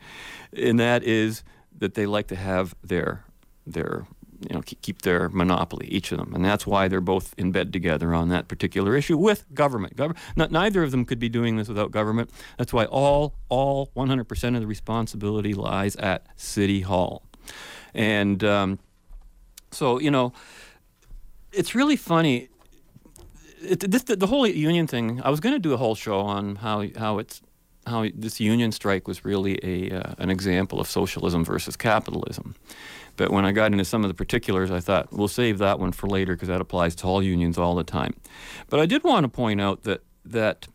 and 0.55 0.79
that 0.79 1.03
is 1.03 1.43
that 1.79 1.95
they 1.95 2.05
like 2.05 2.27
to 2.27 2.35
have 2.35 2.75
their 2.83 3.25
their 3.65 4.05
you 4.49 4.55
know 4.55 4.61
keep 4.61 5.01
their 5.03 5.29
monopoly 5.29 5.87
each 5.87 6.11
of 6.11 6.17
them. 6.17 6.33
And 6.33 6.43
that's 6.43 6.65
why 6.65 6.87
they're 6.87 7.01
both 7.01 7.33
in 7.37 7.51
bed 7.51 7.71
together 7.71 8.13
on 8.13 8.29
that 8.29 8.47
particular 8.47 8.95
issue 8.95 9.17
with 9.17 9.45
government. 9.53 9.95
Gov- 9.95 10.17
not, 10.35 10.51
neither 10.51 10.83
of 10.83 10.91
them 10.91 11.05
could 11.05 11.19
be 11.19 11.29
doing 11.29 11.57
this 11.57 11.67
without 11.67 11.91
government. 11.91 12.29
That's 12.57 12.73
why 12.73 12.85
all 12.85 13.35
all 13.49 13.91
100% 13.95 14.55
of 14.55 14.61
the 14.61 14.67
responsibility 14.67 15.53
lies 15.53 15.95
at 15.97 16.27
city 16.35 16.81
hall. 16.81 17.23
And 17.93 18.43
um, 18.43 18.79
so 19.71 19.99
you 19.99 20.11
know 20.11 20.33
it's 21.51 21.75
really 21.75 21.95
funny. 21.95 22.49
It, 23.63 23.91
this, 23.91 24.03
the, 24.03 24.15
the 24.15 24.25
whole 24.25 24.47
union 24.47 24.87
thing 24.87 25.21
i 25.21 25.29
was 25.29 25.39
going 25.39 25.53
to 25.53 25.59
do 25.59 25.71
a 25.71 25.77
whole 25.77 25.93
show 25.93 26.21
on 26.21 26.55
how 26.55 26.83
how 26.97 27.19
it's 27.19 27.43
how 27.87 28.05
this 28.13 28.39
union 28.39 28.71
strike 28.71 29.07
was 29.07 29.25
really 29.25 29.59
a 29.63 29.99
uh, 29.99 30.13
an 30.17 30.29
example 30.29 30.79
of 30.79 30.87
socialism 30.87 31.43
versus 31.43 31.75
capitalism 31.75 32.55
but 33.17 33.31
when 33.31 33.45
I 33.45 33.51
got 33.51 33.71
into 33.71 33.85
some 33.85 34.03
of 34.03 34.07
the 34.07 34.13
particulars, 34.13 34.71
I 34.71 34.79
thought 34.79 35.11
we'll 35.11 35.27
save 35.27 35.57
that 35.59 35.79
one 35.79 35.91
for 35.91 36.07
later 36.07 36.33
because 36.33 36.47
that 36.47 36.61
applies 36.61 36.95
to 36.95 37.07
all 37.07 37.21
unions 37.21 37.57
all 37.57 37.75
the 37.75 37.83
time. 37.83 38.13
But 38.69 38.79
I 38.79 38.85
did 38.85 39.03
want 39.03 39.25
to 39.25 39.29
point 39.29 39.61
out 39.61 39.83
that 39.83 40.01
that 40.25 40.67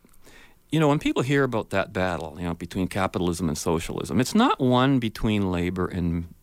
you 0.71 0.79
know 0.79 0.87
when 0.87 0.99
people 0.99 1.23
hear 1.23 1.43
about 1.43 1.69
that 1.71 1.93
battle, 1.93 2.35
you 2.37 2.45
know, 2.45 2.53
between 2.53 2.87
capitalism 2.87 3.47
and 3.47 3.57
socialism, 3.57 4.19
it's 4.19 4.35
not 4.35 4.59
one 4.59 4.99
between 4.99 5.51
labor 5.51 5.87
and 5.87 6.33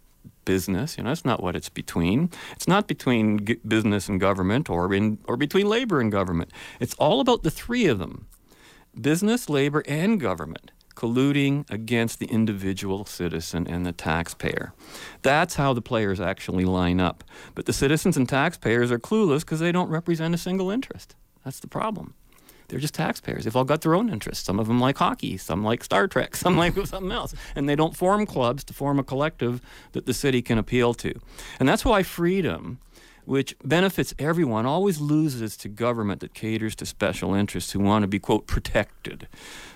business. 0.45 0.99
You 0.99 1.05
know, 1.05 1.11
that's 1.11 1.25
not 1.25 1.43
what 1.43 1.57
it's 1.57 1.69
between. 1.69 2.31
It's 2.53 2.69
not 2.69 2.87
between 2.87 3.45
g- 3.45 3.61
business 3.67 4.09
and 4.09 4.21
government 4.21 4.69
or 4.69 4.93
in 4.93 5.19
or 5.25 5.37
between 5.37 5.69
labor 5.69 6.01
and 6.01 6.11
government. 6.11 6.51
It's 6.81 6.95
all 6.95 7.21
about 7.21 7.43
the 7.45 7.51
three 7.51 7.87
of 7.87 7.99
them: 7.99 8.27
business, 9.01 9.49
labor, 9.49 9.83
and 9.87 10.21
government 10.21 10.71
colluding 10.95 11.69
against 11.71 12.19
the 12.19 12.27
individual 12.27 13.05
citizen 13.05 13.67
and 13.67 13.85
the 13.85 13.93
taxpayer. 13.93 14.73
That's 15.23 15.57
how 15.57 15.73
the 15.73 15.83
players 15.83 16.21
actually 16.21 16.65
line 16.65 17.01
up. 17.01 17.25
But 17.55 17.67
the 17.67 17.73
citizens 17.73 18.17
and 18.17 18.29
taxpayers 18.29 18.93
are 18.93 18.99
clueless 18.99 19.41
because 19.41 19.61
they 19.61 19.73
don't 19.73 19.91
represent 19.91 20.35
a 20.35 20.39
single 20.39 20.71
interest. 20.71 21.17
That's 21.45 21.61
the 21.61 21.67
problem. 21.67 22.15
They're 22.69 22.81
just 22.81 22.95
taxpayers. 22.95 23.45
They've 23.45 23.55
all 23.55 23.65
got 23.65 23.83
their 23.83 23.95
own 23.95 24.09
interests. 24.09 24.45
Some 24.45 24.59
of 24.59 24.69
them 24.69 24.81
like 24.81 24.97
hockey, 24.97 25.37
some 25.37 25.63
like 25.63 25.85
Star 25.85 26.09
Trek, 26.09 26.35
some 26.37 26.57
like 26.57 26.75
something 26.87 27.13
else. 27.13 27.35
And 27.55 27.69
they 27.69 27.77
don't 27.77 27.97
form 27.97 28.25
clubs 28.25 28.65
to 28.65 28.75
form 28.75 28.99
a 28.99 29.05
collective 29.05 29.61
that 29.93 30.07
the 30.07 30.15
city 30.15 30.41
can 30.41 30.59
appeal 30.59 30.95
to. 30.95 31.13
And 31.61 31.69
that's 31.69 31.85
why 31.85 32.03
freedom 32.03 32.79
which 33.27 33.57
benefits 33.65 34.15
everyone, 34.19 34.67
always 34.67 35.01
loses 35.01 35.57
to 35.59 35.69
government 35.69 36.21
that 36.21 36.35
caters 36.35 36.75
to 36.77 36.87
special 36.87 37.35
interests 37.35 37.73
who 37.73 37.81
want 37.81 38.03
to 38.03 38.09
be, 38.09 38.19
quote, 38.19 38.47
protected 38.47 39.29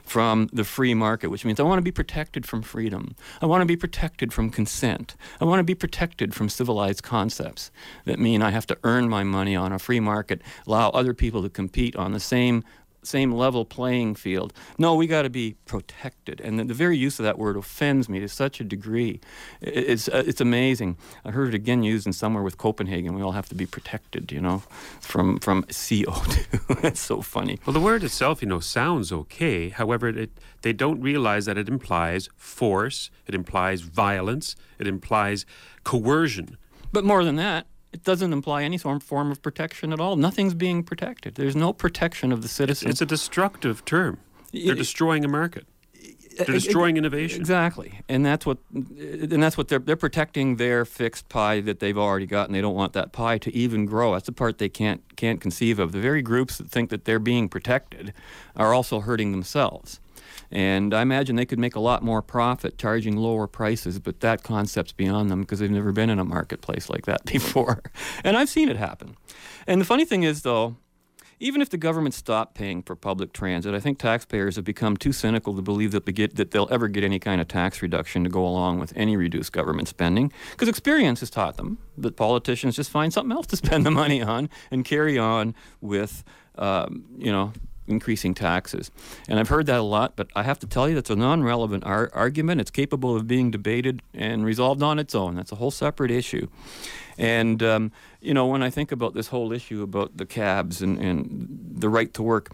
from 0.02 0.48
the 0.52 0.64
free 0.64 0.94
market, 0.94 1.28
which 1.28 1.44
means 1.44 1.60
I 1.60 1.64
want 1.64 1.78
to 1.78 1.82
be 1.82 1.92
protected 1.92 2.46
from 2.46 2.62
freedom. 2.62 3.14
I 3.42 3.46
want 3.46 3.62
to 3.62 3.66
be 3.66 3.76
protected 3.76 4.32
from 4.32 4.50
consent. 4.50 5.16
I 5.40 5.44
want 5.44 5.60
to 5.60 5.64
be 5.64 5.74
protected 5.74 6.34
from 6.34 6.48
civilized 6.48 7.02
concepts 7.02 7.70
that 8.04 8.18
mean 8.18 8.42
I 8.42 8.50
have 8.50 8.66
to 8.68 8.78
earn 8.84 9.08
my 9.08 9.24
money 9.24 9.54
on 9.54 9.72
a 9.72 9.78
free 9.78 10.00
market, 10.00 10.40
allow 10.66 10.90
other 10.90 11.14
people 11.14 11.42
to 11.42 11.50
compete 11.50 11.94
on 11.96 12.12
the 12.12 12.20
same 12.20 12.64
same 13.02 13.32
level 13.32 13.64
playing 13.64 14.14
field. 14.14 14.52
No, 14.78 14.94
we 14.94 15.06
got 15.06 15.22
to 15.22 15.30
be 15.30 15.56
protected, 15.66 16.40
and 16.40 16.58
the, 16.58 16.64
the, 16.64 16.74
very 16.74 16.96
use 16.96 17.18
of 17.18 17.24
that 17.24 17.38
word 17.38 17.56
offends 17.56 18.08
me 18.08 18.20
to 18.20 18.28
such 18.28 18.60
a 18.60 18.64
degree. 18.64 19.20
It, 19.60 19.76
it's 19.76 20.08
uh, 20.08 20.22
it's 20.26 20.40
amazing. 20.40 20.96
I 21.24 21.30
heard 21.30 21.48
it 21.48 21.54
again 21.54 21.82
used 21.82 22.06
in 22.06 22.12
somewhere 22.12 22.42
with 22.42 22.58
Copenhagen. 22.58 23.14
We 23.14 23.22
all 23.22 23.32
have 23.32 23.48
to 23.48 23.54
be 23.54 23.66
protected, 23.66 24.32
you 24.32 24.40
know, 24.40 24.62
from 25.00 25.38
from 25.38 25.64
CO2. 25.64 26.84
It's 26.84 27.00
so 27.12 27.22
funny. 27.22 27.58
Well, 27.64 27.74
the 27.74 27.80
word 27.80 28.04
itself, 28.04 28.42
you 28.42 28.48
know, 28.48 28.60
sounds 28.60 29.12
okay. 29.12 29.68
However, 29.70 30.08
it 30.08 30.30
they 30.62 30.72
don't 30.72 31.00
realize 31.00 31.46
that 31.46 31.58
it 31.58 31.68
implies 31.68 32.28
force, 32.36 33.10
it 33.26 33.34
implies 33.34 33.82
violence, 33.82 34.56
it 34.78 34.86
implies 34.86 35.46
coercion. 35.84 36.56
But 36.92 37.04
more 37.04 37.24
than 37.24 37.36
that, 37.36 37.66
it 37.92 38.04
doesn't 38.04 38.32
imply 38.32 38.62
any 38.62 38.78
form, 38.78 39.00
form 39.00 39.30
of 39.30 39.42
protection 39.42 39.92
at 39.92 40.00
all. 40.00 40.16
Nothing's 40.16 40.54
being 40.54 40.82
protected. 40.82 41.34
There's 41.34 41.56
no 41.56 41.72
protection 41.72 42.32
of 42.32 42.42
the 42.42 42.48
citizen. 42.48 42.90
It's 42.90 43.00
a 43.00 43.06
destructive 43.06 43.84
term. 43.84 44.18
They're 44.52 44.74
destroying 44.74 45.24
a 45.24 45.28
market. 45.28 45.66
They're 46.36 46.54
destroying 46.54 46.96
innovation. 46.96 47.40
Exactly, 47.40 48.00
and 48.08 48.24
that's 48.24 48.46
what, 48.46 48.58
and 48.72 49.42
that's 49.42 49.58
what 49.58 49.66
they're 49.68 49.80
they're 49.80 49.96
protecting 49.96 50.56
their 50.56 50.84
fixed 50.84 51.28
pie 51.28 51.60
that 51.62 51.80
they've 51.80 51.98
already 51.98 52.26
got, 52.26 52.46
and 52.46 52.54
they 52.54 52.60
don't 52.60 52.76
want 52.76 52.92
that 52.92 53.10
pie 53.10 53.38
to 53.38 53.52
even 53.52 53.86
grow. 53.86 54.12
That's 54.12 54.26
the 54.26 54.32
part 54.32 54.58
they 54.58 54.68
can't 54.68 55.02
can't 55.16 55.40
conceive 55.40 55.80
of. 55.80 55.90
The 55.90 56.00
very 56.00 56.22
groups 56.22 56.58
that 56.58 56.70
think 56.70 56.90
that 56.90 57.06
they're 57.06 57.18
being 57.18 57.48
protected 57.48 58.12
are 58.54 58.72
also 58.72 59.00
hurting 59.00 59.32
themselves. 59.32 60.00
And 60.50 60.94
I 60.94 61.02
imagine 61.02 61.36
they 61.36 61.46
could 61.46 61.58
make 61.58 61.74
a 61.74 61.80
lot 61.80 62.02
more 62.02 62.22
profit 62.22 62.78
charging 62.78 63.16
lower 63.16 63.46
prices, 63.46 63.98
but 63.98 64.20
that 64.20 64.42
concept's 64.42 64.92
beyond 64.92 65.30
them 65.30 65.40
because 65.40 65.58
they've 65.58 65.70
never 65.70 65.92
been 65.92 66.10
in 66.10 66.18
a 66.18 66.24
marketplace 66.24 66.88
like 66.88 67.06
that 67.06 67.24
before. 67.26 67.82
and 68.24 68.36
I've 68.36 68.48
seen 68.48 68.68
it 68.68 68.76
happen. 68.76 69.16
And 69.66 69.80
the 69.80 69.84
funny 69.84 70.04
thing 70.04 70.22
is, 70.22 70.42
though, 70.42 70.76
even 71.40 71.62
if 71.62 71.70
the 71.70 71.76
government 71.76 72.14
stopped 72.14 72.54
paying 72.54 72.82
for 72.82 72.96
public 72.96 73.32
transit, 73.32 73.74
I 73.74 73.80
think 73.80 73.98
taxpayers 73.98 74.56
have 74.56 74.64
become 74.64 74.96
too 74.96 75.12
cynical 75.12 75.54
to 75.54 75.62
believe 75.62 75.92
that, 75.92 76.04
they 76.04 76.12
get, 76.12 76.36
that 76.36 76.50
they'll 76.50 76.68
ever 76.70 76.88
get 76.88 77.04
any 77.04 77.18
kind 77.18 77.40
of 77.40 77.48
tax 77.48 77.80
reduction 77.80 78.24
to 78.24 78.30
go 78.30 78.44
along 78.44 78.80
with 78.80 78.92
any 78.96 79.16
reduced 79.16 79.52
government 79.52 79.88
spending, 79.88 80.32
because 80.50 80.68
experience 80.68 81.20
has 81.20 81.30
taught 81.30 81.56
them 81.56 81.78
that 81.96 82.16
politicians 82.16 82.76
just 82.76 82.90
find 82.90 83.12
something 83.12 83.36
else 83.36 83.46
to 83.46 83.56
spend 83.56 83.86
the 83.86 83.90
money 83.90 84.20
on 84.20 84.48
and 84.70 84.84
carry 84.84 85.18
on 85.18 85.54
with, 85.80 86.24
um, 86.56 87.04
you 87.16 87.30
know, 87.30 87.52
increasing 87.88 88.34
taxes. 88.34 88.90
And 89.28 89.38
I've 89.38 89.48
heard 89.48 89.66
that 89.66 89.78
a 89.78 89.82
lot, 89.82 90.14
but 90.16 90.28
I 90.34 90.42
have 90.42 90.58
to 90.60 90.66
tell 90.66 90.88
you 90.88 90.94
that's 90.94 91.10
a 91.10 91.16
non-relevant 91.16 91.84
ar- 91.84 92.10
argument. 92.12 92.60
It's 92.60 92.70
capable 92.70 93.16
of 93.16 93.26
being 93.26 93.50
debated 93.50 94.02
and 94.14 94.44
resolved 94.44 94.82
on 94.82 94.98
its 94.98 95.14
own. 95.14 95.34
That's 95.34 95.52
a 95.52 95.56
whole 95.56 95.70
separate 95.70 96.10
issue. 96.10 96.48
And 97.16 97.62
um, 97.62 97.92
you 98.20 98.34
know, 98.34 98.46
when 98.46 98.62
I 98.62 98.70
think 98.70 98.92
about 98.92 99.14
this 99.14 99.28
whole 99.28 99.52
issue 99.52 99.82
about 99.82 100.16
the 100.16 100.26
cabs 100.26 100.82
and, 100.82 100.98
and 100.98 101.74
the 101.76 101.88
right 101.88 102.12
to 102.14 102.22
work, 102.22 102.52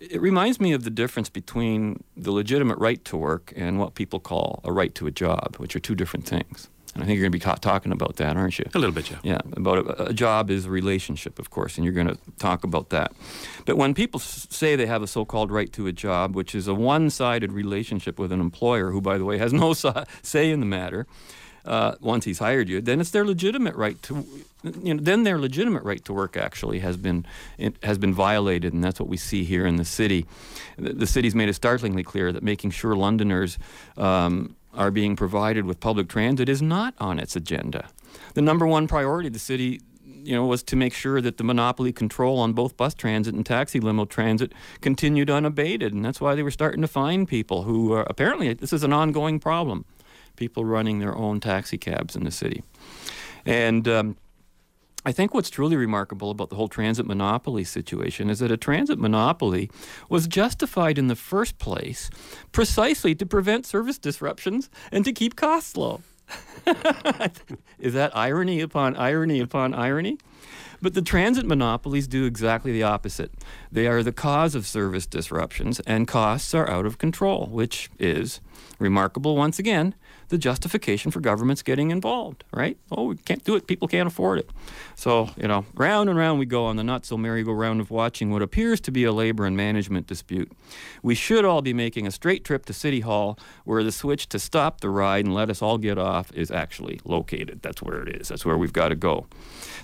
it 0.00 0.20
reminds 0.20 0.58
me 0.58 0.72
of 0.72 0.84
the 0.84 0.90
difference 0.90 1.28
between 1.28 2.02
the 2.16 2.32
legitimate 2.32 2.78
right 2.78 3.04
to 3.04 3.18
work 3.18 3.52
and 3.54 3.78
what 3.78 3.94
people 3.94 4.18
call 4.18 4.60
a 4.64 4.72
right 4.72 4.94
to 4.94 5.06
a 5.06 5.10
job, 5.10 5.56
which 5.58 5.76
are 5.76 5.80
two 5.80 5.94
different 5.94 6.26
things. 6.26 6.69
And 6.94 7.02
I 7.04 7.06
think 7.06 7.16
you're 7.18 7.22
going 7.28 7.32
to 7.32 7.38
be 7.38 7.44
ta- 7.44 7.54
talking 7.54 7.92
about 7.92 8.16
that, 8.16 8.36
aren't 8.36 8.58
you? 8.58 8.64
A 8.74 8.78
little 8.78 8.94
bit, 8.94 9.10
yeah. 9.10 9.18
Yeah, 9.22 9.40
about 9.56 9.78
a, 9.78 10.06
a 10.06 10.12
job 10.12 10.50
is 10.50 10.66
a 10.66 10.70
relationship, 10.70 11.38
of 11.38 11.50
course, 11.50 11.76
and 11.76 11.84
you're 11.84 11.94
going 11.94 12.08
to 12.08 12.18
talk 12.38 12.64
about 12.64 12.90
that. 12.90 13.12
But 13.64 13.76
when 13.76 13.94
people 13.94 14.18
s- 14.18 14.48
say 14.50 14.74
they 14.74 14.86
have 14.86 15.02
a 15.02 15.06
so-called 15.06 15.52
right 15.52 15.72
to 15.74 15.86
a 15.86 15.92
job, 15.92 16.34
which 16.34 16.52
is 16.54 16.66
a 16.66 16.74
one-sided 16.74 17.52
relationship 17.52 18.18
with 18.18 18.32
an 18.32 18.40
employer, 18.40 18.90
who, 18.90 19.00
by 19.00 19.18
the 19.18 19.24
way, 19.24 19.38
has 19.38 19.52
no 19.52 19.72
say 20.22 20.50
in 20.50 20.58
the 20.60 20.66
matter, 20.66 21.06
uh, 21.64 21.94
once 22.00 22.24
he's 22.24 22.38
hired 22.38 22.68
you, 22.68 22.80
then 22.80 23.00
it's 23.00 23.10
their 23.10 23.24
legitimate 23.24 23.76
right 23.76 24.02
to, 24.02 24.26
you 24.82 24.94
know, 24.94 25.02
then 25.02 25.22
their 25.24 25.38
legitimate 25.38 25.82
right 25.84 26.02
to 26.06 26.12
work 26.12 26.36
actually 26.36 26.78
has 26.80 26.96
been 26.96 27.24
has 27.82 27.98
been 27.98 28.14
violated, 28.14 28.72
and 28.72 28.82
that's 28.82 28.98
what 28.98 29.10
we 29.10 29.18
see 29.18 29.44
here 29.44 29.66
in 29.66 29.76
the 29.76 29.84
city. 29.84 30.24
The, 30.78 30.94
the 30.94 31.06
city's 31.06 31.34
made 31.34 31.50
it 31.50 31.54
startlingly 31.54 32.02
clear 32.02 32.32
that 32.32 32.42
making 32.42 32.70
sure 32.70 32.96
Londoners 32.96 33.58
um, 33.98 34.56
are 34.74 34.90
being 34.90 35.16
provided 35.16 35.64
with 35.64 35.80
public 35.80 36.08
transit 36.08 36.48
is 36.48 36.62
not 36.62 36.94
on 36.98 37.18
its 37.18 37.36
agenda. 37.36 37.88
The 38.34 38.42
number 38.42 38.66
one 38.66 38.86
priority 38.86 39.28
of 39.28 39.32
the 39.32 39.38
city 39.38 39.80
you 40.22 40.34
know, 40.34 40.46
was 40.46 40.62
to 40.64 40.76
make 40.76 40.92
sure 40.92 41.20
that 41.20 41.38
the 41.38 41.44
monopoly 41.44 41.92
control 41.92 42.38
on 42.38 42.52
both 42.52 42.76
bus 42.76 42.94
transit 42.94 43.34
and 43.34 43.44
taxi 43.44 43.80
limo 43.80 44.04
transit 44.04 44.52
continued 44.80 45.30
unabated, 45.30 45.92
and 45.92 46.04
that's 46.04 46.20
why 46.20 46.34
they 46.34 46.42
were 46.42 46.50
starting 46.50 46.82
to 46.82 46.88
find 46.88 47.26
people 47.28 47.62
who 47.62 47.94
uh, 47.94 48.04
apparently 48.06 48.52
this 48.54 48.72
is 48.72 48.82
an 48.82 48.92
ongoing 48.92 49.40
problem. 49.40 49.84
People 50.36 50.64
running 50.64 50.98
their 50.98 51.16
own 51.16 51.40
taxi 51.40 51.78
cabs 51.78 52.16
in 52.16 52.24
the 52.24 52.30
city, 52.30 52.62
and. 53.44 53.86
Um, 53.88 54.16
I 55.04 55.12
think 55.12 55.32
what's 55.32 55.48
truly 55.48 55.76
remarkable 55.76 56.30
about 56.30 56.50
the 56.50 56.56
whole 56.56 56.68
transit 56.68 57.06
monopoly 57.06 57.64
situation 57.64 58.28
is 58.28 58.40
that 58.40 58.50
a 58.50 58.56
transit 58.56 58.98
monopoly 58.98 59.70
was 60.10 60.26
justified 60.26 60.98
in 60.98 61.08
the 61.08 61.16
first 61.16 61.58
place 61.58 62.10
precisely 62.52 63.14
to 63.14 63.24
prevent 63.24 63.64
service 63.64 63.98
disruptions 63.98 64.68
and 64.92 65.04
to 65.06 65.12
keep 65.12 65.36
costs 65.36 65.76
low. 65.76 66.02
is 67.78 67.94
that 67.94 68.14
irony 68.14 68.60
upon 68.60 68.94
irony 68.96 69.40
upon 69.40 69.72
irony? 69.74 70.18
But 70.82 70.94
the 70.94 71.02
transit 71.02 71.46
monopolies 71.46 72.06
do 72.06 72.24
exactly 72.24 72.72
the 72.72 72.82
opposite. 72.82 73.32
They 73.70 73.86
are 73.86 74.02
the 74.02 74.12
cause 74.12 74.54
of 74.54 74.66
service 74.66 75.06
disruptions, 75.06 75.80
and 75.80 76.08
costs 76.08 76.54
are 76.54 76.68
out 76.68 76.86
of 76.86 76.96
control, 76.96 77.46
which 77.46 77.90
is 77.98 78.40
remarkable 78.78 79.36
once 79.36 79.58
again 79.58 79.94
the 80.30 80.38
justification 80.38 81.10
for 81.10 81.20
governments 81.20 81.62
getting 81.62 81.90
involved, 81.90 82.44
right? 82.52 82.78
Oh, 82.90 83.04
we 83.04 83.16
can't 83.16 83.44
do 83.44 83.56
it. 83.56 83.66
People 83.66 83.88
can't 83.88 84.06
afford 84.06 84.38
it. 84.38 84.48
So, 84.94 85.28
you 85.36 85.46
know, 85.46 85.66
round 85.74 86.08
and 86.08 86.18
round 86.18 86.38
we 86.38 86.46
go 86.46 86.64
on 86.64 86.76
the 86.76 86.84
not 86.84 87.04
so 87.04 87.16
merry-go-round 87.16 87.80
of 87.80 87.90
watching 87.90 88.30
what 88.30 88.40
appears 88.40 88.80
to 88.82 88.90
be 88.90 89.04
a 89.04 89.12
labor 89.12 89.44
and 89.44 89.56
management 89.56 90.06
dispute. 90.06 90.50
We 91.02 91.14
should 91.14 91.44
all 91.44 91.62
be 91.62 91.74
making 91.74 92.06
a 92.06 92.10
straight 92.10 92.44
trip 92.44 92.64
to 92.66 92.72
City 92.72 93.00
Hall 93.00 93.38
where 93.64 93.82
the 93.82 93.92
switch 93.92 94.28
to 94.30 94.38
stop 94.38 94.80
the 94.80 94.88
ride 94.88 95.24
and 95.24 95.34
let 95.34 95.50
us 95.50 95.60
all 95.60 95.78
get 95.78 95.98
off 95.98 96.32
is 96.32 96.50
actually 96.50 97.00
located. 97.04 97.60
That's 97.62 97.82
where 97.82 98.00
it 98.02 98.20
is. 98.20 98.28
That's 98.28 98.46
where 98.46 98.56
we've 98.56 98.72
got 98.72 98.88
to 98.88 98.96
go. 98.96 99.26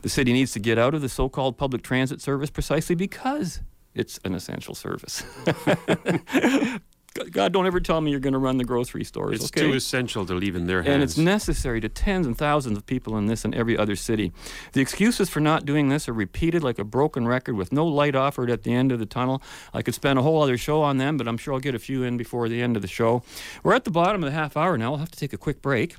The 0.02 0.08
city 0.08 0.32
needs 0.32 0.52
to 0.52 0.60
get 0.60 0.78
out 0.78 0.94
of 0.94 1.02
the 1.02 1.08
so-called 1.08 1.58
public 1.58 1.82
transit 1.82 2.20
service 2.22 2.50
precisely 2.50 2.94
because 2.94 3.60
it's 3.94 4.20
an 4.24 4.34
essential 4.34 4.74
service. 4.74 5.24
God, 7.30 7.52
don't 7.52 7.66
ever 7.66 7.80
tell 7.80 8.00
me 8.00 8.10
you're 8.10 8.20
going 8.20 8.32
to 8.32 8.38
run 8.38 8.56
the 8.58 8.64
grocery 8.64 9.04
stores. 9.04 9.36
It's 9.36 9.46
okay? 9.46 9.62
too 9.62 9.74
essential 9.74 10.26
to 10.26 10.34
leave 10.34 10.56
in 10.56 10.66
their 10.66 10.82
hands. 10.82 10.94
And 10.94 11.02
it's 11.02 11.18
necessary 11.18 11.80
to 11.80 11.88
tens 11.88 12.26
and 12.26 12.36
thousands 12.36 12.76
of 12.76 12.86
people 12.86 13.16
in 13.16 13.26
this 13.26 13.44
and 13.44 13.54
every 13.54 13.76
other 13.76 13.96
city. 13.96 14.32
The 14.72 14.80
excuses 14.80 15.28
for 15.28 15.40
not 15.40 15.64
doing 15.64 15.88
this 15.88 16.08
are 16.08 16.12
repeated 16.12 16.62
like 16.62 16.78
a 16.78 16.84
broken 16.84 17.26
record 17.26 17.56
with 17.56 17.72
no 17.72 17.86
light 17.86 18.14
offered 18.14 18.50
at 18.50 18.62
the 18.62 18.72
end 18.72 18.92
of 18.92 18.98
the 18.98 19.06
tunnel. 19.06 19.42
I 19.72 19.82
could 19.82 19.94
spend 19.94 20.18
a 20.18 20.22
whole 20.22 20.42
other 20.42 20.58
show 20.58 20.82
on 20.82 20.98
them, 20.98 21.16
but 21.16 21.28
I'm 21.28 21.36
sure 21.36 21.54
I'll 21.54 21.60
get 21.60 21.74
a 21.74 21.78
few 21.78 22.02
in 22.02 22.16
before 22.16 22.48
the 22.48 22.62
end 22.62 22.76
of 22.76 22.82
the 22.82 22.88
show. 22.88 23.22
We're 23.62 23.74
at 23.74 23.84
the 23.84 23.90
bottom 23.90 24.22
of 24.22 24.30
the 24.30 24.36
half 24.36 24.56
hour 24.56 24.76
now. 24.76 24.90
We'll 24.90 25.00
have 25.00 25.10
to 25.10 25.18
take 25.18 25.32
a 25.32 25.38
quick 25.38 25.62
break. 25.62 25.96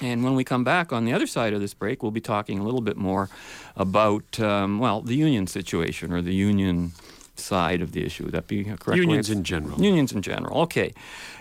And 0.00 0.24
when 0.24 0.34
we 0.34 0.42
come 0.42 0.64
back 0.64 0.92
on 0.92 1.04
the 1.04 1.12
other 1.12 1.26
side 1.26 1.52
of 1.52 1.60
this 1.60 1.74
break, 1.74 2.02
we'll 2.02 2.12
be 2.12 2.20
talking 2.20 2.58
a 2.58 2.64
little 2.64 2.80
bit 2.80 2.96
more 2.96 3.28
about, 3.76 4.40
um, 4.40 4.78
well, 4.78 5.00
the 5.02 5.14
union 5.14 5.46
situation 5.46 6.12
or 6.12 6.22
the 6.22 6.34
union 6.34 6.92
side 7.34 7.80
of 7.82 7.92
the 7.92 8.04
issue. 8.04 8.24
Would 8.24 8.34
that 8.34 8.46
be 8.46 8.60
a 8.68 8.76
correct? 8.76 8.98
Unions 8.98 9.30
of- 9.30 9.36
in 9.38 9.44
general. 9.44 9.80
Unions 9.80 10.12
in 10.12 10.22
general. 10.22 10.62
Okay. 10.62 10.92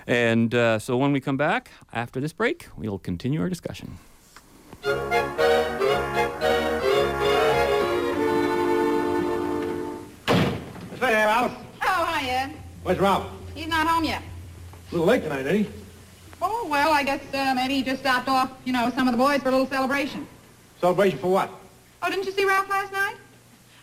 And 0.08 0.54
uh, 0.56 0.80
so 0.80 0.98
when 0.98 1.12
we 1.12 1.20
come 1.20 1.38
back 1.38 1.70
after 1.94 2.20
this 2.20 2.34
break, 2.34 2.68
we'll 2.78 3.00
continue 3.00 3.42
our 3.42 3.50
discussion. 3.50 3.98
Say 10.28 11.08
there, 11.14 11.28
Alice. 11.28 11.54
Oh, 11.82 11.88
hi, 12.06 12.28
Ed. 12.30 12.52
Where's 12.84 13.00
Ralph? 13.00 13.26
He's 13.56 13.68
not 13.68 13.88
home 13.88 14.04
yet. 14.04 14.22
A 14.22 14.92
little 14.92 15.08
late 15.08 15.24
tonight, 15.24 15.48
ain't 15.48 15.66
he? 15.68 15.74
Oh, 16.42 16.68
well, 16.70 16.92
I 16.92 17.04
guess 17.04 17.22
uh, 17.34 17.54
maybe 17.56 17.76
he 17.76 17.84
just 17.84 18.02
stopped 18.02 18.28
off, 18.28 18.52
you 18.66 18.74
know, 18.74 18.86
with 18.86 18.96
some 18.96 19.08
of 19.08 19.14
the 19.14 19.18
boys 19.18 19.42
for 19.42 19.50
a 19.50 19.52
little 19.52 19.68
celebration. 19.68 20.28
Celebration 20.80 21.18
for 21.20 21.32
what? 21.32 21.50
Oh, 22.04 22.10
didn't 22.10 22.26
you 22.26 22.32
see 22.32 22.46
Ralph 22.46 22.70
last 22.70 22.92
night? 22.92 23.16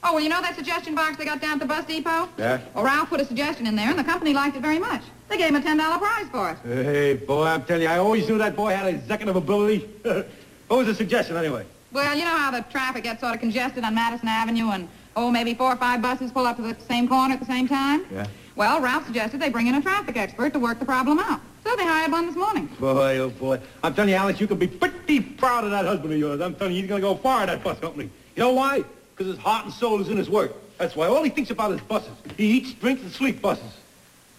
Oh, 0.03 0.15
well, 0.15 0.23
you 0.23 0.29
know 0.29 0.41
that 0.41 0.55
suggestion 0.55 0.95
box 0.95 1.17
they 1.17 1.25
got 1.25 1.41
down 1.41 1.55
at 1.55 1.61
the 1.61 1.67
bus 1.67 1.85
depot? 1.85 2.29
Yeah. 2.39 2.61
Well, 2.75 2.85
Ralph 2.85 3.09
put 3.09 3.21
a 3.21 3.25
suggestion 3.25 3.67
in 3.67 3.75
there, 3.75 3.91
and 3.91 3.99
the 3.99 4.05
company 4.05 4.33
liked 4.33 4.57
it 4.57 4.63
very 4.63 4.79
much. 4.79 5.03
They 5.29 5.37
gave 5.37 5.49
him 5.49 5.57
a 5.57 5.61
$10 5.61 5.99
prize 5.99 6.29
for 6.31 6.51
it. 6.51 6.59
Hey, 6.85 7.15
boy, 7.15 7.45
I'm 7.45 7.65
telling 7.65 7.83
you, 7.83 7.89
I 7.89 7.99
always 7.99 8.29
knew 8.29 8.39
that 8.39 8.55
boy 8.55 8.71
had 8.71 8.87
executive 8.87 9.35
ability. 9.35 9.89
what 10.03 10.77
was 10.77 10.87
the 10.87 10.95
suggestion, 10.95 11.37
anyway? 11.37 11.67
Well, 11.93 12.17
you 12.17 12.25
know 12.25 12.37
how 12.37 12.51
the 12.51 12.63
traffic 12.71 13.05
gets 13.05 13.21
sort 13.21 13.35
of 13.35 13.41
congested 13.41 13.83
on 13.83 13.95
Madison 13.95 14.29
Avenue, 14.29 14.71
and, 14.71 14.89
oh, 15.17 15.31
maybe 15.31 15.55
four 15.55 15.73
or 15.73 15.77
five 15.77 16.01
buses 16.01 16.31
pull 16.31 16.47
up 16.47 16.57
to 16.57 16.63
the 16.63 16.77
same 16.85 17.09
corner 17.09 17.35
at 17.35 17.41
the 17.41 17.47
same 17.47 17.67
time? 17.67 18.07
Yeah. 18.13 18.27
Well, 18.55 18.81
Ralph 18.81 19.07
suggested 19.07 19.41
they 19.41 19.51
bring 19.51 19.67
in 19.67 19.75
a 19.75 19.83
traffic 19.83 20.17
expert 20.17 20.53
to 20.53 20.59
work 20.59 20.79
the 20.79 20.85
problem 20.85 21.19
out. 21.19 21.41
So 21.65 21.75
they 21.77 21.85
hired 21.85 22.13
one 22.13 22.27
this 22.27 22.37
morning. 22.37 22.67
Boy, 22.79 23.19
oh, 23.19 23.31
boy. 23.31 23.61
I'm 23.83 23.95
telling 23.95 24.11
you, 24.11 24.17
Alice, 24.17 24.41
you 24.41 24.47
can 24.47 24.59
be 24.59 24.69
pretty 24.69 25.21
proud 25.21 25.65
of 25.65 25.71
that 25.71 25.85
husband 25.85 26.13
of 26.13 26.19
yours. 26.19 26.41
I'm 26.41 26.55
telling 26.55 26.73
you, 26.75 26.81
he's 26.81 26.89
going 26.89 27.03
to 27.03 27.07
go 27.09 27.15
far 27.17 27.43
in 27.43 27.49
that 27.49 27.63
bus 27.63 27.79
company. 27.79 28.11
You 28.37 28.43
know 28.45 28.53
why? 28.53 28.85
Because 29.19 29.35
his 29.35 29.43
heart 29.43 29.65
and 29.65 29.75
soul 29.75 30.01
is 30.01 30.09
in 30.09 30.17
his 30.17 30.31
work. 30.31 30.55
That's 30.79 30.95
why. 30.95 31.09
All 31.09 31.25
he 31.25 31.31
thinks 31.31 31.51
about 31.51 31.73
is 31.73 31.81
buses. 31.81 32.13
He 32.37 32.59
eats, 32.59 32.73
drinks, 32.75 33.03
and 33.03 33.11
sleeps 33.11 33.41
buses. 33.41 33.65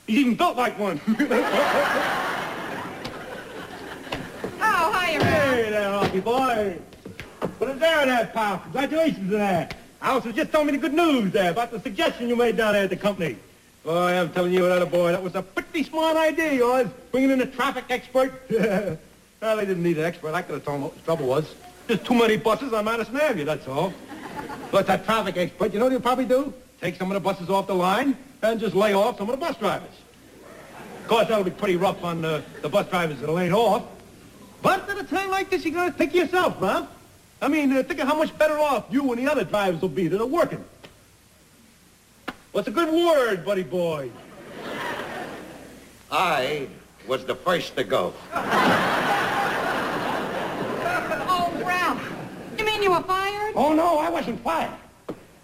He's 0.07 0.19
even 0.19 0.35
built 0.35 0.55
like 0.55 0.79
one. 0.79 1.01
Oh, 4.61 4.91
hiya, 4.91 5.19
Ralph. 5.19 5.53
Hey 5.53 5.69
there, 5.69 5.91
Rocky 5.91 6.19
boy. 6.19 6.77
Put 7.39 7.59
What 7.59 7.69
is 7.71 7.79
there 7.79 8.05
there, 8.05 8.25
pal? 8.27 8.59
Congratulations 8.59 9.33
on 9.33 9.39
that. 9.39 9.75
Alice 10.01 10.25
was 10.25 10.35
just 10.35 10.51
telling 10.51 10.67
me 10.67 10.73
the 10.73 10.77
good 10.77 10.93
news 10.93 11.31
there 11.31 11.51
about 11.51 11.71
the 11.71 11.79
suggestion 11.79 12.29
you 12.29 12.35
made 12.35 12.55
down 12.55 12.73
there 12.73 12.83
at 12.83 12.89
the 12.89 12.95
company. 12.95 13.37
Boy, 13.83 13.93
I'm 13.93 14.31
telling 14.31 14.53
you, 14.53 14.61
that 14.67 14.89
boy, 14.91 15.11
that 15.11 15.21
was 15.21 15.35
a 15.35 15.41
pretty 15.41 15.83
smart 15.83 16.15
idea, 16.17 16.53
yours, 16.53 16.87
bringing 17.11 17.31
in 17.31 17.41
a 17.41 17.45
traffic 17.45 17.85
expert. 17.89 18.31
well, 18.49 19.57
they 19.57 19.65
didn't 19.65 19.83
need 19.83 19.97
an 19.97 20.05
expert. 20.05 20.33
I 20.33 20.41
could 20.41 20.55
have 20.55 20.65
told 20.65 20.75
them 20.75 20.83
what 20.83 20.95
the 20.95 21.01
trouble 21.01 21.27
was. 21.27 21.53
There's 21.87 22.01
too 22.01 22.13
many 22.13 22.37
buses 22.37 22.71
on 22.73 22.85
Madison 22.85 23.17
Avenue, 23.17 23.45
that's 23.45 23.67
all. 23.67 23.93
But 24.71 24.87
that 24.87 25.05
traffic 25.05 25.37
expert, 25.37 25.73
you 25.73 25.79
know 25.79 25.85
what 25.85 25.91
he'll 25.91 26.01
probably 26.01 26.25
do? 26.25 26.53
Take 26.81 26.95
some 26.95 27.11
of 27.11 27.15
the 27.15 27.19
buses 27.19 27.49
off 27.49 27.67
the 27.67 27.75
line 27.75 28.15
and 28.41 28.59
just 28.59 28.75
lay 28.75 28.93
off 28.93 29.17
some 29.17 29.29
of 29.29 29.39
the 29.39 29.45
bus 29.45 29.57
drivers. 29.57 29.89
Of 31.01 31.07
course, 31.07 31.27
that'll 31.27 31.43
be 31.43 31.51
pretty 31.51 31.75
rough 31.75 32.03
on 32.03 32.23
uh, 32.23 32.41
the 32.61 32.69
bus 32.69 32.87
drivers 32.87 33.19
that 33.19 33.29
are 33.29 33.33
laid 33.33 33.51
off. 33.51 33.83
But 34.61 34.89
at 34.89 34.97
a 34.97 35.03
time 35.03 35.29
like 35.29 35.49
this, 35.49 35.65
you 35.65 35.71
gotta 35.71 35.91
think 35.91 36.11
of 36.11 36.17
yourself, 36.17 36.57
huh? 36.59 36.85
I 37.41 37.47
mean, 37.47 37.71
uh, 37.75 37.83
think 37.83 37.99
of 37.99 38.07
how 38.07 38.15
much 38.15 38.37
better 38.37 38.59
off 38.59 38.85
you 38.89 39.11
and 39.11 39.19
the 39.19 39.31
other 39.31 39.43
drivers 39.43 39.81
will 39.81 39.89
be 39.89 40.07
that 40.07 40.21
are 40.21 40.25
working. 40.25 40.63
What's 42.51 42.67
a 42.67 42.71
good 42.71 42.89
word, 42.89 43.45
buddy 43.45 43.63
boy? 43.63 44.11
I 46.11 46.67
was 47.07 47.25
the 47.25 47.35
first 47.35 47.75
to 47.77 47.83
go. 47.83 48.13
Oh, 51.31 51.51
Ralph. 51.65 52.01
You 52.57 52.65
mean 52.65 52.81
you 52.83 52.91
were 52.91 53.01
fired? 53.01 53.38
Oh, 53.55 53.73
no, 53.73 53.97
I 53.97 54.09
wasn't 54.09 54.41
fired. 54.41 54.71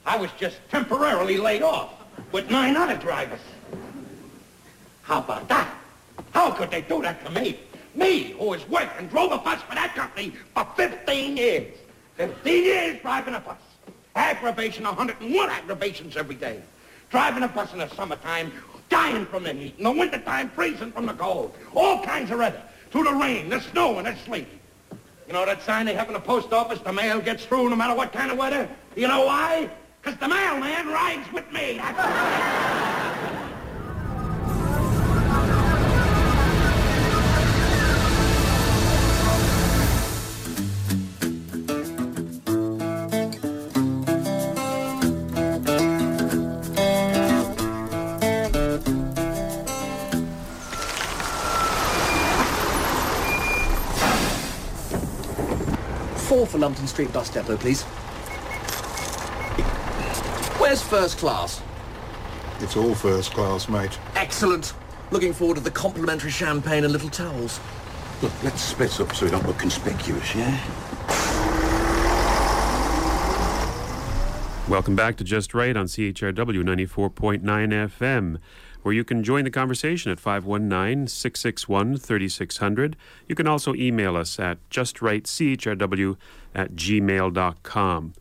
I 0.06 0.18
was 0.18 0.30
just 0.38 0.58
temporarily 0.70 1.38
laid 1.38 1.62
off 1.62 1.94
with 2.32 2.50
nine 2.50 2.78
other 2.78 2.96
drivers. 2.96 3.40
How 5.04 5.20
about 5.20 5.48
that? 5.50 5.74
How 6.32 6.52
could 6.52 6.72
they 6.72 6.82
do 6.82 7.02
that 7.02 7.24
to 7.26 7.32
me? 7.32 7.60
Me, 7.96 8.36
who 8.38 8.54
has 8.54 8.68
worked 8.68 9.00
and 9.00 9.10
drove 9.10 9.32
a 9.32 9.38
bus 9.38 9.62
for 9.62 9.76
that 9.76 9.96
company 9.96 10.34
for 10.54 10.68
15 10.76 11.38
years. 11.38 11.74
15 12.18 12.64
years 12.64 13.02
driving 13.02 13.34
a 13.36 13.40
bus. 13.40 13.58
Aggravation, 14.16 14.84
101 14.84 15.50
aggravations 15.50 16.16
every 16.18 16.36
day. 16.36 16.62
Driving 17.10 17.44
a 17.44 17.48
bus 17.48 17.72
in 17.74 17.80
the 17.80 17.90
summertime, 17.90 18.52
dying 18.90 19.26
from 19.26 19.44
the 19.44 19.54
heat. 19.54 19.76
In 19.78 19.84
the 19.84 19.92
wintertime, 19.92 20.50
freezing 20.50 20.92
from 20.92 21.06
the 21.06 21.14
cold. 21.14 21.56
All 21.74 22.04
kinds 22.04 22.32
of 22.32 22.40
weather. 22.40 22.62
Through 22.92 23.06
the 23.06 23.14
rain, 23.14 23.50
the 23.50 23.60
snow, 23.60 23.98
and 23.98 24.08
the 24.08 24.16
sleet. 24.26 24.48
You 25.28 25.34
know 25.34 25.46
that 25.46 25.62
sign 25.64 25.86
they 25.86 25.96
have 25.96 26.08
in 26.08 26.14
the 26.14 26.20
post 26.20 26.54
office? 26.54 26.80
The 26.80 26.94
mail 26.94 27.20
gets 27.20 27.46
through 27.46 27.70
no 27.70 27.76
matter 27.76 27.96
what 27.96 28.12
kind 28.12 28.32
of 28.32 28.38
weather? 28.38 28.70
You 28.96 29.08
know 29.08 29.26
why? 29.26 29.70
Because 30.02 30.20
the 30.20 30.28
mailman 30.28 30.88
rides 30.88 31.32
with 31.34 31.52
me. 31.52 31.80
That's 56.46 56.54
for 56.54 56.60
Lumpton 56.60 56.86
Street 56.86 57.12
Bus 57.12 57.28
Depot, 57.32 57.58
please. 57.58 57.82
Where's 60.62 60.80
first 60.80 61.18
class? 61.18 61.60
It's 62.60 62.78
all 62.78 62.94
first 62.94 63.34
class, 63.34 63.68
mate. 63.68 63.98
Excellent. 64.14 64.74
Looking 65.10 65.34
forward 65.34 65.56
to 65.56 65.62
the 65.62 65.72
complimentary 65.72 66.30
champagne 66.30 66.84
and 66.84 66.94
little 66.94 67.10
towels. 67.10 67.60
Look, 68.22 68.32
let's 68.44 68.62
split 68.62 69.00
up 69.00 69.16
so 69.16 69.26
we 69.26 69.32
don't 69.32 69.48
look 69.48 69.58
conspicuous, 69.58 70.36
yeah? 70.36 70.56
Welcome 74.70 74.96
back 74.96 75.18
to 75.18 75.24
Just 75.24 75.56
Right 75.56 75.76
on 75.76 75.88
CHRW 75.88 76.62
94.9 76.62 77.42
FM, 77.42 78.38
where 78.86 78.94
you 78.94 79.04
can 79.04 79.24
join 79.24 79.44
the 79.44 79.50
conversation 79.50 80.12
at 80.12 80.20
519 80.20 81.08
661 81.08 81.98
3600. 81.98 82.96
You 83.28 83.34
can 83.34 83.48
also 83.48 83.74
email 83.74 84.16
us 84.16 84.40
at 84.40 84.60
justrightchrw 84.70 86.18
at 86.54 86.76
gmail.com. 86.76 88.14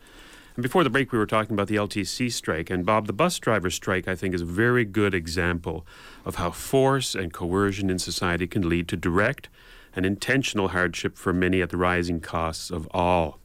And 0.56 0.62
before 0.62 0.82
the 0.82 0.88
break, 0.88 1.12
we 1.12 1.18
were 1.18 1.26
talking 1.26 1.52
about 1.52 1.68
the 1.68 1.76
LTC 1.76 2.32
strike, 2.32 2.70
and 2.70 2.86
Bob, 2.86 3.06
the 3.06 3.12
bus 3.12 3.38
driver 3.38 3.68
strike, 3.68 4.08
I 4.08 4.14
think, 4.14 4.34
is 4.34 4.40
a 4.40 4.46
very 4.46 4.86
good 4.86 5.12
example 5.12 5.84
of 6.24 6.36
how 6.36 6.50
force 6.50 7.14
and 7.14 7.30
coercion 7.30 7.90
in 7.90 7.98
society 7.98 8.46
can 8.46 8.66
lead 8.66 8.88
to 8.88 8.96
direct 8.96 9.50
and 9.94 10.06
intentional 10.06 10.68
hardship 10.68 11.18
for 11.18 11.34
many 11.34 11.60
at 11.60 11.68
the 11.68 11.76
rising 11.76 12.20
costs 12.20 12.70
of 12.70 12.88
all. 12.92 13.38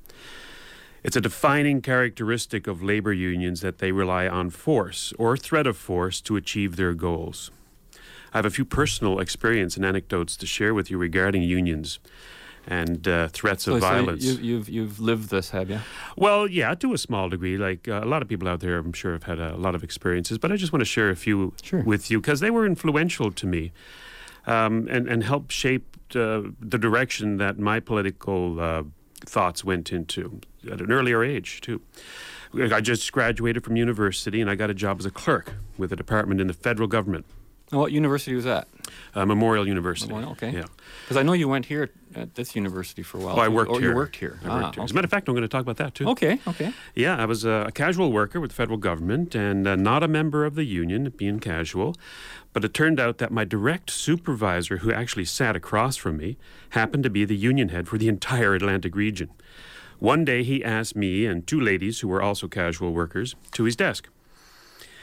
It's 1.03 1.15
a 1.15 1.21
defining 1.21 1.81
characteristic 1.81 2.67
of 2.67 2.83
labor 2.83 3.13
unions 3.13 3.61
that 3.61 3.77
they 3.77 3.91
rely 3.91 4.27
on 4.27 4.49
force 4.49 5.13
or 5.17 5.37
threat 5.37 5.65
of 5.67 5.77
force 5.77 6.19
to 6.21 6.35
achieve 6.35 6.75
their 6.75 6.93
goals. 6.93 7.51
I 8.33 8.37
have 8.37 8.45
a 8.45 8.49
few 8.49 8.65
personal 8.65 9.19
experience 9.19 9.75
and 9.77 9.85
anecdotes 9.85 10.35
to 10.37 10.45
share 10.45 10.73
with 10.73 10.91
you 10.91 10.97
regarding 10.97 11.41
unions 11.43 11.99
and 12.67 13.07
uh, 13.07 13.29
threats 13.29 13.63
So, 13.63 13.75
of 13.75 13.81
so 13.81 13.87
violence. 13.89 14.23
you, 14.23 14.33
you've 14.33 14.69
you've 14.69 14.99
lived 14.99 15.29
this, 15.29 15.49
have 15.51 15.69
you? 15.71 15.79
Well, 16.15 16.47
yeah, 16.47 16.75
to 16.75 16.93
a 16.93 16.97
small 16.97 17.29
degree. 17.29 17.57
Like 17.57 17.87
uh, 17.87 18.01
a 18.03 18.05
lot 18.05 18.21
of 18.21 18.27
people 18.27 18.47
out 18.47 18.59
there, 18.59 18.77
I'm 18.77 18.93
sure, 18.93 19.13
have 19.13 19.23
had 19.23 19.39
a 19.39 19.55
lot 19.55 19.73
of 19.73 19.83
experiences, 19.83 20.37
but 20.37 20.51
I 20.51 20.57
just 20.57 20.71
want 20.73 20.81
to 20.81 20.85
share 20.85 21.09
a 21.09 21.15
few 21.15 21.53
with 21.85 22.11
you 22.11 22.19
because 22.21 22.39
they 22.41 22.51
were 22.51 22.65
influential 22.67 23.31
to 23.31 23.47
me 23.47 23.71
um, 24.45 24.87
and, 24.91 25.07
and 25.07 25.23
helped 25.23 25.51
shape 25.51 25.97
uh, 26.15 26.41
the 26.59 26.77
direction 26.77 27.37
that 27.37 27.57
my 27.57 27.79
political 27.79 28.59
uh, 28.59 28.83
thoughts 29.25 29.63
went 29.63 29.91
into 29.91 30.41
at 30.69 30.81
an 30.81 30.91
earlier 30.91 31.23
age, 31.23 31.61
too. 31.61 31.81
I 32.53 32.81
just 32.81 33.11
graduated 33.11 33.63
from 33.63 33.75
university 33.75 34.41
and 34.41 34.49
I 34.49 34.55
got 34.55 34.69
a 34.69 34.73
job 34.73 34.99
as 34.99 35.05
a 35.05 35.11
clerk 35.11 35.53
with 35.77 35.93
a 35.93 35.95
department 35.95 36.41
in 36.41 36.47
the 36.47 36.53
federal 36.53 36.87
government. 36.87 37.25
And 37.71 37.79
what 37.79 37.91
university 37.91 38.35
was 38.35 38.45
that? 38.45 38.67
Uh, 39.13 39.25
Memorial 39.25 39.67
University. 39.67 40.07
Memorial, 40.07 40.31
okay. 40.31 40.51
Yeah. 40.51 40.65
Because 41.03 41.17
I 41.17 41.23
know 41.23 41.33
you 41.33 41.47
went 41.47 41.65
here 41.65 41.91
at 42.15 42.35
this 42.35 42.55
university 42.55 43.03
for 43.03 43.19
a 43.19 43.21
while. 43.21 43.35
Oh, 43.37 43.41
I 43.41 43.47
worked 43.47 43.71
oh, 43.71 43.77
here. 43.77 43.89
you 43.89 43.95
worked 43.95 44.15
here. 44.15 44.39
I 44.43 44.47
ah, 44.47 44.61
worked 44.61 44.75
here. 44.75 44.83
As 44.83 44.91
a 44.91 44.93
matter 44.95 45.05
of 45.05 45.11
fact, 45.11 45.27
I'm 45.27 45.35
going 45.35 45.43
to 45.43 45.47
talk 45.47 45.61
about 45.61 45.77
that 45.77 45.93
too. 45.93 46.07
Okay, 46.09 46.39
okay. 46.47 46.73
Yeah, 46.95 47.17
I 47.17 47.25
was 47.25 47.45
a, 47.45 47.65
a 47.67 47.71
casual 47.71 48.11
worker 48.11 48.39
with 48.39 48.51
the 48.51 48.55
federal 48.55 48.77
government 48.77 49.35
and 49.35 49.67
uh, 49.67 49.75
not 49.75 50.03
a 50.03 50.07
member 50.07 50.45
of 50.45 50.55
the 50.55 50.63
union, 50.63 51.11
being 51.15 51.39
casual. 51.39 51.95
But 52.53 52.65
it 52.65 52.73
turned 52.73 52.99
out 52.99 53.19
that 53.19 53.31
my 53.31 53.45
direct 53.45 53.91
supervisor, 53.91 54.77
who 54.77 54.91
actually 54.91 55.25
sat 55.25 55.55
across 55.55 55.95
from 55.95 56.17
me, 56.17 56.37
happened 56.69 57.03
to 57.03 57.09
be 57.11 57.25
the 57.25 57.35
union 57.37 57.69
head 57.69 57.87
for 57.87 57.99
the 57.99 58.07
entire 58.07 58.55
Atlantic 58.55 58.95
region. 58.95 59.29
One 59.99 60.25
day 60.25 60.43
he 60.43 60.63
asked 60.63 60.95
me 60.95 61.25
and 61.25 61.45
two 61.45 61.59
ladies 61.59 61.99
who 61.99 62.07
were 62.07 62.21
also 62.21 62.47
casual 62.47 62.93
workers 62.93 63.35
to 63.51 63.65
his 63.65 63.75
desk. 63.75 64.09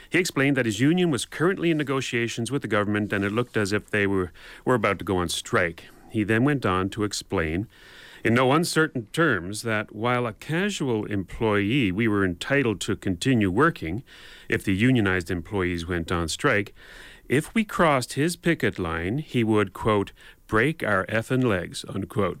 He 0.09 0.19
explained 0.19 0.57
that 0.57 0.65
his 0.65 0.79
union 0.79 1.11
was 1.11 1.25
currently 1.25 1.71
in 1.71 1.77
negotiations 1.77 2.51
with 2.51 2.61
the 2.61 2.67
government 2.67 3.11
and 3.13 3.23
it 3.25 3.31
looked 3.31 3.57
as 3.57 3.71
if 3.73 3.89
they 3.89 4.07
were, 4.07 4.31
were 4.65 4.75
about 4.75 4.99
to 4.99 5.05
go 5.05 5.17
on 5.17 5.29
strike. 5.29 5.85
He 6.11 6.23
then 6.23 6.43
went 6.45 6.65
on 6.65 6.89
to 6.91 7.03
explain, 7.03 7.67
in 8.23 8.33
no 8.33 8.51
uncertain 8.53 9.07
terms, 9.13 9.61
that 9.63 9.93
while 9.93 10.25
a 10.25 10.33
casual 10.33 11.05
employee, 11.05 11.91
we 11.91 12.07
were 12.07 12.23
entitled 12.25 12.79
to 12.81 12.95
continue 12.95 13.51
working 13.51 14.03
if 14.49 14.63
the 14.63 14.73
unionized 14.73 15.29
employees 15.29 15.85
went 15.87 16.11
on 16.11 16.27
strike. 16.29 16.73
If 17.29 17.53
we 17.53 17.65
crossed 17.65 18.13
his 18.13 18.37
picket 18.37 18.79
line, 18.79 19.17
he 19.17 19.43
would, 19.43 19.73
quote, 19.73 20.13
break 20.47 20.81
our 20.81 21.05
effing 21.07 21.43
legs, 21.43 21.83
unquote. 21.89 22.39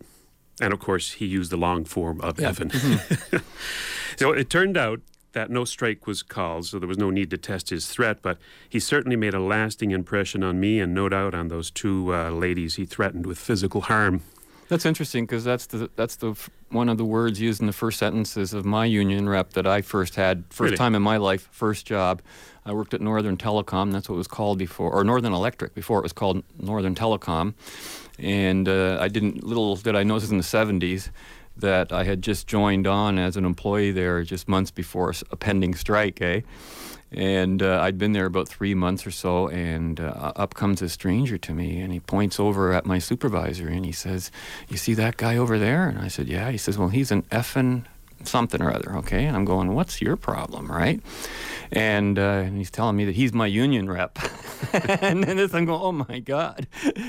And 0.61 0.71
of 0.73 0.79
course, 0.79 1.11
he 1.13 1.25
used 1.25 1.51
the 1.51 1.57
long 1.57 1.83
form 1.83 2.21
of 2.21 2.39
Yeah. 2.39 2.51
effing. 2.51 2.71
Mhm. 2.71 3.43
so 4.17 4.31
it 4.31 4.49
turned 4.49 4.77
out 4.77 5.01
that 5.37 5.51
no 5.51 5.65
strike 5.65 6.07
was 6.07 6.23
called, 6.23 6.65
so 6.65 6.79
there 6.79 6.87
was 6.87 6.97
no 6.97 7.11
need 7.11 7.29
to 7.29 7.37
test 7.37 7.69
his 7.69 7.85
threat, 7.85 8.23
but 8.23 8.39
he 8.67 8.79
certainly 8.79 9.15
made 9.15 9.35
a 9.35 9.39
lasting 9.39 9.91
impression 9.91 10.41
on 10.43 10.59
me 10.59 10.79
and 10.79 10.95
no 10.95 11.07
doubt 11.09 11.35
on 11.35 11.47
those 11.49 11.69
two 11.69 12.11
uh, 12.11 12.31
ladies 12.31 12.73
he 12.73 12.85
threatened 12.85 13.27
with 13.27 13.37
physical 13.37 13.81
harm. 13.81 14.21
That's 14.67 14.83
interesting 14.83 15.25
because 15.25 15.43
that's 15.43 15.67
the 15.67 15.89
that's 15.95 16.15
the 16.17 16.31
f- 16.31 16.49
one 16.69 16.89
of 16.89 16.97
the 16.97 17.05
words 17.05 17.39
used 17.39 17.61
in 17.61 17.67
the 17.67 17.73
first 17.73 17.99
sentences 17.99 18.51
of 18.51 18.65
my 18.65 18.85
union 18.85 19.29
rep 19.29 19.53
that 19.53 19.67
I 19.67 19.81
first 19.81 20.15
had 20.15 20.43
first 20.49 20.59
Really? 20.71 20.77
time 20.77 20.95
in 20.95 21.01
my 21.03 21.17
life, 21.17 21.47
first 21.51 21.85
job. 21.85 22.21
I 22.65 22.73
worked 22.73 22.93
at 22.93 22.99
Northern 22.99 23.37
Telecom. 23.37 23.93
That's 23.93 24.09
what 24.09 24.15
it 24.15 24.17
was 24.17 24.27
called 24.27 24.57
before, 24.57 24.91
or 24.91 25.03
Northern 25.05 25.31
Electric 25.33 25.73
before 25.73 25.99
it 25.99 26.03
was 26.03 26.11
called 26.13 26.43
Northern 26.59 26.95
Telecom. 26.95 27.53
And 28.19 28.67
uh, 28.67 28.97
I 28.99 29.07
didn't. 29.07 29.43
Little 29.43 29.75
did 29.77 29.95
I 29.95 30.03
know 30.03 30.15
this 30.15 30.23
was 30.23 30.31
in 30.31 30.37
the 30.37 30.43
'70s 30.43 31.11
that 31.59 31.91
I 31.91 32.03
had 32.03 32.21
just 32.21 32.47
joined 32.47 32.87
on 32.87 33.17
as 33.19 33.37
an 33.37 33.45
employee 33.45 33.91
there 33.91 34.23
just 34.23 34.47
months 34.47 34.71
before 34.71 35.13
a 35.31 35.35
pending 35.35 35.75
strike, 35.75 36.21
eh? 36.21 36.41
And 37.11 37.63
uh, 37.63 37.79
I'd 37.81 37.97
been 37.97 38.11
there 38.11 38.25
about 38.25 38.49
three 38.49 38.73
months 38.73 39.07
or 39.07 39.11
so, 39.11 39.47
and 39.47 39.99
uh, 39.99 40.33
up 40.35 40.55
comes 40.55 40.81
a 40.81 40.89
stranger 40.89 41.37
to 41.37 41.53
me, 41.53 41.79
and 41.79 41.93
he 41.93 42.01
points 42.01 42.37
over 42.37 42.73
at 42.73 42.85
my 42.85 42.99
supervisor, 42.99 43.69
and 43.69 43.85
he 43.85 43.93
says, 43.93 44.29
"You 44.67 44.75
see 44.75 44.93
that 44.95 45.15
guy 45.15 45.37
over 45.37 45.57
there?" 45.57 45.87
And 45.87 45.99
I 45.99 46.09
said, 46.09 46.27
"Yeah." 46.27 46.51
He 46.51 46.57
says, 46.57 46.77
"Well, 46.77 46.89
he's 46.89 47.11
an 47.11 47.21
effing 47.23 47.85
something 48.23 48.61
or 48.61 48.71
other, 48.71 48.95
okay?" 48.97 49.25
And 49.25 49.35
I'm 49.35 49.45
going, 49.45 49.73
"What's 49.73 50.01
your 50.01 50.15
problem, 50.15 50.71
right?" 50.71 51.01
And, 51.71 52.17
uh, 52.17 52.45
and 52.45 52.57
he's 52.57 52.71
telling 52.71 52.95
me 52.95 53.03
that 53.05 53.15
he's 53.15 53.33
my 53.33 53.45
union 53.45 53.89
rep, 53.89 54.17
and 54.73 55.23
then 55.23 55.37
this, 55.37 55.53
I'm 55.53 55.65
going, 55.65 55.81
"Oh 55.81 55.91
my 55.91 56.19
God, 56.19 56.67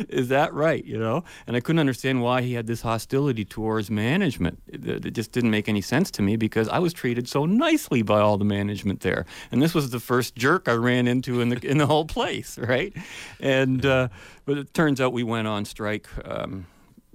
is 0.08 0.28
that 0.28 0.52
right?" 0.52 0.84
You 0.84 0.98
know? 0.98 1.24
And 1.46 1.56
I 1.56 1.60
couldn't 1.60 1.78
understand 1.78 2.22
why 2.22 2.42
he 2.42 2.54
had 2.54 2.66
this 2.66 2.82
hostility 2.82 3.44
towards 3.44 3.90
management. 3.90 4.60
It, 4.66 5.06
it 5.06 5.10
just 5.12 5.32
didn't 5.32 5.50
make 5.50 5.68
any 5.68 5.80
sense 5.80 6.10
to 6.12 6.22
me 6.22 6.36
because 6.36 6.68
I 6.68 6.78
was 6.78 6.92
treated 6.92 7.28
so 7.28 7.46
nicely 7.46 8.02
by 8.02 8.20
all 8.20 8.36
the 8.38 8.44
management 8.44 9.00
there, 9.00 9.26
and 9.52 9.62
this 9.62 9.74
was 9.74 9.90
the 9.90 10.00
first 10.00 10.34
jerk 10.36 10.68
I 10.68 10.74
ran 10.74 11.06
into 11.06 11.40
in 11.40 11.50
the 11.50 11.66
in 11.66 11.78
the 11.78 11.86
whole 11.86 12.04
place, 12.04 12.58
right? 12.74 12.92
And 13.40 13.84
uh, 13.84 14.08
but 14.44 14.58
it 14.58 14.74
turns 14.74 15.00
out 15.00 15.12
we 15.12 15.22
went 15.22 15.46
on 15.46 15.64
strike. 15.64 16.08
Um, 16.24 16.66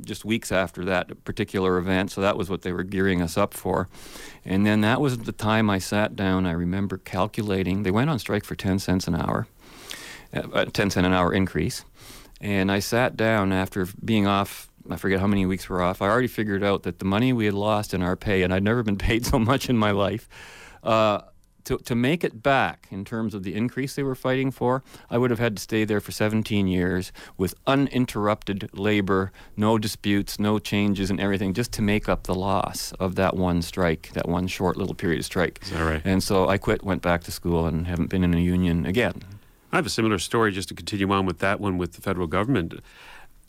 just 0.01 0.25
weeks 0.25 0.51
after 0.51 0.83
that 0.85 1.23
particular 1.23 1.77
event. 1.77 2.11
So 2.11 2.21
that 2.21 2.37
was 2.37 2.49
what 2.49 2.61
they 2.61 2.71
were 2.71 2.83
gearing 2.83 3.21
us 3.21 3.37
up 3.37 3.53
for. 3.53 3.89
And 4.45 4.65
then 4.65 4.81
that 4.81 4.99
was 5.01 5.19
the 5.19 5.31
time 5.31 5.69
I 5.69 5.79
sat 5.79 6.15
down. 6.15 6.45
I 6.45 6.51
remember 6.51 6.97
calculating. 6.97 7.83
They 7.83 7.91
went 7.91 8.09
on 8.09 8.19
strike 8.19 8.43
for 8.43 8.55
10 8.55 8.79
cents 8.79 9.07
an 9.07 9.15
hour, 9.15 9.47
uh, 10.33 10.49
a 10.53 10.65
10 10.65 10.89
cent 10.89 11.05
an 11.05 11.13
hour 11.13 11.33
increase. 11.33 11.85
And 12.41 12.71
I 12.71 12.79
sat 12.79 13.15
down 13.15 13.51
after 13.53 13.87
being 14.03 14.27
off. 14.27 14.69
I 14.89 14.97
forget 14.97 15.19
how 15.19 15.27
many 15.27 15.45
weeks 15.45 15.69
we're 15.69 15.81
off. 15.81 16.01
I 16.01 16.09
already 16.09 16.27
figured 16.27 16.63
out 16.63 16.83
that 16.83 16.99
the 16.99 17.05
money 17.05 17.31
we 17.31 17.45
had 17.45 17.53
lost 17.53 17.93
in 17.93 18.03
our 18.03 18.17
pay, 18.17 18.43
and 18.43 18.53
I'd 18.53 18.63
never 18.63 18.83
been 18.83 18.97
paid 19.09 19.25
so 19.25 19.39
much 19.39 19.69
in 19.69 19.77
my 19.77 19.91
life, 19.91 20.27
uh, 20.83 21.21
to, 21.65 21.77
to 21.77 21.95
make 21.95 22.23
it 22.23 22.43
back 22.43 22.87
in 22.91 23.05
terms 23.05 23.33
of 23.33 23.43
the 23.43 23.55
increase 23.55 23.95
they 23.95 24.03
were 24.03 24.15
fighting 24.15 24.51
for, 24.51 24.83
I 25.09 25.17
would 25.17 25.29
have 25.29 25.39
had 25.39 25.55
to 25.57 25.61
stay 25.61 25.85
there 25.85 25.99
for 25.99 26.11
17 26.11 26.67
years 26.67 27.11
with 27.37 27.55
uninterrupted 27.65 28.69
labor, 28.73 29.31
no 29.55 29.77
disputes, 29.77 30.39
no 30.39 30.59
changes, 30.59 31.09
and 31.09 31.19
everything, 31.19 31.53
just 31.53 31.71
to 31.73 31.81
make 31.81 32.09
up 32.09 32.23
the 32.23 32.35
loss 32.35 32.91
of 32.99 33.15
that 33.15 33.35
one 33.35 33.61
strike, 33.61 34.11
that 34.13 34.27
one 34.27 34.47
short 34.47 34.77
little 34.77 34.95
period 34.95 35.19
of 35.19 35.25
strike. 35.25 35.59
Is 35.63 35.71
that 35.71 35.83
right? 35.83 36.01
And 36.05 36.21
so 36.21 36.47
I 36.47 36.57
quit, 36.57 36.83
went 36.83 37.01
back 37.01 37.23
to 37.23 37.31
school, 37.31 37.65
and 37.65 37.87
haven't 37.87 38.09
been 38.09 38.23
in 38.23 38.33
a 38.33 38.39
union 38.39 38.85
again. 38.85 39.21
I 39.71 39.77
have 39.77 39.85
a 39.87 39.89
similar 39.89 40.19
story 40.19 40.51
just 40.51 40.69
to 40.69 40.75
continue 40.75 41.11
on 41.11 41.25
with 41.25 41.39
that 41.39 41.59
one 41.59 41.79
with 41.79 41.93
the 41.93 42.01
federal 42.01 42.27
government. 42.27 42.75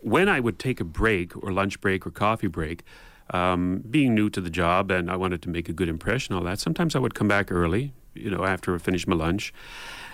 When 0.01 0.29
I 0.29 0.41
would 0.41 0.59
take 0.59 0.81
a 0.81 0.85
break 0.85 1.37
or 1.37 1.53
lunch 1.53 1.81
break 1.83 2.07
or 2.07 2.11
coffee 2.11 2.47
break, 2.47 2.83
um, 3.31 3.83
being 3.91 4.15
new 4.15 4.31
to 4.31 4.41
the 4.41 4.51
job 4.51 4.91
and 4.91 5.11
I 5.11 5.17
wanted 5.17 5.43
to 5.43 5.51
make 5.51 5.69
a 5.69 5.73
good 5.73 5.89
impression, 5.89 6.35
all 6.35 6.43
that, 6.45 6.59
sometimes 6.61 6.97
I 6.97 6.99
would 6.99 7.15
come 7.15 7.29
back 7.29 7.53
early, 7.53 7.93
you 8.15 8.31
know, 8.31 8.45
after 8.45 8.75
I 8.75 8.79
finished 8.79 9.07
my 9.07 9.17
lunch 9.17 9.53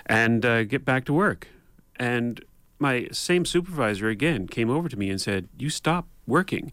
and 0.06 0.44
uh, 0.44 0.64
get 0.64 0.84
back 0.84 1.04
to 1.06 1.12
work. 1.12 1.48
And 1.96 2.44
my 2.78 3.08
same 3.12 3.44
supervisor 3.44 4.08
again 4.08 4.46
came 4.46 4.70
over 4.70 4.88
to 4.88 4.96
me 4.96 5.10
and 5.10 5.20
said, 5.20 5.48
You 5.58 5.70
stop 5.70 6.06
working. 6.26 6.72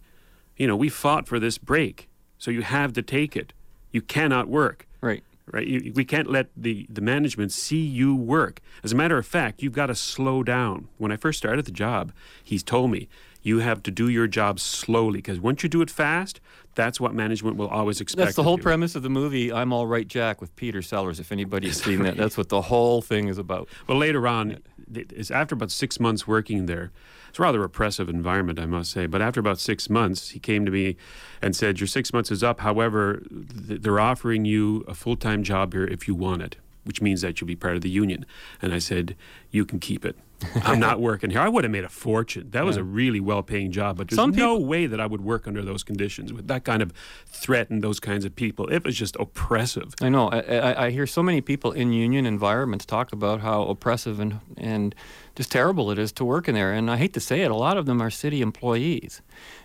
You 0.55 0.67
know, 0.67 0.75
we 0.75 0.89
fought 0.89 1.27
for 1.27 1.39
this 1.39 1.57
break, 1.57 2.09
so 2.37 2.49
you 2.49 2.61
have 2.63 2.93
to 2.93 3.01
take 3.01 3.35
it. 3.35 3.53
You 3.91 4.01
cannot 4.01 4.47
work. 4.47 4.87
Right. 5.01 5.23
Right. 5.51 5.67
You, 5.67 5.93
we 5.95 6.03
can't 6.03 6.29
let 6.29 6.49
the, 6.57 6.85
the 6.89 6.99
management 6.99 7.53
see 7.53 7.79
you 7.79 8.15
work. 8.15 8.59
As 8.83 8.91
a 8.91 8.95
matter 8.95 9.17
of 9.17 9.25
fact, 9.25 9.63
you've 9.63 9.73
got 9.73 9.85
to 9.85 9.95
slow 9.95 10.43
down. 10.43 10.89
When 10.97 11.11
I 11.11 11.15
first 11.15 11.37
started 11.37 11.63
the 11.65 11.71
job, 11.71 12.11
he's 12.43 12.63
told 12.63 12.91
me, 12.91 13.07
You 13.47 13.59
have 13.59 13.81
to 13.83 13.91
do 13.91 14.09
your 14.09 14.27
job 14.27 14.59
slowly 14.59 15.19
because 15.19 15.39
once 15.39 15.63
you 15.63 15.69
do 15.69 15.81
it 15.81 15.89
fast, 15.89 16.41
that's 16.75 16.99
what 16.99 17.13
management 17.13 17.55
will 17.55 17.69
always 17.69 18.01
expect. 18.01 18.25
That's 18.25 18.35
the 18.35 18.43
whole 18.43 18.57
you. 18.57 18.61
premise 18.61 18.93
of 18.93 19.03
the 19.03 19.09
movie 19.09 19.53
I'm 19.53 19.71
All 19.71 19.87
Right 19.87 20.05
Jack 20.05 20.41
with 20.41 20.53
Peter 20.57 20.81
Sellers. 20.81 21.17
If 21.17 21.31
anybody's 21.31 21.81
seen 21.81 22.03
that, 22.03 22.17
that's 22.17 22.35
what 22.37 22.49
the 22.49 22.63
whole 22.63 23.01
thing 23.01 23.29
is 23.29 23.37
about. 23.37 23.69
Well, 23.87 23.99
later 23.99 24.27
on, 24.27 24.57
it's 24.93 25.31
after 25.31 25.55
about 25.55 25.71
six 25.71 25.97
months 25.97 26.27
working 26.27 26.65
there. 26.65 26.91
It's 27.29 27.39
a 27.39 27.41
rather 27.41 27.63
oppressive 27.63 28.09
environment, 28.09 28.59
I 28.59 28.65
must 28.65 28.91
say. 28.91 29.05
But 29.05 29.21
after 29.21 29.39
about 29.39 29.59
six 29.59 29.89
months, 29.89 30.31
he 30.31 30.39
came 30.39 30.65
to 30.65 30.71
me 30.71 30.97
and 31.41 31.55
said, 31.55 31.79
"Your 31.79 31.87
six 31.87 32.11
months 32.11 32.29
is 32.31 32.43
up. 32.43 32.59
However, 32.59 33.23
th- 33.65 33.81
they're 33.81 34.01
offering 34.01 34.43
you 34.43 34.83
a 34.89 34.93
full-time 34.93 35.41
job 35.41 35.71
here 35.71 35.85
if 35.85 36.05
you 36.05 36.15
want 36.15 36.41
it, 36.41 36.57
which 36.83 37.01
means 37.01 37.21
that 37.21 37.39
you'll 37.39 37.47
be 37.47 37.55
part 37.55 37.77
of 37.77 37.81
the 37.81 37.89
union." 37.89 38.25
And 38.61 38.73
I 38.73 38.79
said, 38.79 39.15
"You 39.51 39.63
can 39.63 39.79
keep 39.79 40.03
it. 40.03 40.17
I'm 40.63 40.79
not 40.79 40.99
working 40.99 41.29
here. 41.31 41.39
I 41.39 41.49
would 41.49 41.63
have 41.63 41.71
made 41.71 41.83
a 41.83 41.89
fortune. 41.89 42.49
That 42.51 42.63
was 42.65 42.75
Yeah. 42.75 42.81
a 42.81 42.85
really 42.85 43.19
well-paying 43.19 43.71
job, 43.71 43.97
but 43.97 44.07
there's 44.09 44.17
Some 44.17 44.31
no 44.31 44.57
way 44.57 44.85
that 44.85 44.99
I 44.99 45.05
would 45.07 45.21
work 45.21 45.47
under 45.47 45.63
those 45.63 45.83
conditions 45.83 46.31
with 46.31 46.47
that 46.47 46.63
kind 46.63 46.81
of 46.81 46.93
threat 47.25 47.69
and 47.69 47.83
those 47.83 47.99
kinds 47.99 48.23
of 48.25 48.35
people. 48.35 48.67
It 48.67 48.83
was 48.83 48.95
just 48.95 49.15
oppressive." 49.19 49.93
I 50.01 50.09
know. 50.09 50.29
I, 50.29 50.39
I, 50.39 50.85
I 50.85 50.89
hear 50.91 51.07
so 51.07 51.23
many 51.23 51.41
people 51.41 51.71
in 51.71 51.91
union 51.91 52.25
environments 52.25 52.85
talk 52.85 53.11
about 53.11 53.41
how 53.41 53.63
oppressive 53.63 54.19
and 54.19 54.39
and 54.57 54.93
just 55.35 55.51
terrible 55.51 55.91
it 55.91 55.99
is 55.99 56.11
to 56.11 56.25
work 56.25 56.47
in 56.47 56.55
there. 56.55 56.73
And 56.73 56.89
I 56.89 56.97
hate 56.97 57.13
to 57.13 57.19
say 57.19 57.41
it, 57.41 57.51
a 57.51 57.55
lot 57.55 57.77
of 57.77 57.85
them 57.85 58.01
are 58.01 58.09
city 58.09 58.41
employees, 58.41 59.21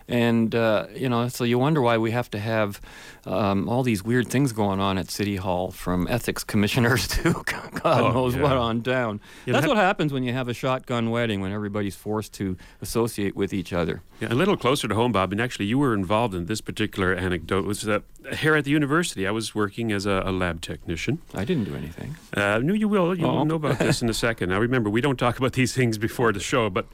and 0.07 0.53
uh, 0.53 0.85
you 0.95 1.09
know, 1.09 1.27
so 1.29 1.43
you 1.43 1.57
wonder 1.57 1.81
why 1.81 1.97
we 1.97 2.11
have 2.11 2.29
to 2.31 2.39
have 2.39 2.79
um, 3.25 3.67
all 3.67 3.81
these 3.83 4.03
weird 4.03 4.27
things 4.27 4.51
going 4.53 4.79
on 4.79 4.97
at 4.99 5.09
City 5.09 5.35
Hall, 5.37 5.71
from 5.71 6.07
ethics 6.09 6.43
commissioners 6.43 7.07
to 7.15 7.33
God 7.45 7.81
Oh, 7.83 8.11
knows 8.11 8.37
what 8.37 8.51
on 8.57 8.81
down. 8.81 9.19
Yeah, 9.45 9.53
That's 9.53 9.63
that- 9.65 9.69
what 9.69 9.77
happens 9.77 10.13
when 10.13 10.23
you 10.23 10.33
have 10.33 10.47
a 10.47 10.53
shotgun 10.67 11.09
wedding, 11.09 11.41
when 11.41 11.51
everybody's 11.51 11.95
forced 11.97 12.31
to 12.31 12.55
associate 12.81 13.35
with 13.35 13.51
each 13.53 13.73
other. 13.73 14.01
Yeah, 14.21 14.31
a 14.31 14.33
little 14.41 14.55
closer 14.55 14.87
to 14.87 14.95
home, 14.95 15.11
Bob, 15.11 15.33
and 15.33 15.41
actually 15.41 15.65
you 15.65 15.77
were 15.77 15.93
involved 15.93 16.33
in 16.33 16.45
this 16.45 16.61
particular 16.61 17.13
anecdote. 17.13 17.65
Was 17.65 17.81
that 17.81 18.03
here 18.37 18.55
at 18.55 18.63
the 18.63 18.71
university? 18.71 19.27
I 19.27 19.31
was 19.31 19.53
working 19.53 19.91
as 19.91 20.05
a, 20.05 20.23
a 20.25 20.31
lab 20.31 20.61
technician. 20.61 21.19
I 21.35 21.43
didn't 21.43 21.65
do 21.65 21.75
anything. 21.75 22.15
Uh, 22.33 22.59
no, 22.63 22.73
you 22.73 22.87
will. 22.87 23.13
You'll 23.17 23.39
Oh. 23.39 23.43
know 23.43 23.55
about 23.55 23.77
this 23.79 24.01
in 24.01 24.07
a 24.09 24.13
second. 24.13 24.49
Now, 24.51 24.59
remember, 24.59 24.89
we 24.89 25.01
don't 25.01 25.17
talk 25.19 25.37
about 25.37 25.51
these 25.53 25.73
things 25.73 25.97
before 25.97 26.31
the 26.31 26.39
show, 26.39 26.69
but 26.69 26.85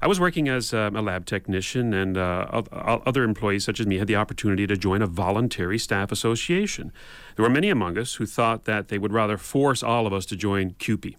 I 0.00 0.06
was 0.06 0.18
working 0.18 0.48
as 0.48 0.72
um, 0.72 0.96
a 0.96 1.02
lab 1.02 1.26
technician, 1.26 1.92
and 1.92 2.16
uh, 2.16 2.62
other 3.10 3.24
employees, 3.24 3.64
such 3.64 3.78
as 3.80 3.86
me, 3.86 3.98
had 3.98 4.06
the 4.08 4.16
opportunity 4.16 4.66
to 4.66 4.76
join 4.76 5.02
a 5.02 5.06
voluntary 5.06 5.78
staff 5.78 6.10
association. 6.10 6.92
There 7.36 7.42
were 7.42 7.50
many 7.50 7.68
among 7.68 7.98
us 7.98 8.14
who 8.14 8.24
thought 8.24 8.64
that 8.64 8.88
they 8.88 8.96
would 8.96 9.12
rather 9.12 9.36
force 9.36 9.82
all 9.82 10.06
of 10.06 10.12
us 10.14 10.24
to 10.26 10.36
join 10.36 10.74
CUPE. 10.78 11.16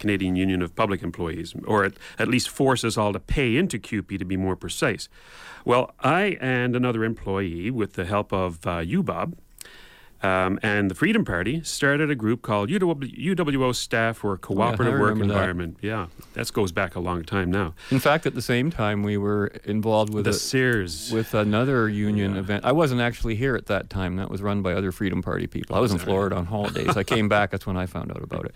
Canadian 0.00 0.34
Union 0.34 0.62
of 0.62 0.74
Public 0.74 1.02
Employees, 1.02 1.54
or 1.64 1.84
at, 1.84 1.92
at 2.18 2.26
least 2.26 2.48
force 2.48 2.82
us 2.82 2.96
all 2.96 3.12
to 3.12 3.20
pay 3.20 3.56
into 3.56 3.78
CUPE 3.78 4.18
to 4.18 4.24
be 4.24 4.36
more 4.36 4.56
precise. 4.56 5.08
Well, 5.64 5.94
I 6.00 6.38
and 6.40 6.74
another 6.74 7.04
employee, 7.04 7.70
with 7.70 7.92
the 7.92 8.06
help 8.06 8.32
of 8.32 8.66
uh, 8.66 8.78
you, 8.78 9.02
Bob, 9.02 9.36
um, 10.22 10.58
and 10.62 10.90
the 10.90 10.94
Freedom 10.94 11.24
Party 11.24 11.62
started 11.62 12.10
a 12.10 12.14
group 12.14 12.42
called 12.42 12.68
UW, 12.68 13.34
UWO 13.36 13.74
Staff 13.74 14.18
for 14.18 14.34
a 14.34 14.38
Cooperative 14.38 14.94
Work 15.00 15.10
remember 15.10 15.26
that. 15.26 15.38
Environment. 15.40 15.76
Yeah, 15.80 16.06
that 16.34 16.52
goes 16.52 16.72
back 16.72 16.94
a 16.94 17.00
long 17.00 17.22
time 17.24 17.50
now. 17.50 17.74
In 17.90 17.98
fact, 18.00 18.26
at 18.26 18.34
the 18.34 18.42
same 18.42 18.70
time, 18.70 19.02
we 19.02 19.16
were 19.16 19.46
involved 19.64 20.12
with 20.12 20.24
The 20.24 20.30
a, 20.30 20.34
Sears. 20.34 21.10
with 21.12 21.32
another 21.34 21.88
union 21.88 22.36
event. 22.36 22.64
I 22.64 22.72
wasn't 22.72 23.00
actually 23.00 23.36
here 23.36 23.56
at 23.56 23.66
that 23.66 23.88
time. 23.90 24.16
That 24.16 24.30
was 24.30 24.42
run 24.42 24.62
by 24.62 24.72
other 24.74 24.92
Freedom 24.92 25.22
Party 25.22 25.46
people. 25.46 25.76
I 25.76 25.80
was 25.80 25.92
in 25.92 25.98
Florida 25.98 26.36
on 26.36 26.46
holidays. 26.46 26.96
I 26.96 27.02
came 27.04 27.28
back. 27.28 27.50
That's 27.50 27.66
when 27.66 27.76
I 27.76 27.86
found 27.86 28.10
out 28.10 28.22
about 28.22 28.44
it. 28.44 28.54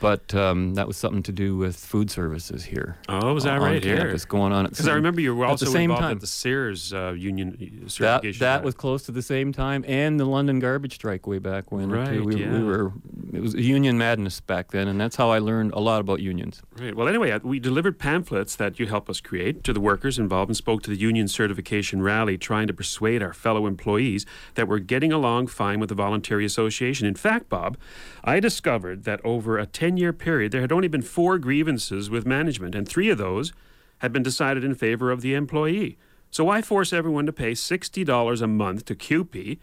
But 0.00 0.34
um, 0.34 0.74
that 0.74 0.86
was 0.86 0.96
something 0.96 1.22
to 1.24 1.32
do 1.32 1.56
with 1.56 1.76
food 1.76 2.10
services 2.10 2.64
here. 2.64 2.98
Oh, 3.08 3.32
was 3.32 3.44
that 3.44 3.54
on 3.54 3.62
right 3.62 3.82
here? 3.82 3.96
campus 3.98 4.24
going 4.24 4.52
on 4.52 4.66
at 4.66 4.70
Because 4.72 4.88
I 4.88 4.94
remember 4.94 5.20
you 5.20 5.34
were 5.34 5.44
at 5.46 5.50
also 5.50 5.64
the 5.64 5.70
same 5.70 5.90
involved 5.90 6.02
time. 6.02 6.12
at 6.16 6.20
the 6.20 6.26
Sears 6.26 6.92
uh, 6.92 7.12
Union 7.16 7.56
That, 7.84 7.90
certification. 7.90 8.40
that 8.40 8.56
drive. 8.56 8.64
was 8.64 8.74
close 8.74 9.02
to 9.04 9.12
the 9.12 9.22
same 9.22 9.52
time, 9.52 9.84
and 9.88 10.20
the 10.20 10.24
London 10.26 10.58
garbage 10.58 10.98
strike 11.06 11.26
way 11.28 11.38
back 11.38 11.70
when. 11.70 11.88
Right, 11.88 12.20
we, 12.20 12.34
we 12.34 12.40
yeah. 12.40 12.60
were. 12.60 12.92
It 13.32 13.40
was 13.40 13.54
union 13.54 13.96
madness 13.96 14.40
back 14.40 14.72
then, 14.72 14.88
and 14.88 15.00
that's 15.00 15.14
how 15.14 15.30
I 15.30 15.38
learned 15.38 15.72
a 15.72 15.78
lot 15.78 16.00
about 16.00 16.20
unions. 16.20 16.62
Right. 16.80 16.96
Well, 16.96 17.06
anyway, 17.06 17.30
uh, 17.30 17.38
we 17.44 17.60
delivered 17.60 18.00
pamphlets 18.00 18.56
that 18.56 18.80
you 18.80 18.88
helped 18.88 19.08
us 19.08 19.20
create 19.20 19.62
to 19.64 19.72
the 19.72 19.80
workers 19.80 20.18
involved 20.18 20.48
and 20.48 20.56
spoke 20.56 20.82
to 20.82 20.90
the 20.90 20.96
union 20.96 21.28
certification 21.28 22.02
rally, 22.02 22.36
trying 22.36 22.66
to 22.66 22.74
persuade 22.74 23.22
our 23.22 23.32
fellow 23.32 23.68
employees 23.68 24.26
that 24.54 24.66
we're 24.66 24.80
getting 24.80 25.12
along 25.12 25.46
fine 25.46 25.78
with 25.78 25.90
the 25.90 25.94
voluntary 25.94 26.44
association. 26.44 27.06
In 27.06 27.14
fact, 27.14 27.48
Bob, 27.48 27.78
I 28.24 28.40
discovered 28.40 29.04
that 29.04 29.20
over 29.24 29.58
a 29.58 29.66
10 29.66 29.96
year 29.96 30.12
period, 30.12 30.50
there 30.50 30.60
had 30.60 30.72
only 30.72 30.88
been 30.88 31.02
four 31.02 31.38
grievances 31.38 32.10
with 32.10 32.26
management, 32.26 32.74
and 32.74 32.88
three 32.88 33.10
of 33.10 33.18
those 33.18 33.52
had 33.98 34.12
been 34.12 34.24
decided 34.24 34.64
in 34.64 34.74
favor 34.74 35.12
of 35.12 35.20
the 35.20 35.34
employee. 35.34 35.98
So 36.32 36.44
why 36.44 36.62
force 36.62 36.92
everyone 36.92 37.26
to 37.26 37.32
pay 37.32 37.52
$60 37.52 38.42
a 38.42 38.46
month 38.48 38.84
to 38.86 38.96
CUPE 38.96 39.60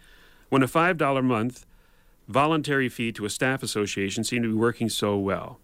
when 0.48 0.62
a 0.62 0.66
$5 0.68 1.18
a 1.18 1.22
month 1.22 1.66
voluntary 2.28 2.88
fee 2.88 3.12
to 3.12 3.24
a 3.24 3.30
staff 3.30 3.62
association 3.62 4.24
seemed 4.24 4.44
to 4.44 4.48
be 4.48 4.54
working 4.54 4.88
so 4.88 5.16
well? 5.16 5.58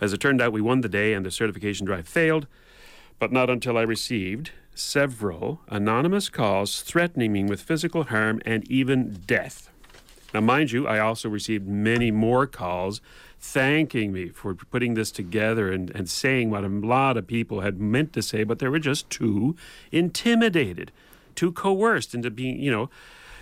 As 0.00 0.12
it 0.12 0.18
turned 0.20 0.40
out, 0.40 0.52
we 0.52 0.60
won 0.60 0.80
the 0.80 0.88
day 0.88 1.14
and 1.14 1.24
the 1.24 1.30
certification 1.30 1.86
drive 1.86 2.08
failed, 2.08 2.46
but 3.18 3.32
not 3.32 3.48
until 3.48 3.78
I 3.78 3.82
received 3.82 4.50
several 4.74 5.60
anonymous 5.68 6.28
calls 6.28 6.82
threatening 6.82 7.32
me 7.32 7.44
with 7.44 7.60
physical 7.60 8.04
harm 8.04 8.42
and 8.44 8.68
even 8.70 9.20
death. 9.26 9.70
Now, 10.32 10.40
mind 10.40 10.72
you, 10.72 10.88
I 10.88 10.98
also 10.98 11.28
received 11.28 11.68
many 11.68 12.10
more 12.10 12.46
calls 12.48 13.00
thanking 13.38 14.12
me 14.12 14.30
for 14.30 14.54
putting 14.54 14.94
this 14.94 15.12
together 15.12 15.70
and, 15.70 15.90
and 15.90 16.10
saying 16.10 16.50
what 16.50 16.64
a 16.64 16.68
lot 16.68 17.16
of 17.16 17.26
people 17.26 17.60
had 17.60 17.78
meant 17.78 18.12
to 18.14 18.22
say, 18.22 18.42
but 18.42 18.58
they 18.58 18.68
were 18.68 18.80
just 18.80 19.08
too 19.10 19.54
intimidated, 19.92 20.90
too 21.36 21.52
coerced 21.52 22.14
into 22.14 22.30
being, 22.30 22.58
you 22.58 22.70
know, 22.70 22.90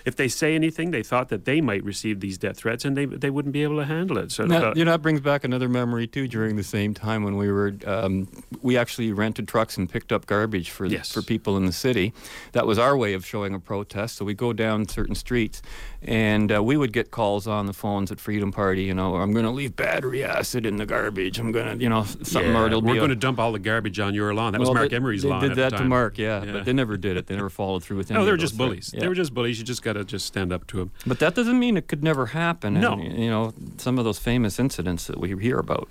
if 0.04 0.16
they 0.16 0.28
say 0.28 0.54
anything, 0.54 0.90
they 0.90 1.02
thought 1.02 1.28
that 1.28 1.44
they 1.44 1.60
might 1.60 1.84
receive 1.84 2.20
these 2.20 2.38
death 2.38 2.56
threats 2.58 2.84
and 2.84 2.96
they, 2.96 3.04
they 3.04 3.30
wouldn't 3.30 3.52
be 3.52 3.62
able 3.62 3.76
to 3.76 3.84
handle 3.84 4.18
it. 4.18 4.32
So, 4.32 4.46
That, 4.46 4.64
uh, 4.64 4.72
you 4.76 4.84
know, 4.84 4.92
that 4.92 5.02
brings 5.02 5.20
back 5.20 5.44
another 5.44 5.68
memory 5.68 6.06
too. 6.06 6.26
During 6.28 6.56
the 6.56 6.62
same 6.64 6.94
time 6.94 7.22
when 7.24 7.36
we 7.36 7.50
were, 7.50 7.74
um, 7.86 8.28
we 8.62 8.76
actually 8.76 9.12
rented 9.12 9.48
trucks 9.48 9.76
and 9.76 9.88
picked 9.88 10.12
up 10.12 10.26
garbage 10.26 10.70
for 10.70 10.86
Yes. 10.86 11.12
for 11.12 11.22
people 11.22 11.56
in 11.56 11.66
the 11.66 11.72
city. 11.72 12.12
That 12.52 12.66
was 12.66 12.78
our 12.78 12.96
way 12.96 13.12
of 13.14 13.24
showing 13.26 13.54
a 13.54 13.60
protest. 13.60 14.16
So 14.16 14.24
we 14.24 14.34
go 14.34 14.52
down 14.52 14.88
certain 14.88 15.14
streets, 15.14 15.62
and 16.04 16.52
uh, 16.52 16.62
we 16.62 16.76
would 16.76 16.92
get 16.92 17.10
calls 17.10 17.46
on 17.46 17.66
the 17.66 17.72
phones 17.72 18.10
at 18.10 18.18
Freedom 18.18 18.50
Party. 18.50 18.82
You 18.82 18.94
know, 18.94 19.16
I'm 19.16 19.32
going 19.32 19.44
to 19.44 19.50
leave 19.50 19.76
battery 19.76 20.24
acid 20.24 20.66
in 20.66 20.76
the 20.76 20.86
garbage. 20.86 21.38
I'm 21.38 21.52
going 21.52 21.78
to, 21.78 21.82
you 21.82 21.88
know, 21.88 22.04
something 22.04 22.52
yeah, 22.52 22.60
or 22.62 22.66
it'll 22.66 22.82
we're 22.82 22.96
going 22.96 23.10
to 23.10 23.14
dump 23.16 23.38
all 23.38 23.52
the 23.52 23.58
garbage 23.58 24.00
on 24.00 24.12
your 24.14 24.34
lawn. 24.34 24.52
That 24.52 24.60
was 24.60 24.70
Marc 24.70 24.90
they- 24.90 24.96
Emery's 24.96 25.22
they 25.22 25.28
lawn. 25.28 25.40
did 25.42 25.52
at 25.52 25.56
the 25.56 25.62
that 25.70 25.76
to. 25.78 25.84
Marc, 25.84 26.18
yeah, 26.18 26.42
Yeah. 26.44 26.52
but 26.52 26.64
they 26.64 26.72
never 26.72 26.96
did 26.96 27.16
it. 27.16 27.26
They 27.28 27.36
never 27.36 27.50
followed 27.50 27.84
through 27.84 27.98
with 27.98 28.10
any 28.10 28.18
No, 28.18 28.24
they 28.24 28.32
were 28.32 28.36
just 28.36 28.56
bullies. 28.58 28.90
things. 28.90 29.00
They 29.00 29.08
were 29.08 29.14
just 29.14 29.32
bullies. 29.34 29.58
You 29.58 29.64
just 29.64 29.82
got 29.82 29.92
to 29.94 30.04
just 30.04 30.26
stand 30.26 30.52
up 30.52 30.66
to 30.68 30.78
them. 30.78 30.90
But 31.06 31.18
that 31.20 31.34
doesn't 31.34 31.58
mean 31.58 31.76
it 31.76 31.86
could 31.88 32.02
never 32.02 32.26
happen. 32.26 32.74
No. 32.74 32.94
And, 32.94 33.18
you 33.18 33.30
know, 33.30 33.52
some 33.78 33.98
of 33.98 34.04
those 34.04 34.18
famous 34.18 34.58
incidents 34.58 35.06
that 35.06 35.18
we 35.18 35.36
hear 35.40 35.58
about. 35.58 35.88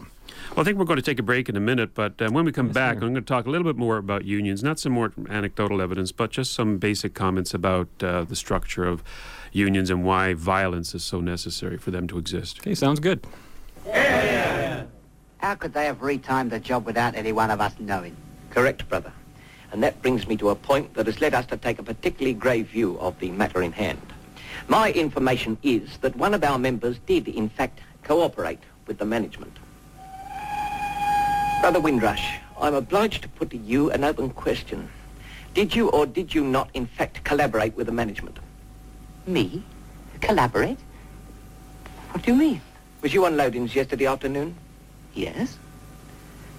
Well, 0.51 0.61
I 0.61 0.63
think 0.63 0.77
we're 0.77 0.85
going 0.85 0.97
to 0.97 1.01
take 1.03 1.19
a 1.19 1.23
break 1.23 1.47
in 1.47 1.55
a 1.55 1.61
minute, 1.61 1.93
but 1.93 2.21
uh, 2.21 2.29
when 2.29 2.43
we 2.43 2.51
come 2.51 2.69
back, 2.69 2.95
I'm 2.95 3.01
going 3.01 3.15
to 3.15 3.21
talk 3.21 3.45
a 3.45 3.49
little 3.49 3.63
bit 3.65 3.77
more 3.77 3.95
about 3.97 4.25
unions, 4.25 4.61
not 4.63 4.79
some 4.79 4.91
more 4.91 5.13
anecdotal 5.29 5.81
evidence, 5.81 6.11
but 6.11 6.31
just 6.31 6.53
some 6.53 6.77
basic 6.77 7.13
comments 7.13 7.53
about 7.53 7.87
uh, 8.03 8.25
the 8.25 8.35
structure 8.35 8.83
of 8.83 9.01
unions 9.51 9.89
and 9.89 10.03
why 10.03 10.33
violence 10.33 10.95
is 10.95 11.03
so 11.03 11.21
necessary 11.21 11.77
for 11.77 11.91
them 11.91 12.07
to 12.07 12.17
exist. 12.17 12.59
Okay, 12.59 12.75
sounds 12.75 12.99
good. 12.99 13.25
How 15.37 15.55
could 15.55 15.73
they 15.73 15.85
have 15.85 15.99
retimed 15.99 16.51
the 16.51 16.59
job 16.59 16.85
without 16.85 17.15
any 17.15 17.31
one 17.31 17.49
of 17.49 17.59
us 17.59 17.73
knowing? 17.79 18.15
Correct, 18.51 18.87
brother. 18.87 19.11
And 19.71 19.81
that 19.83 20.01
brings 20.01 20.27
me 20.27 20.37
to 20.37 20.49
a 20.49 20.55
point 20.55 20.93
that 20.93 21.07
has 21.07 21.19
led 21.19 21.33
us 21.33 21.45
to 21.47 21.57
take 21.57 21.79
a 21.79 21.83
particularly 21.83 22.33
grave 22.33 22.67
view 22.67 22.99
of 22.99 23.19
the 23.19 23.31
matter 23.31 23.63
in 23.63 23.71
hand. 23.71 24.01
My 24.67 24.91
information 24.91 25.57
is 25.63 25.97
that 25.97 26.15
one 26.15 26.33
of 26.33 26.43
our 26.43 26.59
members 26.59 26.99
did, 27.07 27.27
in 27.27 27.49
fact, 27.49 27.79
cooperate 28.03 28.59
with 28.85 28.97
the 28.97 29.05
management. 29.05 29.57
Brother 31.61 31.79
Windrush, 31.79 32.39
I'm 32.59 32.75
obliged 32.75 33.23
to 33.23 33.29
put 33.29 33.49
to 33.51 33.57
you 33.57 33.91
an 33.91 34.03
open 34.03 34.29
question. 34.29 34.89
Did 35.53 35.75
you 35.75 35.89
or 35.89 36.05
did 36.05 36.33
you 36.33 36.43
not, 36.43 36.69
in 36.73 36.85
fact, 36.85 37.23
collaborate 37.23 37.75
with 37.75 37.87
the 37.87 37.93
management? 37.93 38.37
Me? 39.25 39.63
Collaborate? 40.19 40.79
What 42.11 42.23
do 42.23 42.31
you 42.31 42.37
mean? 42.37 42.61
Was 43.01 43.13
you 43.13 43.25
on 43.25 43.33
loadings 43.33 43.73
yesterday 43.73 44.05
afternoon? 44.05 44.55
Yes. 45.13 45.57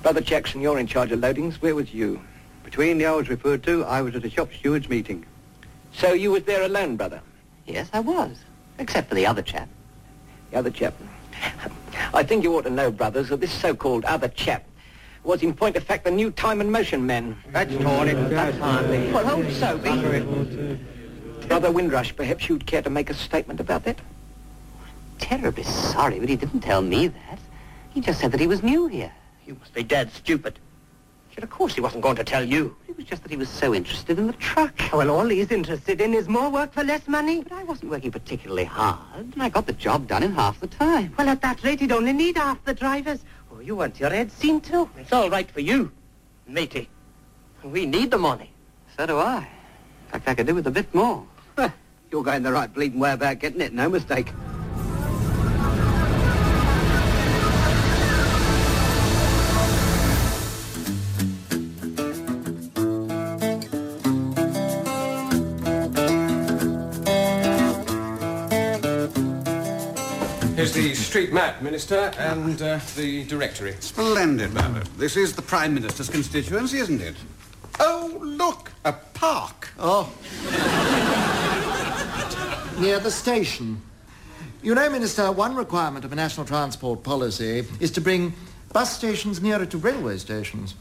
Brother 0.02 0.20
Jackson, 0.20 0.60
you're 0.60 0.78
in 0.78 0.86
charge 0.86 1.12
of 1.12 1.20
loadings. 1.20 1.54
Where 1.56 1.74
was 1.74 1.92
you? 1.94 2.20
Between 2.64 2.98
the 2.98 3.06
hours 3.06 3.28
referred 3.28 3.62
to, 3.64 3.84
I 3.84 4.02
was 4.02 4.14
at 4.14 4.24
a 4.24 4.30
shop 4.30 4.52
steward's 4.52 4.88
meeting. 4.88 5.24
So 5.92 6.12
you 6.12 6.30
was 6.32 6.44
there 6.44 6.62
alone, 6.62 6.96
brother? 6.96 7.20
Yes, 7.66 7.88
I 7.92 8.00
was. 8.00 8.38
Except 8.78 9.08
for 9.08 9.14
the 9.14 9.26
other 9.26 9.42
chap. 9.42 9.68
The 10.50 10.58
other 10.58 10.70
chap. 10.70 10.94
I 12.14 12.22
think 12.22 12.44
you 12.44 12.56
ought 12.56 12.62
to 12.62 12.70
know, 12.70 12.90
brothers, 12.90 13.28
that 13.28 13.40
this 13.40 13.52
so-called 13.52 14.04
other 14.04 14.28
chap 14.28 14.64
was 15.24 15.42
in 15.42 15.54
point 15.54 15.76
of 15.76 15.84
fact 15.84 16.04
the 16.04 16.10
new 16.10 16.30
time 16.30 16.60
and 16.60 16.72
motion 16.72 17.06
man. 17.06 17.36
That's 17.52 17.72
torn 17.76 18.08
it. 18.08 18.30
That's 18.30 18.58
hardly. 18.58 19.12
Well, 19.12 19.26
hold 19.26 19.50
so, 19.52 19.78
Brother 21.52 21.70
Windrush, 21.70 22.16
perhaps 22.16 22.48
you'd 22.48 22.64
care 22.64 22.80
to 22.80 22.88
make 22.88 23.10
a 23.10 23.14
statement 23.14 23.60
about 23.60 23.84
that? 23.84 23.98
Terribly 25.18 25.64
sorry, 25.64 26.18
but 26.18 26.30
he 26.30 26.34
didn't 26.34 26.60
tell 26.60 26.80
me 26.80 27.08
that. 27.08 27.38
He 27.90 28.00
just 28.00 28.20
said 28.20 28.32
that 28.32 28.40
he 28.40 28.46
was 28.46 28.62
new 28.62 28.86
here. 28.86 29.12
You 29.44 29.58
must 29.60 29.74
be 29.74 29.82
dead 29.82 30.10
stupid. 30.12 30.58
Yet 31.32 31.44
of 31.44 31.50
course 31.50 31.74
he 31.74 31.82
wasn't 31.82 32.04
going 32.04 32.16
to 32.16 32.24
tell 32.24 32.42
you. 32.42 32.74
It 32.88 32.96
was 32.96 33.04
just 33.04 33.22
that 33.22 33.30
he 33.30 33.36
was 33.36 33.50
so 33.50 33.74
interested 33.74 34.18
in 34.18 34.28
the 34.28 34.32
truck. 34.32 34.72
Oh, 34.94 34.96
well, 34.96 35.10
all 35.10 35.28
he's 35.28 35.50
interested 35.50 36.00
in 36.00 36.14
is 36.14 36.26
more 36.26 36.48
work 36.48 36.72
for 36.72 36.84
less 36.84 37.06
money. 37.06 37.42
But 37.42 37.52
I 37.52 37.64
wasn't 37.64 37.90
working 37.90 38.12
particularly 38.12 38.64
hard, 38.64 39.34
and 39.34 39.42
I 39.42 39.50
got 39.50 39.66
the 39.66 39.74
job 39.74 40.08
done 40.08 40.22
in 40.22 40.32
half 40.32 40.58
the 40.58 40.68
time. 40.68 41.12
Well, 41.18 41.28
at 41.28 41.42
that 41.42 41.62
rate, 41.62 41.80
he'd 41.80 41.92
only 41.92 42.14
need 42.14 42.38
half 42.38 42.64
the 42.64 42.72
drivers. 42.72 43.20
Oh, 43.52 43.60
you 43.60 43.76
want 43.76 44.00
your 44.00 44.08
head 44.08 44.32
seen 44.32 44.62
too. 44.62 44.88
It's 44.96 45.12
all 45.12 45.28
right 45.28 45.50
for 45.50 45.60
you, 45.60 45.92
matey. 46.46 46.88
We 47.62 47.84
need 47.84 48.10
the 48.10 48.16
money. 48.16 48.50
So 48.96 49.04
do 49.04 49.18
I. 49.18 49.46
In 50.06 50.12
fact, 50.12 50.28
I 50.28 50.34
could 50.34 50.46
do 50.46 50.54
with 50.54 50.66
a 50.66 50.70
bit 50.70 50.94
more. 50.94 51.26
You're 52.12 52.22
going 52.22 52.42
the 52.42 52.52
right 52.52 52.70
bleeding 52.70 53.00
way 53.00 53.12
about 53.12 53.38
getting 53.38 53.62
it, 53.62 53.72
no 53.72 53.88
mistake. 53.88 54.26
Here's 70.54 70.74
the 70.74 70.94
street 70.94 71.32
map, 71.32 71.62
Minister, 71.62 72.12
and 72.18 72.60
uh, 72.60 72.78
the 72.94 73.24
directory. 73.24 73.74
Splendid, 73.80 74.52
Bernard. 74.52 74.86
This 74.98 75.16
is 75.16 75.34
the 75.34 75.40
Prime 75.40 75.72
Minister's 75.72 76.10
constituency, 76.10 76.76
isn't 76.76 77.00
it? 77.00 77.14
Oh, 77.80 78.18
look, 78.20 78.70
a 78.84 78.92
park. 78.92 79.70
Oh. 79.78 80.12
Near 82.78 82.98
the 82.98 83.10
station. 83.10 83.80
You 84.62 84.74
know, 84.74 84.88
Minister, 84.90 85.30
one 85.30 85.54
requirement 85.54 86.04
of 86.04 86.12
a 86.12 86.14
national 86.14 86.46
transport 86.46 87.02
policy 87.02 87.64
is 87.80 87.90
to 87.92 88.00
bring 88.00 88.32
bus 88.72 88.96
stations 88.96 89.42
nearer 89.42 89.66
to 89.66 89.78
railway 89.78 90.18
stations. 90.18 90.74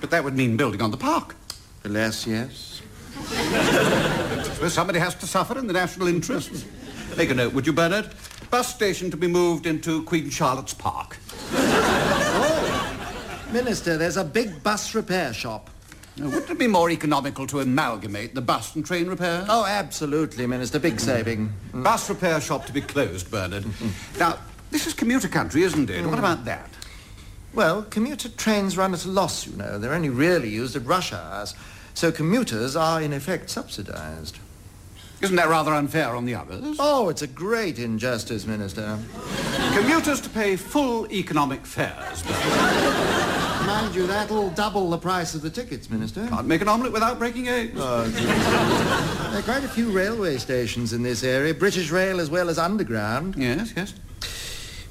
But 0.00 0.10
that 0.10 0.24
would 0.24 0.36
mean 0.36 0.56
building 0.56 0.82
on 0.82 0.90
the 0.90 0.96
park. 0.96 1.36
Alas, 1.84 2.26
yes. 2.26 2.82
Well, 4.60 4.70
somebody 4.70 4.98
has 4.98 5.14
to 5.16 5.26
suffer 5.26 5.58
in 5.58 5.66
the 5.66 5.72
national 5.72 6.08
interest. 6.08 6.66
Make 7.16 7.30
a 7.30 7.34
note, 7.34 7.52
would 7.52 7.66
you, 7.66 7.72
Bernard? 7.72 8.10
Bus 8.50 8.74
station 8.74 9.10
to 9.10 9.16
be 9.16 9.26
moved 9.26 9.66
into 9.66 10.02
Queen 10.04 10.30
Charlotte's 10.30 10.74
Park. 10.74 11.18
oh, 11.52 12.96
Minister, 13.52 13.96
there's 13.96 14.16
a 14.16 14.24
big 14.24 14.62
bus 14.62 14.94
repair 14.94 15.32
shop. 15.32 15.70
Wouldn't 16.18 16.50
it 16.50 16.58
be 16.58 16.66
more 16.66 16.90
economical 16.90 17.46
to 17.48 17.60
amalgamate 17.60 18.34
the 18.34 18.40
bus 18.40 18.74
and 18.74 18.84
train 18.84 19.06
repairs? 19.06 19.46
Oh, 19.50 19.66
absolutely, 19.66 20.46
Minister. 20.46 20.78
Big 20.78 20.98
saving. 20.98 21.48
Hmm. 21.72 21.82
Bus 21.82 22.08
repair 22.08 22.40
shop 22.40 22.64
to 22.66 22.72
be 22.72 22.80
closed, 22.80 23.30
Bernard. 23.30 23.64
Hmm. 23.64 24.18
now, 24.18 24.38
this 24.70 24.86
is 24.86 24.94
commuter 24.94 25.28
country, 25.28 25.62
isn't 25.62 25.90
it? 25.90 26.02
What 26.04 26.14
hmm. 26.14 26.18
about 26.18 26.44
that? 26.46 26.70
Well, 27.54 27.82
commuter 27.82 28.28
trains 28.28 28.76
run 28.76 28.94
at 28.94 29.04
a 29.04 29.08
loss, 29.08 29.46
you 29.46 29.56
know. 29.56 29.78
They're 29.78 29.94
only 29.94 30.10
really 30.10 30.48
used 30.48 30.76
at 30.76 30.84
rush 30.84 31.12
hours. 31.12 31.54
So 31.94 32.12
commuters 32.12 32.76
are, 32.76 33.00
in 33.00 33.12
effect, 33.12 33.48
subsidized. 33.50 34.38
Isn't 35.22 35.36
that 35.36 35.48
rather 35.48 35.72
unfair 35.72 36.14
on 36.14 36.26
the 36.26 36.34
others? 36.34 36.76
Oh, 36.78 37.08
it's 37.08 37.22
a 37.22 37.26
great 37.26 37.78
injustice, 37.78 38.46
Minister. 38.46 38.98
Commuters 39.72 40.20
to 40.20 40.28
pay 40.28 40.56
full 40.56 41.10
economic 41.10 41.64
fares. 41.64 42.22
Mind 43.66 43.96
you, 43.96 44.06
that'll 44.06 44.50
double 44.50 44.88
the 44.90 44.98
price 44.98 45.34
of 45.34 45.42
the 45.42 45.50
tickets, 45.50 45.90
Minister. 45.90 46.24
Can't 46.28 46.46
make 46.46 46.60
an 46.60 46.68
omelette 46.68 46.92
without 46.92 47.18
breaking 47.18 47.48
eggs. 47.48 47.72
Oh, 47.76 48.04
there 49.30 49.40
are 49.40 49.42
quite 49.42 49.64
a 49.64 49.68
few 49.68 49.90
railway 49.90 50.36
stations 50.38 50.92
in 50.92 51.02
this 51.02 51.24
area, 51.24 51.52
British 51.52 51.90
Rail 51.90 52.20
as 52.20 52.30
well 52.30 52.48
as 52.48 52.58
Underground. 52.58 53.34
Yes, 53.36 53.72
yes. 53.76 53.94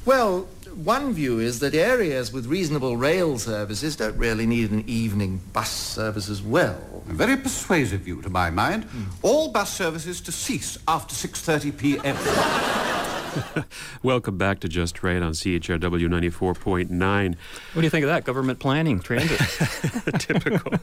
Well, 0.06 0.42
one 0.76 1.14
view 1.14 1.40
is 1.40 1.60
that 1.62 1.74
areas 1.74 2.34
with 2.34 2.48
reasonable 2.48 2.98
rail 2.98 3.40
services 3.40 3.96
don't 3.96 4.18
really 4.18 4.46
need 4.46 4.72
an 4.72 4.84
evening 4.88 5.40
bus 5.54 5.72
service 5.72 6.28
as 6.28 6.42
well. 6.42 6.78
A 7.10 7.14
very 7.14 7.38
persuasive 7.38 8.02
view, 8.02 8.22
to 8.24 8.30
my 8.30 8.50
mind. 8.50 8.84
Hmm. 8.84 9.04
All 9.22 9.54
bus 9.54 9.74
services 9.74 10.20
to 10.22 10.34
cease 10.34 10.78
after 10.86 11.16
6.30 11.16 11.78
p.m. 11.78 12.18
Welcome 14.04 14.38
back 14.38 14.60
to 14.62 14.70
Just 14.70 15.02
Right 15.04 15.22
on 15.22 15.34
CHRW 15.34 16.08
94.9. 16.08 17.30
What 17.30 17.36
do 17.74 17.82
you 17.82 17.90
think 17.90 18.04
of 18.04 18.10
that? 18.10 18.24
Government 18.24 18.60
planning, 18.60 19.00
transit. 19.00 19.40
Typical. 20.20 20.74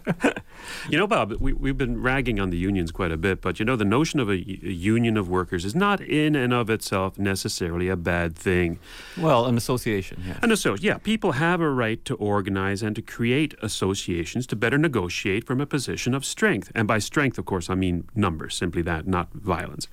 you 0.89 0.99
know, 0.99 1.07
Bob, 1.07 1.33
we, 1.41 1.53
we've 1.53 1.79
been 1.79 2.03
ragging 2.03 2.41
on 2.41 2.51
the 2.51 2.57
unions 2.57 2.91
quite 2.91 3.13
a 3.13 3.17
bit, 3.17 3.41
but 3.41 3.59
you 3.59 3.65
know, 3.65 3.77
the 3.77 3.85
notion 3.85 4.21
of 4.21 4.29
a, 4.29 4.33
a 4.33 4.37
union 4.37 5.17
of 5.17 5.29
workers 5.29 5.65
is 5.65 5.75
not 5.75 6.01
in 6.01 6.35
and 6.35 6.53
of 6.53 6.69
itself 6.71 7.19
necessarily 7.19 7.89
a 7.89 7.97
bad 7.97 8.37
thing. 8.37 8.79
Well, 9.17 9.47
an 9.47 9.57
association, 9.57 10.23
yes. 10.27 10.39
An 10.43 10.53
association, 10.53 10.85
yeah. 10.85 10.99
People 10.99 11.33
have 11.33 11.61
a 11.61 11.71
right 11.71 12.05
to 12.05 12.15
organize 12.17 12.83
and 12.83 12.95
to 12.97 13.03
create 13.03 13.55
associations 13.63 14.47
to 14.49 14.57
better 14.57 14.79
negotiate 14.79 15.45
from 15.45 15.61
a 15.61 15.67
position 15.67 16.15
of 16.15 16.25
strength. 16.25 16.71
And 16.75 16.87
by 16.87 16.99
strength, 16.99 17.39
of 17.39 17.45
course, 17.45 17.71
I 17.71 17.75
mean 17.75 18.09
numbers, 18.15 18.57
simply 18.57 18.83
that, 18.83 19.07
not 19.07 19.33
violence. 19.33 19.89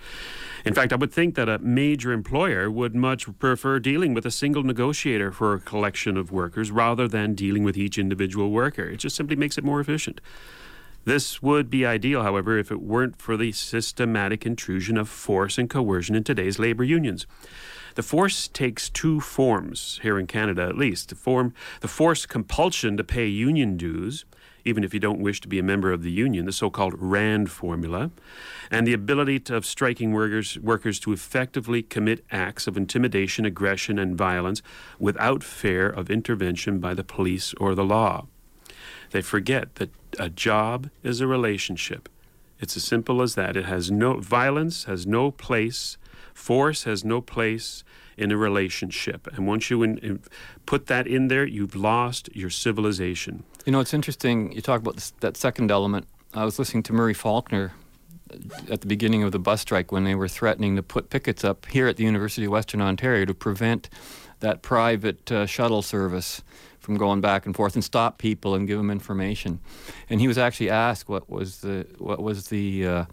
In 0.66 0.74
fact, 0.74 0.91
I 0.91 0.97
would 0.97 1.14
think 1.14 1.36
that 1.36 1.47
a 1.47 1.60
major 1.60 2.12
employer 2.12 2.49
would 2.70 2.95
much 2.95 3.28
prefer 3.38 3.80
dealing 3.80 4.14
with 4.14 4.26
a 4.26 4.32
single 4.32 4.64
negotiator 4.64 5.32
for 5.32 5.54
a 5.54 5.60
collection 5.60 6.18
of 6.18 6.32
workers 6.32 6.72
rather 6.72 7.08
than 7.08 7.36
dealing 7.36 7.64
with 7.64 7.78
each 7.78 7.97
individual 7.97 8.52
worker. 8.52 8.89
It 8.89 8.97
just 8.97 9.16
simply 9.16 9.36
makes 9.36 9.58
it 9.58 9.64
more 9.64 9.80
efficient. 9.80 10.22
This 11.06 11.41
would 11.41 11.70
be 11.70 11.86
ideal, 11.86 12.24
however, 12.24 12.58
if 12.58 12.72
it 12.72 12.82
weren't 12.82 13.22
for 13.22 13.38
the 13.38 13.52
systematic 13.52 14.45
intrusion 14.45 14.97
of 14.97 15.10
force 15.10 15.58
and 15.58 15.70
coercion 15.70 16.16
in 16.16 16.24
today's 16.24 16.60
labor 16.60 16.84
unions. 16.84 17.26
The 17.95 18.04
force 18.04 18.47
takes 18.47 18.89
two 18.89 19.20
forms, 19.20 20.00
here 20.04 20.20
in 20.20 20.28
Canada 20.28 20.64
at 20.64 20.78
least. 20.78 21.10
The, 21.10 21.16
form, 21.16 21.54
the 21.82 21.88
forced 21.88 22.30
compulsion 22.30 22.97
to 22.97 23.04
pay 23.04 23.28
union 23.28 23.78
dues, 23.78 24.26
even 24.66 24.84
if 24.84 24.93
you 24.93 24.99
don't 24.99 25.20
wish 25.20 25.41
to 25.41 25.47
be 25.47 25.60
a 25.60 25.64
member 25.64 25.91
of 25.91 26.03
the 26.03 26.12
union, 26.12 26.45
the 26.45 26.51
so 26.51 26.70
called 26.70 26.93
RAND 26.97 27.49
formula, 27.51 28.12
and 28.70 28.86
the 28.86 28.93
ability 28.93 29.39
to, 29.41 29.55
of 29.55 29.66
striking 29.66 30.12
workers, 30.12 30.57
workers 30.60 30.99
to 30.99 31.14
effectively 31.14 31.82
commit 31.82 32.24
acts 32.32 32.68
of 32.68 32.78
intimidation, 32.78 33.45
aggression, 33.45 33.99
and 33.99 34.18
violence 34.18 34.62
without 34.99 35.43
fear 35.43 35.89
of 35.89 36.10
intervention 36.10 36.80
by 36.80 36.93
the 36.93 37.03
police 37.03 37.53
or 37.55 37.76
the 37.76 37.86
law. 37.86 38.28
They 39.12 39.22
forget 39.22 39.76
that 39.76 39.89
a 40.20 40.30
job 40.30 40.89
is 41.03 41.22
a 41.22 41.28
relationship. 41.28 42.10
It's 42.60 42.76
as 42.76 42.84
simple 42.84 43.22
as 43.22 43.36
that. 43.36 43.55
It 43.55 43.66
has 43.66 43.89
no 43.89 44.20
violence 44.20 44.84
has 44.84 45.07
no 45.07 45.32
place, 45.32 45.97
force 46.34 46.84
has 46.84 47.05
no 47.05 47.22
place 47.22 47.84
in 48.20 48.32
a 48.32 48.38
relationship. 48.38 49.28
And 49.28 49.48
once 49.48 49.70
you 49.70 49.82
in, 49.82 49.98
in, 50.00 50.22
put 50.66 50.88
that 50.88 51.08
in 51.08 51.30
there, 51.30 51.46
you've 51.46 51.76
lost 51.76 52.30
your 52.36 52.50
civilization. 52.50 53.44
You 53.66 53.72
know, 53.72 53.80
it's 53.80 53.94
interesting. 53.94 54.52
You 54.52 54.62
talk 54.62 54.82
about 54.82 54.96
this, 54.96 55.12
that 55.22 55.38
second 55.38 55.72
element. 55.72 56.08
I 56.34 56.46
was 56.46 56.60
listening 56.60 56.84
to 56.84 56.94
Murray 56.94 57.14
Faulkner 57.14 57.72
at 58.70 58.82
the 58.82 58.88
beginning 58.88 59.24
of 59.24 59.32
the 59.32 59.40
bus 59.40 59.62
strike 59.62 59.92
when 59.92 60.04
they 60.04 60.16
were 60.16 60.28
threatening 60.28 60.76
to 60.76 60.84
put 60.84 61.10
pickets 61.10 61.44
up 61.44 61.66
here 61.68 61.88
at 61.88 61.98
the 61.98 62.04
University 62.04 62.46
of 62.46 62.52
Western 62.52 62.82
Ontario 62.82 63.26
to 63.26 63.34
prevent 63.34 63.90
that 64.42 64.62
private 64.62 65.32
uh, 65.32 65.46
shuttle 65.46 65.82
service 65.82 66.44
from 66.80 66.98
going 66.98 67.22
back 67.22 67.46
and 67.46 67.56
forth 67.56 67.76
and 67.76 67.84
stop 67.84 68.18
people 68.18 68.56
and 68.56 68.68
give 68.68 68.78
them 68.78 68.92
information. 68.92 69.60
And 70.10 70.22
he 70.22 70.28
was 70.28 70.38
actually 70.38 70.70
asked 70.70 71.10
what 71.10 71.30
was 71.30 71.62
the 71.62 71.88
what 71.98 72.22
was 72.22 72.48
the 72.48 72.88
uh, 72.88 73.06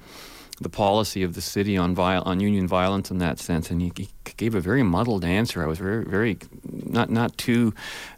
the 0.60 0.68
policy 0.68 1.22
of 1.22 1.34
the 1.34 1.40
city 1.42 1.76
on 1.76 1.94
viol- 1.94 2.22
on 2.24 2.40
union 2.40 2.66
violence 2.66 3.10
in 3.10 3.18
that 3.18 3.38
sense, 3.38 3.70
and 3.70 3.82
he, 3.82 3.92
he, 3.96 4.08
gave 4.36 4.54
a 4.54 4.60
very 4.60 4.82
muddled 4.82 5.24
answer. 5.24 5.62
I 5.62 5.66
was 5.66 5.78
very 5.78 6.04
very 6.04 6.36
not 6.72 7.08
not 7.10 7.36
too 7.38 7.72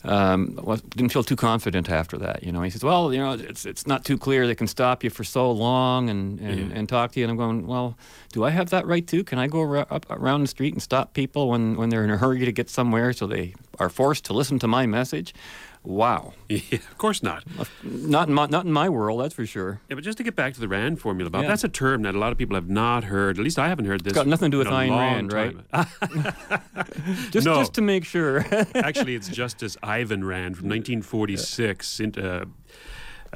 um, 0.05 0.55
didn't 0.97 1.13
feel 1.13 1.23
too 1.23 1.37
confident 1.37 1.89
after 1.91 2.17
that. 2.19 2.43
You 2.43 2.51
know, 2.53 2.63
he 2.63 2.71
says, 2.71 2.83
"Well, 2.83 3.13
you 3.13 3.19
know, 3.19 3.33
it's 3.33 3.67
it's 3.67 3.87
not 3.87 4.05
too 4.05 4.17
clear. 4.19 4.47
They 4.47 4.55
can 4.55 4.67
stop 4.67 5.05
you 5.05 5.11
for 5.11 5.25
so 5.25 5.51
long 5.51 6.09
and 6.11 6.41
and, 6.41 6.59
Yeah. 6.71 6.77
and 6.77 6.89
talk 6.89 7.13
to 7.13 7.21
you." 7.21 7.25
And 7.25 7.31
I'm 7.31 7.37
going, 7.37 7.67
"Well, 7.67 7.97
do 8.33 8.45
I 8.45 8.51
have 8.51 8.71
that 8.71 8.87
right 8.87 9.07
too? 9.07 9.23
Can 9.25 9.39
I 9.39 9.47
go 9.49 9.61
ar- 9.61 9.87
up 9.91 10.07
around 10.11 10.43
the 10.43 10.49
street 10.49 10.73
and 10.73 10.83
stop 10.83 11.13
people 11.15 11.51
when 11.51 11.77
when 11.77 11.89
they're 11.91 12.05
in 12.05 12.11
a 12.11 12.17
hurry 12.19 12.45
to 12.45 12.53
get 12.53 12.71
somewhere, 12.71 13.13
so 13.13 13.27
they 13.27 13.55
are 13.79 13.89
forced 13.91 14.25
to 14.27 14.33
listen 14.33 14.59
to 14.61 14.69
my 14.69 14.87
message?" 14.87 15.35
Wow. 15.89 16.35
Yeah, 16.51 16.61
of 16.79 16.97
course 16.99 17.23
not. 17.23 17.45
Not 17.83 18.29
in 18.29 18.35
my, 18.35 18.47
not 18.47 18.65
in 18.67 18.73
my 18.73 18.89
world, 18.89 19.21
that's 19.21 19.35
for 19.35 19.45
sure. 19.47 19.81
Yeah, 19.89 19.95
but 19.97 20.05
just 20.05 20.19
to 20.19 20.25
get 20.25 20.35
back 20.37 20.53
to 20.55 20.61
the 20.61 20.69
RAND 20.69 20.99
formula, 21.01 21.31
Bob, 21.31 21.43
Yeah. 21.43 21.49
that's 21.49 21.65
a 21.65 21.69
term 21.69 22.03
that 22.03 22.15
a 22.15 22.19
lot 22.19 22.33
of 22.33 22.39
people 22.39 22.55
have 22.57 22.69
not 22.69 23.05
heard. 23.05 23.39
At 23.39 23.45
least 23.45 23.59
I 23.59 23.69
haven't 23.69 23.87
heard 23.87 24.03
this. 24.05 24.13
got 24.15 24.27
nothing 24.27 24.51
to 24.51 24.55
do 24.55 24.59
with 24.59 24.69
Ayn 24.69 24.91
Rand, 24.91 25.33
right? 25.33 25.55
Just 27.31 27.47
No. 27.47 27.57
just 27.61 27.75
to 27.75 27.83
make 27.83 28.05
sure. 28.05 28.45
Actually, 28.75 29.15
it's 29.15 29.29
Justice 29.29 29.77
Ivan 29.83 30.25
Rand 30.25 30.57
from 30.59 30.69
1946. 30.69 32.01
in- 32.01 32.15
uh, 32.19 32.45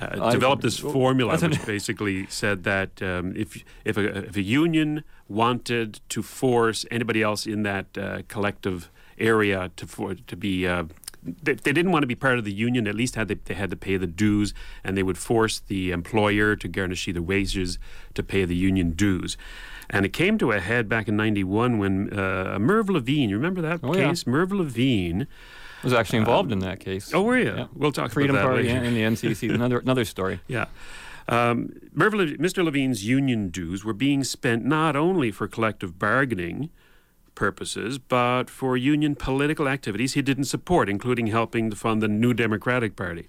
uh, 0.01 0.31
developed 0.31 0.63
this 0.63 0.79
formula, 0.79 1.37
which 1.39 1.67
basically 1.67 2.27
said 2.29 2.65
that 2.65 3.03
um, 3.03 3.35
if 3.37 3.63
if 3.85 3.97
a, 3.99 4.25
if 4.29 4.37
a 4.37 4.43
union 4.43 5.05
wanted 5.29 6.01
to 6.09 6.23
force 6.23 6.87
anybody 6.91 7.21
else 7.23 7.47
in 7.47 7.63
that 7.65 7.87
uh, 7.99 8.23
collective 8.29 8.91
area 9.19 9.71
to 9.77 9.87
for, 9.87 10.15
to 10.15 10.37
be 10.37 10.67
uh, 10.67 10.85
they, 11.23 11.55
they 11.55 11.73
didn't 11.73 11.93
want 11.93 12.03
to 12.03 12.07
be 12.07 12.14
part 12.14 12.39
of 12.39 12.45
the 12.45 12.53
union. 12.53 12.87
At 12.87 12.95
least 12.95 13.14
had 13.14 13.29
they, 13.29 13.35
they 13.35 13.55
had 13.55 13.70
to 13.70 13.77
pay 13.77 13.97
the 13.97 14.07
dues, 14.07 14.53
and 14.85 14.97
they 14.97 15.03
would 15.03 15.18
force 15.18 15.61
the 15.61 15.91
employer 15.93 16.57
to 16.57 16.68
garnish 16.68 17.07
the 17.07 17.23
wages 17.23 17.79
to 18.14 18.23
pay 18.23 18.45
the 18.45 18.57
union 18.57 18.91
dues. 18.93 19.37
And 19.91 20.07
it 20.07 20.12
came 20.12 20.39
to 20.39 20.53
a 20.53 20.61
head 20.61 20.89
back 20.89 21.09
in 21.09 21.16
'91 21.16 21.79
when 21.79 22.18
uh, 22.18 22.59
Merv 22.61 22.89
Lavigne, 22.91 23.31
you 23.31 23.37
remember 23.37 23.61
that 23.62 23.81
Oh, 23.83 23.95
yeah. 23.95 24.09
case? 24.09 24.27
Merv 24.27 24.53
Lavigne 24.53 25.25
was 25.85 25.93
actually 25.93 26.20
involved 26.20 26.53
in 26.53 26.61
that 26.61 26.81
case. 26.81 27.12
Oh, 27.12 27.23
were 27.23 27.37
you? 27.39 27.55
Yeah. 27.57 27.66
We'll 27.75 27.93
talk 27.93 28.12
Freedom 28.12 28.37
about 28.37 28.43
that 28.43 28.53
Party 28.55 28.68
later. 28.68 28.85
and 28.85 28.97
the 28.97 29.01
NCC. 29.03 29.51
Another 29.55 29.79
another 29.81 30.05
story. 30.05 30.41
Yeah. 30.49 30.66
Um, 31.29 31.70
Merv 31.93 32.14
Mr. 32.14 32.64
Lavigne's 32.64 33.05
union 33.07 33.49
dues 33.49 33.85
were 33.85 33.93
being 33.93 34.25
spent 34.25 34.64
not 34.64 34.97
only 34.97 35.31
for 35.31 35.47
collective 35.47 35.99
bargaining 35.99 36.70
purposes, 37.35 37.99
but 37.99 38.51
for 38.51 38.76
union 38.76 39.14
political 39.14 39.68
activities 39.68 40.14
he 40.14 40.22
didn't 40.22 40.45
support, 40.45 40.89
including 40.89 41.28
helping 41.28 41.70
to 41.70 41.76
fund 41.76 42.03
the 42.03 42.09
New 42.09 42.35
Democratic 42.35 42.97
Party. 42.97 43.28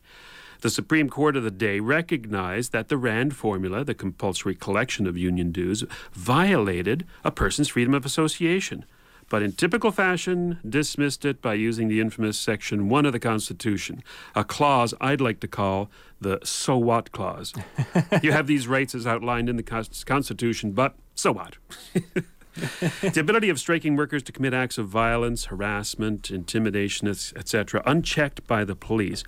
The 0.62 0.70
Supreme 0.70 1.10
Court 1.10 1.36
of 1.36 1.44
the 1.44 1.52
day 1.52 1.82
recognized 1.82 2.72
that 2.72 2.88
the 2.88 2.96
RAND 2.96 3.36
formula, 3.36 3.84
the 3.84 3.94
compulsory 3.94 4.56
collection 4.56 5.06
of 5.06 5.18
union 5.18 5.52
dues, 5.52 5.84
violated 6.14 7.06
a 7.26 7.32
person's 7.32 7.68
freedom 7.68 7.94
of 7.94 8.06
association, 8.06 8.86
but 9.30 9.42
in 9.42 9.52
typical 9.52 9.92
fashion 9.92 10.60
dismissed 10.68 11.26
it 11.26 11.42
by 11.42 11.56
using 11.56 11.88
the 11.88 12.00
infamous 12.00 12.38
Section 12.38 12.88
1 12.88 13.06
of 13.06 13.14
the 13.14 13.20
Constitution, 13.20 14.04
a 14.36 14.44
clause 14.44 14.94
I'd 15.02 15.20
like 15.22 15.40
to 15.42 15.48
call 15.48 15.90
the 16.22 16.40
so 16.44 16.78
what 16.78 17.12
clause. 17.12 17.54
you 18.22 18.32
have 18.32 18.48
these 18.48 18.68
rights 18.68 18.96
as 18.96 19.06
outlined 19.06 19.50
in 19.50 19.58
the 19.58 19.64
Constitution, 19.64 20.72
but 20.72 20.96
so 21.16 21.32
what? 21.34 21.58
the 23.02 23.20
ability 23.20 23.50
of 23.50 23.60
striking 23.60 23.96
workers 23.96 24.24
to 24.24 24.32
commit 24.32 24.54
acts 24.54 24.78
of 24.78 24.88
violence, 24.88 25.46
harassment, 25.46 26.30
intimidation, 26.30 27.08
etc., 27.08 27.82
unchecked 27.86 28.46
by 28.48 28.64
the 28.64 28.76
police, 28.76 29.24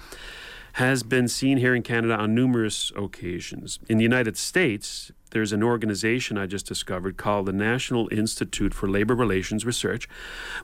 has 0.73 1.03
been 1.03 1.27
seen 1.27 1.57
here 1.57 1.73
in 1.73 1.81
Canada 1.81 2.15
on 2.15 2.35
numerous 2.35 2.91
occasions. 2.97 3.79
In 3.87 3.97
the 3.97 4.03
United 4.03 4.35
States, 4.35 5.09
there's 5.31 5.53
an 5.53 5.63
organization 5.63 6.37
I 6.37 6.47
just 6.47 6.65
discovered 6.65 7.15
called 7.15 7.45
the 7.45 7.53
National 7.53 8.09
Institute 8.11 8.73
for 8.73 8.89
Labor 8.89 9.15
Relations 9.15 9.65
Research, 9.65 10.09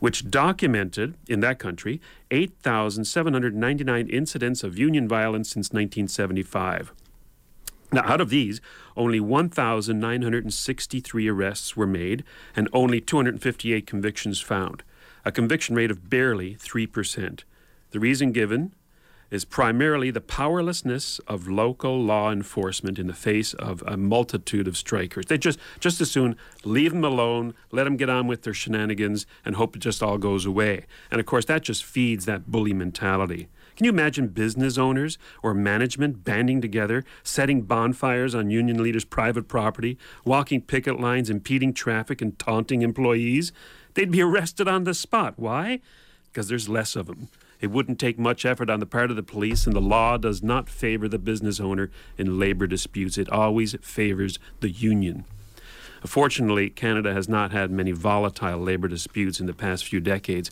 which 0.01 0.29
documented 0.29 1.15
in 1.29 1.39
that 1.39 1.59
country 1.59 2.01
8,799 2.29 4.07
incidents 4.09 4.63
of 4.63 4.77
union 4.77 5.07
violence 5.07 5.49
since 5.49 5.71
1975. 5.71 6.93
Now, 7.93 8.03
out 8.03 8.21
of 8.21 8.29
these, 8.29 8.61
only 8.95 9.19
1,963 9.19 11.27
arrests 11.27 11.75
were 11.75 11.87
made 11.87 12.23
and 12.55 12.69
only 12.73 13.01
258 13.01 13.87
convictions 13.87 14.41
found, 14.41 14.83
a 15.25 15.31
conviction 15.31 15.75
rate 15.75 15.91
of 15.91 16.09
barely 16.09 16.55
3%. 16.55 17.43
The 17.91 17.99
reason 17.99 18.31
given 18.31 18.73
is 19.31 19.45
primarily 19.45 20.11
the 20.11 20.21
powerlessness 20.21 21.19
of 21.19 21.47
local 21.47 22.03
law 22.03 22.31
enforcement 22.31 22.99
in 22.99 23.07
the 23.07 23.13
face 23.13 23.53
of 23.53 23.81
a 23.87 23.95
multitude 23.95 24.67
of 24.67 24.75
strikers. 24.75 25.25
They 25.25 25.37
just 25.37 25.57
just 25.79 26.01
as 26.01 26.11
soon 26.11 26.35
leave 26.65 26.91
them 26.91 27.05
alone, 27.05 27.53
let 27.71 27.85
them 27.85 27.95
get 27.95 28.09
on 28.09 28.27
with 28.27 28.43
their 28.43 28.53
shenanigans, 28.53 29.25
and 29.45 29.55
hope 29.55 29.75
it 29.75 29.79
just 29.79 30.03
all 30.03 30.17
goes 30.17 30.45
away. 30.45 30.85
And 31.09 31.19
of 31.19 31.25
course, 31.25 31.45
that 31.45 31.63
just 31.63 31.85
feeds 31.85 32.25
that 32.25 32.51
bully 32.51 32.73
mentality. 32.73 33.47
Can 33.75 33.85
you 33.85 33.91
imagine 33.91 34.27
business 34.27 34.77
owners 34.77 35.17
or 35.41 35.53
management 35.53 36.23
banding 36.23 36.61
together, 36.61 37.03
setting 37.23 37.61
bonfires 37.61 38.35
on 38.35 38.49
union 38.49 38.81
leaders' 38.81 39.05
private 39.05 39.47
property, 39.47 39.97
walking 40.25 40.61
picket 40.61 40.99
lines, 40.99 41.29
impeding 41.29 41.73
traffic, 41.73 42.21
and 42.21 42.37
taunting 42.37 42.81
employees? 42.81 43.51
They'd 43.93 44.11
be 44.11 44.21
arrested 44.21 44.67
on 44.67 44.83
the 44.83 44.93
spot. 44.93 45.33
Why? 45.37 45.79
Because 46.25 46.47
there's 46.47 46.69
less 46.69 46.95
of 46.95 47.07
them. 47.07 47.29
It 47.59 47.71
wouldn't 47.71 47.99
take 47.99 48.17
much 48.17 48.45
effort 48.45 48.69
on 48.69 48.79
the 48.79 48.85
part 48.85 49.11
of 49.11 49.15
the 49.15 49.23
police, 49.23 49.67
and 49.67 49.75
the 49.75 49.81
law 49.81 50.17
does 50.17 50.41
not 50.41 50.67
favor 50.67 51.07
the 51.07 51.19
business 51.19 51.59
owner 51.59 51.91
in 52.17 52.39
labor 52.39 52.65
disputes. 52.65 53.17
It 53.17 53.29
always 53.29 53.75
favors 53.81 54.39
the 54.61 54.69
union. 54.69 55.25
Fortunately, 56.05 56.71
Canada 56.71 57.13
has 57.13 57.29
not 57.29 57.51
had 57.51 57.69
many 57.69 57.91
volatile 57.91 58.57
labor 58.57 58.87
disputes 58.87 59.39
in 59.39 59.45
the 59.45 59.53
past 59.53 59.85
few 59.85 59.99
decades 59.99 60.49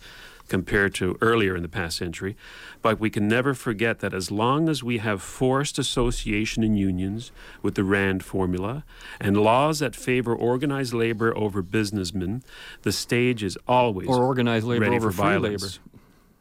compared 0.49 0.93
to 0.95 1.17
earlier 1.21 1.55
in 1.55 1.61
the 1.61 1.69
past 1.69 1.97
century. 1.97 2.35
But 2.81 2.99
we 2.99 3.09
can 3.09 3.27
never 3.27 3.53
forget 3.53 3.99
that 3.99 4.13
as 4.13 4.31
long 4.31 4.67
as 4.67 4.83
we 4.83 4.97
have 4.97 5.21
forced 5.21 5.79
association 5.79 6.63
in 6.63 6.75
unions 6.75 7.31
with 7.61 7.75
the 7.75 7.83
RAND 7.83 8.23
formula 8.23 8.83
and 9.19 9.37
laws 9.37 9.79
that 9.79 9.95
favor 9.95 10.35
organized 10.35 10.93
labor 10.93 11.35
over 11.37 11.61
businessmen, 11.61 12.43
the 12.81 12.91
stage 12.91 13.43
is 13.43 13.57
always 13.67 14.07
Or 14.07 14.23
organized 14.23 14.65
labor 14.65 14.81
ready 14.85 14.95
over 14.97 15.11
for 15.11 15.17
free 15.17 15.25
violence. 15.25 15.79
labor. 15.79 15.99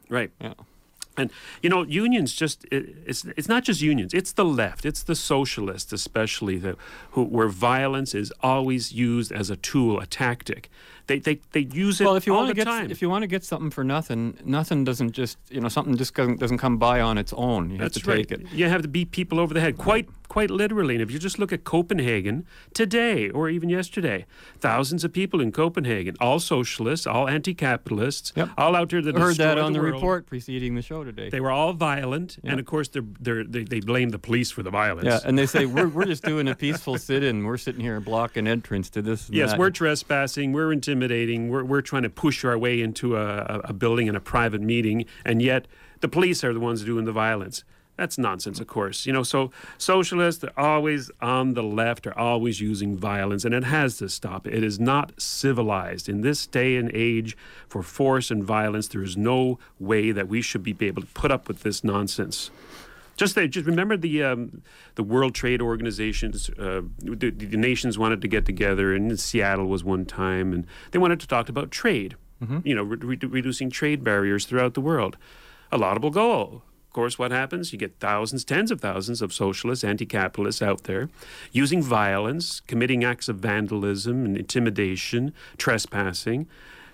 Right. 0.09 0.31
Yeah. 0.41 0.53
And 1.17 1.31
you 1.61 1.69
know, 1.69 1.83
unions 1.83 2.33
just 2.33 2.63
it, 2.71 2.95
it's 3.05 3.25
it's 3.35 3.49
not 3.49 3.65
just 3.65 3.81
unions. 3.81 4.13
It's 4.13 4.31
the 4.31 4.45
left. 4.45 4.85
It's 4.85 5.03
the 5.03 5.15
socialists, 5.15 5.91
especially 5.91 6.57
the 6.57 6.77
who 7.11 7.23
where 7.25 7.49
violence 7.49 8.15
is 8.15 8.31
always 8.41 8.93
used 8.93 9.31
as 9.33 9.49
a 9.49 9.57
tool, 9.57 9.99
a 9.99 10.05
tactic. 10.05 10.69
They 11.09 11.17
they, 11.19 11.41
they 11.51 11.61
use 11.61 11.99
it 11.99 12.05
well, 12.05 12.15
if 12.15 12.27
you 12.27 12.33
all 12.33 12.41
want 12.43 12.49
to 12.49 12.53
the 12.53 12.59
get 12.65 12.71
time. 12.71 12.91
if 12.91 13.01
you 13.01 13.09
want 13.09 13.23
to 13.23 13.27
get 13.27 13.43
something 13.43 13.71
for 13.71 13.83
nothing, 13.83 14.37
nothing 14.45 14.83
doesn't 14.83 15.11
just 15.11 15.37
you 15.49 15.59
know 15.59 15.67
something 15.67 15.97
just 15.97 16.13
doesn't, 16.13 16.39
doesn't 16.39 16.59
come 16.59 16.77
by 16.77 17.01
on 17.01 17.17
its 17.17 17.33
own. 17.33 17.71
You 17.71 17.79
That's 17.79 17.95
have 17.97 18.03
to 18.03 18.09
right. 18.11 18.27
take 18.29 18.39
it. 18.41 18.51
You 18.53 18.69
have 18.69 18.83
to 18.83 18.87
beat 18.87 19.09
people 19.11 19.39
over 19.39 19.51
the 19.53 19.59
head, 19.59 19.77
quite 19.79 20.07
quite 20.29 20.51
literally. 20.51 20.93
And 20.93 21.01
if 21.01 21.09
you 21.09 21.17
just 21.17 21.39
look 21.39 21.51
at 21.51 21.63
Copenhagen 21.63 22.45
today, 22.75 23.29
or 23.31 23.49
even 23.49 23.67
yesterday, 23.69 24.27
thousands 24.59 25.03
of 25.03 25.11
people 25.11 25.41
in 25.41 25.51
Copenhagen, 25.51 26.15
all 26.21 26.39
socialists, 26.39 27.07
all 27.07 27.27
anti-capitalists, 27.27 28.31
all 28.55 28.75
out 28.75 28.89
there 28.89 28.99
I 28.99 29.19
heard 29.19 29.37
that 29.37 29.57
on 29.57 29.73
the, 29.73 29.79
world. 29.79 29.95
report 29.95 30.27
preceding 30.27 30.75
the 30.75 30.83
show 30.83 31.03
today. 31.03 31.29
They 31.29 31.39
were 31.39 31.49
all 31.51 31.73
violent, 31.73 32.37
and 32.43 32.59
of 32.59 32.65
course, 32.67 32.87
they're, 32.89 33.03
they're, 33.19 33.43
they 33.43 33.63
they 33.63 33.79
blame 33.79 34.09
the 34.09 34.19
police 34.19 34.51
for 34.51 34.61
the 34.61 34.69
violence. 34.69 35.07
yeah, 35.07 35.19
and 35.25 35.37
they 35.37 35.47
say 35.47 35.65
we're 35.75 35.87
we're 35.87 36.05
just 36.05 36.23
doing 36.23 36.47
a 36.47 36.55
peaceful 36.55 36.97
sit-in. 36.99 37.43
We're 37.45 37.57
sitting 37.57 37.81
here 37.81 37.99
blocking 37.99 38.47
entrance 38.47 38.89
to 38.91 39.01
this. 39.01 39.27
and 39.27 39.35
Yes, 39.35 39.51
that. 39.51 39.59
we're 39.59 39.71
trespassing. 39.71 40.53
We're 40.53 40.71
intimidating. 40.71 40.98
We're, 40.99 41.63
we're 41.63 41.81
trying 41.81 42.03
to 42.03 42.09
push 42.09 42.43
our 42.45 42.57
way 42.57 42.81
into 42.81 43.17
a, 43.17 43.61
a 43.65 43.73
building 43.73 44.07
in 44.07 44.15
a 44.15 44.19
private 44.19 44.61
meeting, 44.61 45.05
and 45.25 45.41
yet 45.41 45.67
the 46.01 46.07
police 46.07 46.43
are 46.43 46.53
the 46.53 46.59
ones 46.59 46.83
doing 46.83 47.05
the 47.05 47.11
violence. 47.11 47.63
That's 47.99 48.17
nonsense, 48.17 48.61
of 48.61 48.67
course. 48.67 49.05
You 49.05 49.11
know, 49.11 49.23
so 49.23 49.51
socialists 49.77 50.41
are 50.45 50.53
always 50.55 51.11
on 51.21 51.53
the 51.53 51.63
left, 51.63 52.07
are 52.07 52.17
always 52.17 52.61
using 52.61 52.95
violence, 52.95 53.43
and 53.43 53.53
it 53.53 53.65
has 53.65 53.97
to 53.97 54.07
stop. 54.07 54.47
It 54.47 54.63
is 54.63 54.79
not 54.79 55.11
civilized. 55.21 56.07
In 56.07 56.21
this 56.21 56.47
day 56.47 56.77
and 56.77 56.89
age, 56.93 57.35
for 57.67 57.83
force 57.83 58.31
and 58.31 58.41
violence, 58.41 58.87
there 58.87 59.03
is 59.03 59.17
no 59.17 59.59
way 59.81 60.13
that 60.13 60.29
we 60.29 60.41
should 60.41 60.63
be 60.63 60.77
able 60.87 61.01
to 61.01 61.09
put 61.09 61.29
up 61.29 61.49
with 61.49 61.63
this 61.63 61.83
nonsense. 61.83 62.51
Just 63.19 63.35
they 63.35 63.49
just 63.49 63.67
remember 63.67 63.97
the 63.97 64.23
um, 64.23 64.61
the 64.95 65.03
World 65.03 65.35
Trade 65.35 65.61
Organizations. 65.61 66.49
Uh, 66.57 66.83
the, 66.99 67.29
the 67.31 67.57
nations 67.57 67.97
wanted 67.97 68.21
to 68.21 68.29
get 68.29 68.45
together, 68.45 68.95
and 68.95 69.19
Seattle 69.19 69.65
was 69.67 69.83
one 69.83 70.05
time, 70.05 70.53
and 70.53 70.65
they 70.91 70.99
wanted 70.99 71.19
to 71.19 71.27
talk 71.27 71.49
about 71.49 71.69
trade. 71.69 72.15
Mhm. 72.41 72.65
You 72.65 72.75
know, 72.75 72.83
re- 72.83 72.97
re- 73.17 73.29
reducing 73.29 73.69
trade 73.69 74.03
barriers 74.05 74.45
throughout 74.45 74.73
the 74.73 74.79
world. 74.81 75.17
A 75.69 75.77
laudable 75.77 76.11
goal. 76.11 76.63
Of 76.87 76.93
course, 76.93 77.19
what 77.19 77.31
happens? 77.31 77.73
You 77.73 77.77
get 77.77 77.99
thousands, 77.99 78.45
tens 78.45 78.71
of 78.71 78.79
thousands 78.79 79.21
of 79.21 79.33
socialists, 79.33 79.83
anti-capitalists 79.83 80.61
out 80.61 80.83
there, 80.85 81.09
using 81.51 81.83
violence, 81.83 82.61
committing 82.67 83.03
acts 83.03 83.27
of 83.27 83.35
vandalism 83.39 84.23
and 84.25 84.37
intimidation, 84.37 85.33
trespassing, 85.57 86.47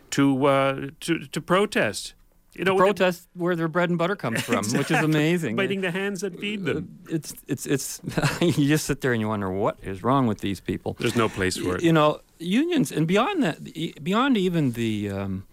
to 0.10 0.46
uh, 0.48 0.88
to 1.02 1.20
to 1.28 1.40
protest. 1.40 2.16
You 2.56 2.64
know, 2.64 2.78
protest 2.78 3.28
where 3.34 3.56
their 3.56 3.68
bread 3.68 3.90
and 3.90 3.98
butter 3.98 4.16
comes 4.16 4.42
from, 4.42 4.66
which 4.78 4.92
is 4.92 5.04
amazing. 5.04 5.56
Biting 5.56 5.82
the 5.82 5.92
hands 5.92 6.22
that 6.22 6.40
feed 6.40 6.64
them. 6.64 7.00
It's 7.10 7.34
it's 7.48 7.66
it's 7.66 8.02
you 8.42 8.68
just 8.68 8.86
sit 8.86 9.02
there 9.02 9.12
and 9.12 9.22
you 9.22 9.28
wonder 9.28 9.52
what 9.52 9.78
is 9.82 10.04
wrong 10.04 10.28
with 10.28 10.40
these 10.40 10.60
people. 10.60 10.96
There's 11.00 11.16
no 11.16 11.28
place 11.30 11.58
for 11.58 11.76
it. 11.76 11.84
You 11.84 11.92
know, 11.92 12.22
unions 12.40 12.92
and 12.92 13.08
beyond 13.08 13.44
that, 13.44 14.04
beyond 14.04 14.38
even 14.38 14.72
the, 14.74 15.10
um, 15.10 15.46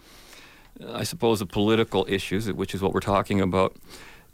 I 0.86 1.04
suppose, 1.04 1.40
the 1.40 1.46
political 1.46 2.06
issues, 2.08 2.50
which 2.52 2.74
is 2.74 2.82
what 2.82 2.92
we're 2.92 3.00
talking 3.00 3.40
about. 3.40 3.76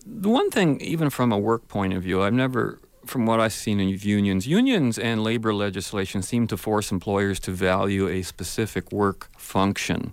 The 0.05 0.29
one 0.29 0.51
thing, 0.51 0.81
even 0.81 1.11
from 1.11 1.33
a 1.33 1.39
work 1.39 1.69
point 1.69 1.93
of 1.93 2.03
view, 2.03 2.23
I've 2.23 2.33
never, 2.33 2.81
from 3.05 3.27
what 3.27 3.41
I've 3.41 3.53
seen 3.53 3.81
in 3.81 3.89
unions, 3.89 4.47
unions 4.47 4.99
and 4.99 5.23
labor 5.23 5.53
legislation 5.53 6.23
seem 6.23 6.47
to 6.49 6.57
force 6.57 6.91
employers 6.91 7.39
to 7.41 7.51
value 7.51 8.09
a 8.09 8.23
specific 8.23 8.91
work 8.93 9.29
function 9.37 10.13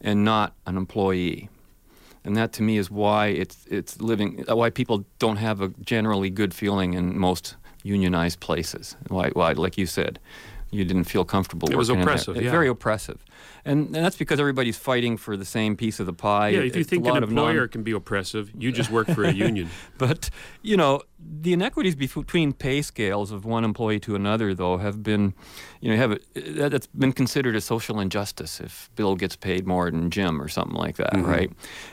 and 0.00 0.24
not 0.24 0.54
an 0.66 0.76
employee. 0.76 1.50
And 2.24 2.36
that 2.36 2.52
to 2.54 2.62
me 2.62 2.78
is 2.78 2.90
why 2.90 3.26
it's 3.26 3.66
it's 3.70 4.00
living 4.00 4.44
why 4.48 4.70
people 4.70 5.04
don't 5.18 5.36
have 5.36 5.60
a 5.60 5.68
generally 5.84 6.30
good 6.30 6.54
feeling 6.54 6.94
in 6.94 7.18
most 7.18 7.56
unionized 7.82 8.40
places. 8.40 8.96
Why, 9.08 9.28
why 9.30 9.52
like 9.52 9.76
you 9.76 9.86
said, 9.86 10.18
you 10.70 10.84
didn't 10.84 11.04
feel 11.04 11.24
comfortable. 11.24 11.70
It 11.70 11.76
was 11.76 11.90
working 11.90 12.00
in 12.00 12.06
there. 12.06 12.14
oppressive, 12.14 12.42
yeah. 12.42 12.50
Very 12.50 12.68
oppressive, 12.68 13.24
and, 13.64 13.86
and 13.94 14.04
that's 14.04 14.16
because 14.16 14.40
everybody's 14.40 14.76
fighting 14.78 15.16
for 15.18 15.36
the 15.36 15.44
same 15.44 15.76
piece 15.76 16.00
of 16.00 16.06
the 16.06 16.12
pie. 16.14 16.48
yeah, 16.48 16.60
if 16.60 16.74
you 16.74 16.80
it's 16.80 16.90
think 16.90 17.06
an 17.06 17.22
of 17.22 17.30
non- 17.30 17.44
employer 17.50 17.68
can 17.68 17.82
be 17.82 17.92
oppressive, 17.92 18.50
you 18.58 18.72
just 18.72 18.90
work 18.90 19.06
for 19.08 19.24
a 19.24 19.32
union. 19.48 19.68
but 19.98 20.30
you 20.62 20.76
know, 20.76 21.02
the 21.26 21.52
inequities 21.52 21.94
between 21.94 22.52
pay 22.52 22.82
scales 22.82 23.30
of 23.32 23.44
one 23.44 23.64
employee 23.64 24.00
to 24.00 24.14
another, 24.14 24.54
though, 24.54 24.76
have 24.78 25.02
been, 25.02 25.32
you 25.80 25.90
know, 25.90 25.96
have 25.96 26.12
a, 26.12 26.18
that- 26.34 26.70
that's 26.72 26.86
been 26.88 27.12
considered 27.12 27.56
a 27.56 27.60
social 27.60 27.98
injustice 28.00 28.60
if 28.60 28.90
Bill 28.96 29.14
gets 29.16 29.34
paid 29.36 29.66
more 29.66 29.90
than 29.90 30.10
Jim 30.10 30.40
or 30.40 30.48
something 30.48 30.76
like 30.76 30.96
that, 30.96 31.12
Mhm. 31.14 31.26
right? 31.26 31.50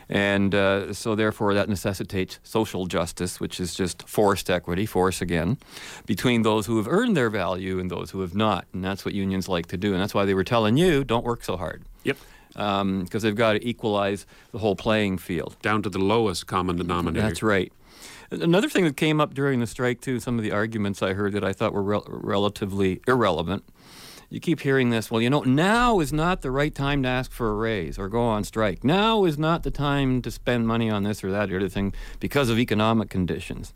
And 0.10 0.54
uh, 0.54 0.94
so, 0.94 1.16
therefore, 1.16 1.54
that 1.54 1.70
necessitates 1.70 2.40
social 2.44 2.86
justice, 2.88 3.40
which 3.40 3.60
is 3.60 3.74
just 3.74 4.08
forced 4.08 4.50
equity, 4.50 4.86
force 4.86 5.22
again, 5.22 5.58
between 6.06 6.42
those 6.42 6.66
who 6.66 6.78
have 6.78 6.88
earned 6.88 7.16
their 7.16 7.30
value 7.30 7.80
and 7.80 7.90
those 7.90 8.12
who 8.12 8.22
have 8.22 8.36
not, 8.36 8.66
and 8.74 8.84
that's 8.84 9.06
what 9.06 9.14
unions 9.14 9.48
like 9.48 9.68
to 9.68 9.78
do, 9.78 9.94
and 9.94 10.02
that's 10.02 10.14
why 10.14 10.26
they 10.26 10.34
were 10.34 10.44
telling 10.44 10.78
you, 10.78 11.04
don't 11.04 11.24
work 11.26 11.44
so 11.44 11.56
hard. 11.58 11.84
Yep. 12.04 12.18
because 12.54 13.22
they've 13.24 13.36
got 13.36 13.54
to 13.54 13.66
equalize 13.66 14.26
the 14.52 14.58
whole 14.58 14.76
playing 14.76 15.18
field. 15.18 15.56
Down 15.62 15.82
to 15.84 15.90
the 15.90 16.00
lowest 16.00 16.48
common 16.48 16.76
denominator. 16.76 17.26
That's 17.26 17.42
right. 17.42 17.72
Another 18.32 18.70
thing 18.70 18.86
that 18.86 18.96
came 18.96 19.20
up 19.20 19.34
during 19.34 19.60
the 19.60 19.68
strike, 19.68 20.00
too, 20.00 20.22
some 20.22 20.38
of 20.38 20.44
the 20.44 20.54
arguments 20.54 21.02
I 21.02 21.12
heard 21.14 21.34
that 21.34 21.44
I 21.44 21.52
thought 21.52 21.74
were 21.74 21.84
rel- 21.84 22.08
relatively 22.08 23.02
irrelevant. 23.06 23.66
You 24.30 24.40
keep 24.40 24.62
hearing 24.62 24.90
this, 24.90 25.12
well, 25.12 25.22
you 25.22 25.30
know, 25.30 25.42
now 25.42 26.00
is 26.00 26.14
not 26.14 26.42
the 26.42 26.52
right 26.52 26.74
time 26.74 27.04
to 27.04 27.10
ask 27.10 27.30
for 27.34 27.50
a 27.50 27.56
raise 27.56 28.00
or 28.00 28.08
go 28.08 28.22
on 28.22 28.46
strike. 28.46 28.86
Now 28.86 29.26
is 29.26 29.38
not 29.38 29.64
the 29.64 29.72
time 29.72 30.22
to 30.22 30.32
spend 30.32 30.66
money 30.66 30.90
on 30.90 31.04
this 31.04 31.22
or 31.22 31.32
that 31.32 31.52
or 31.52 31.58
other 31.58 31.68
thing 31.68 31.94
because 32.22 32.50
of 32.50 32.58
economic 32.58 33.10
conditions. 33.10 33.74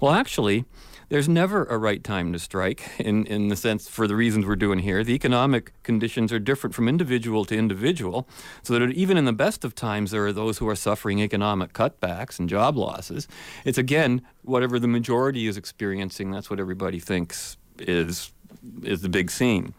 Well, 0.00 0.12
actually, 0.12 0.66
there's 1.14 1.28
never 1.28 1.62
a 1.66 1.78
right 1.78 2.02
time 2.02 2.32
to 2.32 2.40
strike 2.40 2.90
in, 2.98 3.24
in 3.26 3.46
the 3.46 3.54
sense 3.54 3.88
for 3.88 4.08
the 4.08 4.16
reasons 4.16 4.44
we're 4.44 4.56
doing 4.56 4.80
here. 4.80 5.04
The 5.04 5.14
economic 5.14 5.72
conditions 5.84 6.32
are 6.32 6.40
different 6.40 6.74
from 6.74 6.88
individual 6.88 7.44
to 7.44 7.56
individual, 7.56 8.26
so 8.64 8.76
that 8.76 8.90
even 8.90 9.16
in 9.16 9.24
the 9.24 9.32
best 9.32 9.64
of 9.64 9.76
times, 9.76 10.10
there 10.10 10.26
are 10.26 10.32
those 10.32 10.58
who 10.58 10.68
are 10.68 10.74
suffering 10.74 11.20
economic 11.20 11.72
cutbacks 11.72 12.40
and 12.40 12.48
job 12.48 12.76
losses. 12.76 13.28
It's 13.64 13.78
again, 13.78 14.22
whatever 14.42 14.80
the 14.80 14.88
majority 14.88 15.46
is 15.46 15.56
experiencing, 15.56 16.32
that's 16.32 16.50
what 16.50 16.58
everybody 16.58 16.98
thinks 16.98 17.58
is 17.78 18.32
is 18.82 19.02
the 19.02 19.08
big 19.08 19.30
scene. 19.30 19.72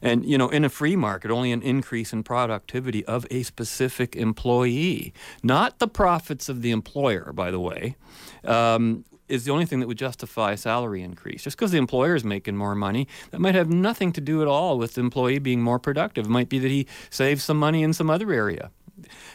And 0.00 0.24
you 0.24 0.36
know, 0.36 0.48
in 0.48 0.64
a 0.64 0.68
free 0.68 0.96
market, 0.96 1.30
only 1.30 1.52
an 1.52 1.62
increase 1.62 2.12
in 2.12 2.24
productivity 2.24 3.04
of 3.04 3.24
a 3.30 3.44
specific 3.44 4.16
employee, 4.16 5.14
not 5.44 5.78
the 5.78 5.86
profits 5.86 6.48
of 6.48 6.60
the 6.60 6.72
employer, 6.72 7.32
by 7.32 7.52
the 7.52 7.60
way, 7.60 7.94
um, 8.42 9.04
is 9.32 9.44
the 9.44 9.50
only 9.50 9.64
thing 9.64 9.80
that 9.80 9.86
would 9.86 9.98
justify 9.98 10.52
a 10.52 10.56
salary 10.56 11.02
increase. 11.02 11.44
Just 11.44 11.56
because 11.56 11.70
the 11.70 11.78
employer 11.78 12.14
is 12.14 12.22
making 12.22 12.56
more 12.56 12.74
money, 12.74 13.08
that 13.30 13.40
might 13.40 13.54
have 13.54 13.70
nothing 13.70 14.12
to 14.12 14.20
do 14.20 14.42
at 14.42 14.48
all 14.48 14.78
with 14.78 14.94
the 14.94 15.00
employee 15.00 15.38
being 15.38 15.62
more 15.62 15.78
productive. 15.78 16.26
It 16.26 16.30
might 16.30 16.50
be 16.50 16.58
that 16.58 16.70
he 16.70 16.86
saves 17.08 17.42
some 17.42 17.58
money 17.58 17.82
in 17.82 17.94
some 17.94 18.10
other 18.10 18.30
area. 18.30 18.70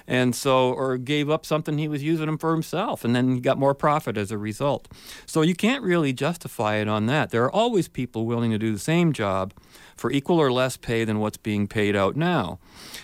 And 0.07 0.35
so, 0.35 0.71
or 0.73 0.97
gave 0.97 1.29
up 1.29 1.45
something 1.45 1.77
he 1.77 1.87
was 1.87 2.03
using 2.03 2.25
them 2.27 2.37
for 2.37 2.51
himself, 2.53 3.03
and 3.05 3.15
then 3.15 3.35
he 3.35 3.39
got 3.41 3.57
more 3.57 3.73
profit 3.73 4.17
as 4.17 4.31
a 4.31 4.37
result. 4.37 4.87
So 5.25 5.41
you 5.41 5.55
can't 5.55 5.83
really 5.83 6.13
justify 6.13 6.75
it 6.75 6.87
on 6.87 7.05
that. 7.07 7.29
There 7.31 7.43
are 7.43 7.51
always 7.51 7.87
people 7.87 8.25
willing 8.25 8.51
to 8.51 8.57
do 8.57 8.71
the 8.71 8.79
same 8.79 9.13
job 9.13 9.53
for 9.95 10.11
equal 10.11 10.39
or 10.39 10.51
less 10.51 10.77
pay 10.77 11.03
than 11.03 11.19
what's 11.19 11.37
being 11.37 11.67
paid 11.67 11.95
out 11.95 12.15
now. 12.15 12.59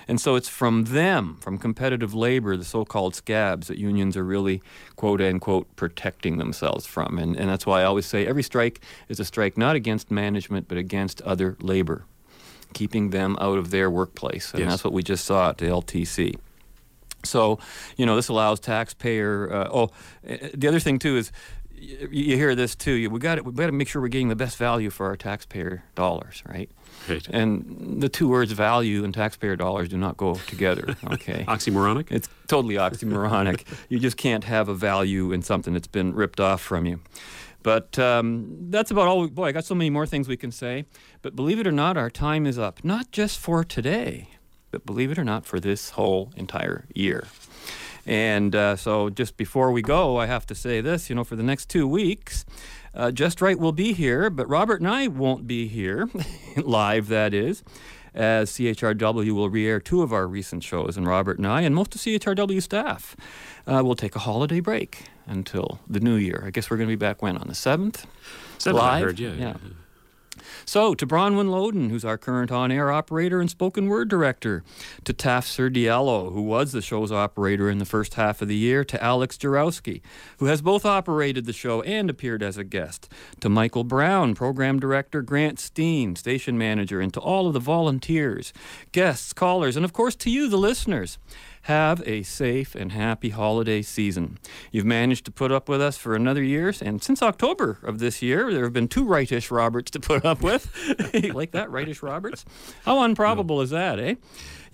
And 0.07 0.21
so 0.21 0.35
it's 0.35 0.47
from 0.47 0.83
them, 0.85 1.37
from 1.41 1.57
competitive 1.57 2.13
labor, 2.13 2.55
the 2.55 2.63
so 2.63 2.85
called 2.85 3.15
scabs, 3.15 3.67
that 3.67 3.79
unions 3.79 4.15
are 4.15 4.23
really, 4.23 4.61
quote 4.95 5.19
unquote, 5.19 5.75
protecting 5.75 6.37
themselves 6.37 6.85
from. 6.85 7.17
And, 7.17 7.35
and 7.35 7.49
that's 7.49 7.65
why 7.65 7.81
I 7.81 7.85
always 7.85 8.05
say 8.05 8.27
every 8.27 8.43
strike 8.43 8.79
is 9.09 9.19
a 9.19 9.25
strike 9.25 9.57
not 9.57 9.75
against 9.75 10.11
management, 10.11 10.67
but 10.67 10.77
against 10.77 11.19
other 11.23 11.57
labor, 11.61 12.05
keeping 12.73 13.09
them 13.09 13.37
out 13.41 13.57
of 13.57 13.71
their 13.71 13.89
workplace. 13.89 14.51
And 14.53 14.61
Yes. 14.61 14.69
that's 14.73 14.83
what 14.83 14.93
we 14.93 15.01
just 15.01 15.25
saw 15.25 15.49
at 15.49 15.57
the 15.57 15.65
LTC. 15.65 16.35
So, 17.23 17.59
you 17.97 18.05
know, 18.05 18.15
this 18.15 18.27
allows 18.29 18.59
taxpayer. 18.59 19.51
Uh, 19.51 19.69
oh, 19.71 19.83
uh, 20.29 20.37
the 20.53 20.67
other 20.67 20.79
thing 20.79 20.99
too 20.99 21.17
is 21.17 21.31
y- 21.71 22.07
you 22.11 22.35
hear 22.35 22.53
this 22.55 22.75
too. 22.75 22.91
you- 22.91 23.09
We 23.09 23.19
got 23.19 23.43
we 23.45 23.51
got 23.53 23.67
to 23.67 23.71
make 23.71 23.87
sure 23.87 24.01
we're 24.01 24.09
getting 24.09 24.29
the 24.29 24.35
best 24.35 24.57
value 24.57 24.89
for 24.89 25.05
our 25.07 25.15
taxpayer 25.15 25.83
dollars, 25.95 26.43
right? 26.47 26.69
Right. 27.09 27.27
And 27.29 28.01
the 28.01 28.09
two 28.09 28.27
words 28.29 28.51
value 28.51 29.03
and 29.03 29.13
taxpayer 29.13 29.55
dollars 29.55 29.89
do 29.89 29.97
not 29.97 30.17
go 30.17 30.35
together. 30.47 30.95
Okay. 31.13 31.43
Oxymoronic? 31.47 32.11
It's 32.11 32.29
totally 32.47 32.75
oxymoronic. 32.75 33.63
you 33.89 33.99
just 33.99 34.17
can't 34.17 34.43
have 34.43 34.67
a 34.69 34.73
value 34.75 35.31
in 35.31 35.41
something 35.41 35.73
that's 35.73 35.87
been 35.87 36.13
ripped 36.13 36.39
off 36.39 36.61
from 36.61 36.85
you. 36.85 36.99
But 37.63 37.97
um, 37.97 38.69
that's 38.69 38.91
about 38.91 39.07
all. 39.07 39.21
We, 39.21 39.27
boy, 39.29 39.45
I 39.47 39.51
got 39.53 39.63
so 39.63 39.73
many 39.75 39.89
more 39.89 40.05
things 40.05 40.27
we 40.27 40.35
can 40.35 40.51
say. 40.51 40.85
But 41.21 41.33
believe 41.35 41.59
it 41.59 41.65
or 41.67 41.71
not, 41.71 41.95
our 41.95 42.09
time 42.09 42.45
is 42.45 42.59
up. 42.59 42.83
Not 42.83 43.11
just 43.11 43.39
for 43.39 43.63
today, 43.63 44.27
but 44.73 44.85
believe 44.87 45.11
it 45.11 45.19
or 45.19 45.23
not, 45.23 45.45
for 45.45 45.59
this 45.59 45.91
whole 45.91 46.31
entire 46.35 46.85
year. 46.95 47.27
And 48.07 48.53
uh, 48.55 48.75
so, 48.75 49.09
just 49.09 49.37
before 49.37 49.71
we 49.71 49.81
go, 49.83 50.17
I 50.17 50.25
have 50.25 50.45
to 50.47 50.55
say 50.55 50.81
this 50.81 51.09
you 51.09 51.15
know, 51.15 51.23
for 51.23 51.35
the 51.37 51.43
next 51.43 51.69
two 51.69 51.87
weeks, 51.87 52.43
uh, 52.95 53.11
Just 53.11 53.39
Right 53.39 53.57
will 53.57 53.71
be 53.71 53.93
here, 53.93 54.29
but 54.31 54.49
Robert 54.49 54.81
and 54.81 54.89
I 54.89 55.07
won't 55.07 55.47
be 55.47 55.67
here, 55.67 56.09
live 56.57 57.07
that 57.07 57.33
is, 57.33 57.63
as 58.15 58.51
CHRW 58.51 59.31
will 59.31 59.49
re 59.49 59.67
air 59.67 59.79
two 59.79 60.01
of 60.01 60.11
our 60.11 60.27
recent 60.27 60.63
shows, 60.63 60.97
and 60.97 61.07
Robert 61.07 61.37
and 61.37 61.47
I, 61.47 61.61
and 61.61 61.75
most 61.75 61.93
of 61.95 62.01
CHRW 62.01 62.61
staff, 62.61 63.15
uh, 63.67 63.81
will 63.85 63.95
take 63.95 64.15
a 64.15 64.19
holiday 64.19 64.59
break 64.59 65.03
until 65.27 65.79
the 65.87 65.99
new 65.99 66.15
year. 66.15 66.43
I 66.45 66.49
guess 66.49 66.69
we're 66.69 66.77
going 66.77 66.89
to 66.89 66.91
be 66.91 66.99
back 66.99 67.21
when? 67.21 67.37
On 67.37 67.47
the 67.47 67.53
7th? 67.53 68.05
Seventh, 68.57 68.83
I 68.83 68.95
Live? 68.95 69.03
heard, 69.03 69.19
yeah, 69.19 69.33
yeah. 69.33 69.53
So, 70.65 70.93
to 70.95 71.05
Bronwyn 71.05 71.49
Loden, 71.49 71.89
who's 71.89 72.05
our 72.05 72.17
current 72.17 72.51
on 72.51 72.71
air 72.71 72.91
operator 72.91 73.39
and 73.41 73.49
spoken 73.49 73.87
word 73.87 74.09
director, 74.09 74.63
to 75.03 75.13
Taff 75.13 75.45
Serdiello, 75.45 76.31
who 76.31 76.41
was 76.41 76.71
the 76.71 76.81
show's 76.81 77.11
operator 77.11 77.69
in 77.69 77.77
the 77.77 77.85
first 77.85 78.13
half 78.13 78.41
of 78.41 78.47
the 78.47 78.55
year, 78.55 78.83
to 78.83 79.03
Alex 79.03 79.37
Jarowski, 79.37 80.01
who 80.37 80.45
has 80.45 80.61
both 80.61 80.85
operated 80.85 81.45
the 81.45 81.53
show 81.53 81.81
and 81.81 82.09
appeared 82.09 82.41
as 82.43 82.57
a 82.57 82.63
guest, 82.63 83.09
to 83.41 83.49
Michael 83.49 83.83
Brown, 83.83 84.35
program 84.35 84.79
director, 84.79 85.21
Grant 85.21 85.59
Steen, 85.59 86.15
station 86.15 86.57
manager, 86.57 87.01
and 87.01 87.13
to 87.13 87.19
all 87.19 87.47
of 87.47 87.53
the 87.53 87.59
volunteers, 87.59 88.53
guests, 88.91 89.33
callers, 89.33 89.75
and 89.75 89.85
of 89.85 89.93
course 89.93 90.15
to 90.15 90.29
you, 90.29 90.47
the 90.47 90.57
listeners. 90.57 91.17
Have 91.63 92.05
a 92.05 92.23
safe 92.23 92.75
and 92.75 92.91
happy 92.91 93.29
holiday 93.29 93.81
season. 93.81 94.37
You've 94.73 94.85
managed 94.85 95.23
to 95.25 95.31
put 95.31 95.49
up 95.49 95.69
with 95.69 95.81
us 95.81 95.97
for 95.97 96.13
another 96.13 96.43
year, 96.43 96.73
and 96.81 97.01
since 97.01 97.21
October 97.21 97.79
of 97.83 97.99
this 97.99 98.21
year, 98.21 98.51
there 98.53 98.65
have 98.65 98.73
been 98.73 98.89
two 98.89 99.05
rightish 99.05 99.49
Roberts 99.49 99.89
to 99.91 100.01
put 100.01 100.25
up 100.25 100.41
with. 100.41 100.69
like 101.33 101.51
that, 101.51 101.71
rightish 101.71 102.03
Roberts? 102.03 102.43
How 102.83 103.01
unprobable 103.01 103.61
is 103.61 103.69
that, 103.69 103.97
eh? 103.97 104.15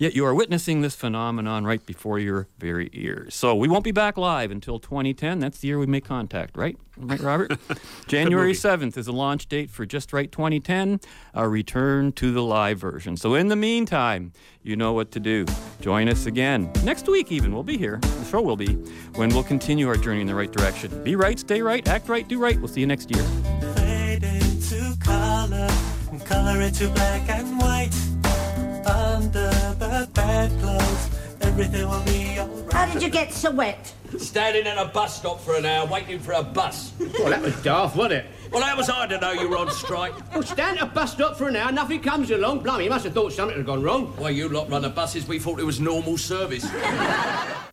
Yet 0.00 0.14
you 0.14 0.24
are 0.24 0.34
witnessing 0.34 0.80
this 0.80 0.94
phenomenon 0.94 1.66
right 1.66 1.84
before 1.84 2.18
your 2.18 2.48
very 2.58 2.88
ears. 2.94 3.34
So 3.34 3.54
we 3.54 3.68
won't 3.68 3.84
be 3.84 3.92
back 3.92 4.16
live 4.16 4.50
until 4.50 4.78
2010. 4.78 5.40
That's 5.40 5.58
the 5.58 5.68
year 5.68 5.78
we 5.78 5.84
make 5.84 6.06
contact, 6.06 6.56
right? 6.56 6.78
Right, 6.96 7.20
Robert? 7.20 7.52
January 8.06 8.54
7th 8.54 8.96
is 8.96 9.04
the 9.04 9.12
launch 9.12 9.46
date 9.50 9.68
for 9.68 9.84
Just 9.84 10.14
Right 10.14 10.32
2010, 10.32 11.00
our 11.34 11.50
return 11.50 12.12
to 12.12 12.32
the 12.32 12.42
live 12.42 12.78
version. 12.78 13.18
So 13.18 13.34
in 13.34 13.48
the 13.48 13.56
meantime, 13.56 14.32
you 14.62 14.74
know 14.74 14.94
what 14.94 15.10
to 15.10 15.20
do. 15.20 15.44
Join 15.82 16.08
us 16.08 16.24
again. 16.24 16.72
Next 16.82 17.06
week, 17.06 17.30
even, 17.30 17.52
we'll 17.52 17.62
be 17.62 17.76
here. 17.76 17.98
The 17.98 18.24
show 18.24 18.40
will 18.40 18.56
be 18.56 18.72
when 19.16 19.28
we'll 19.28 19.42
continue 19.42 19.86
our 19.86 19.96
journey 19.96 20.22
in 20.22 20.26
the 20.26 20.34
right 20.34 20.50
direction. 20.50 21.04
Be 21.04 21.14
right, 21.14 21.38
stay 21.38 21.60
right, 21.60 21.86
act 21.86 22.08
right, 22.08 22.26
do 22.26 22.38
right. 22.38 22.58
We'll 22.58 22.68
see 22.68 22.80
you 22.80 22.86
next 22.86 23.14
year. 23.14 23.22
Fade 23.74 24.24
into 24.24 24.96
color 24.98 25.68
color 26.24 26.60
it 26.62 26.74
to 26.74 26.88
black 26.88 27.28
and 27.28 27.58
white. 27.58 28.19
Under 28.86 29.50
the 29.78 30.08
bedclothes, 30.14 31.10
everything 31.42 31.88
will 31.88 32.02
be 32.04 32.38
alright. 32.38 32.72
How 32.72 32.86
did 32.92 33.02
you 33.02 33.10
get 33.10 33.32
so 33.32 33.50
wet? 33.50 33.92
Standing 34.18 34.66
at 34.66 34.78
a 34.78 34.86
bus 34.86 35.18
stop 35.18 35.40
for 35.40 35.54
an 35.54 35.66
hour, 35.66 35.86
waiting 35.86 36.18
for 36.18 36.32
a 36.32 36.42
bus. 36.42 36.92
Well, 36.98 37.30
that 37.30 37.42
was 37.42 37.54
daft, 37.62 37.96
wasn't 37.96 38.24
it? 38.24 38.26
Well, 38.50 38.62
how 38.62 38.76
was 38.76 38.88
I 38.88 39.06
to 39.06 39.20
know 39.20 39.32
you 39.32 39.48
were 39.48 39.58
on 39.58 39.70
strike? 39.70 40.14
Well, 40.32 40.42
stand 40.42 40.78
at 40.78 40.84
a 40.84 40.86
bus 40.86 41.12
stop 41.12 41.36
for 41.36 41.48
an 41.48 41.56
hour, 41.56 41.70
nothing 41.70 42.00
comes 42.00 42.30
along. 42.30 42.60
Blimey, 42.60 42.84
you 42.84 42.90
must 42.90 43.04
have 43.04 43.14
thought 43.14 43.32
something 43.32 43.56
had 43.56 43.66
gone 43.66 43.82
wrong. 43.82 44.14
Well, 44.18 44.30
you 44.30 44.48
lot 44.48 44.70
run 44.70 44.82
the 44.82 44.88
buses, 44.88 45.28
we 45.28 45.38
thought 45.38 45.60
it 45.60 45.64
was 45.64 45.78
normal 45.78 46.18
service. 46.18 46.66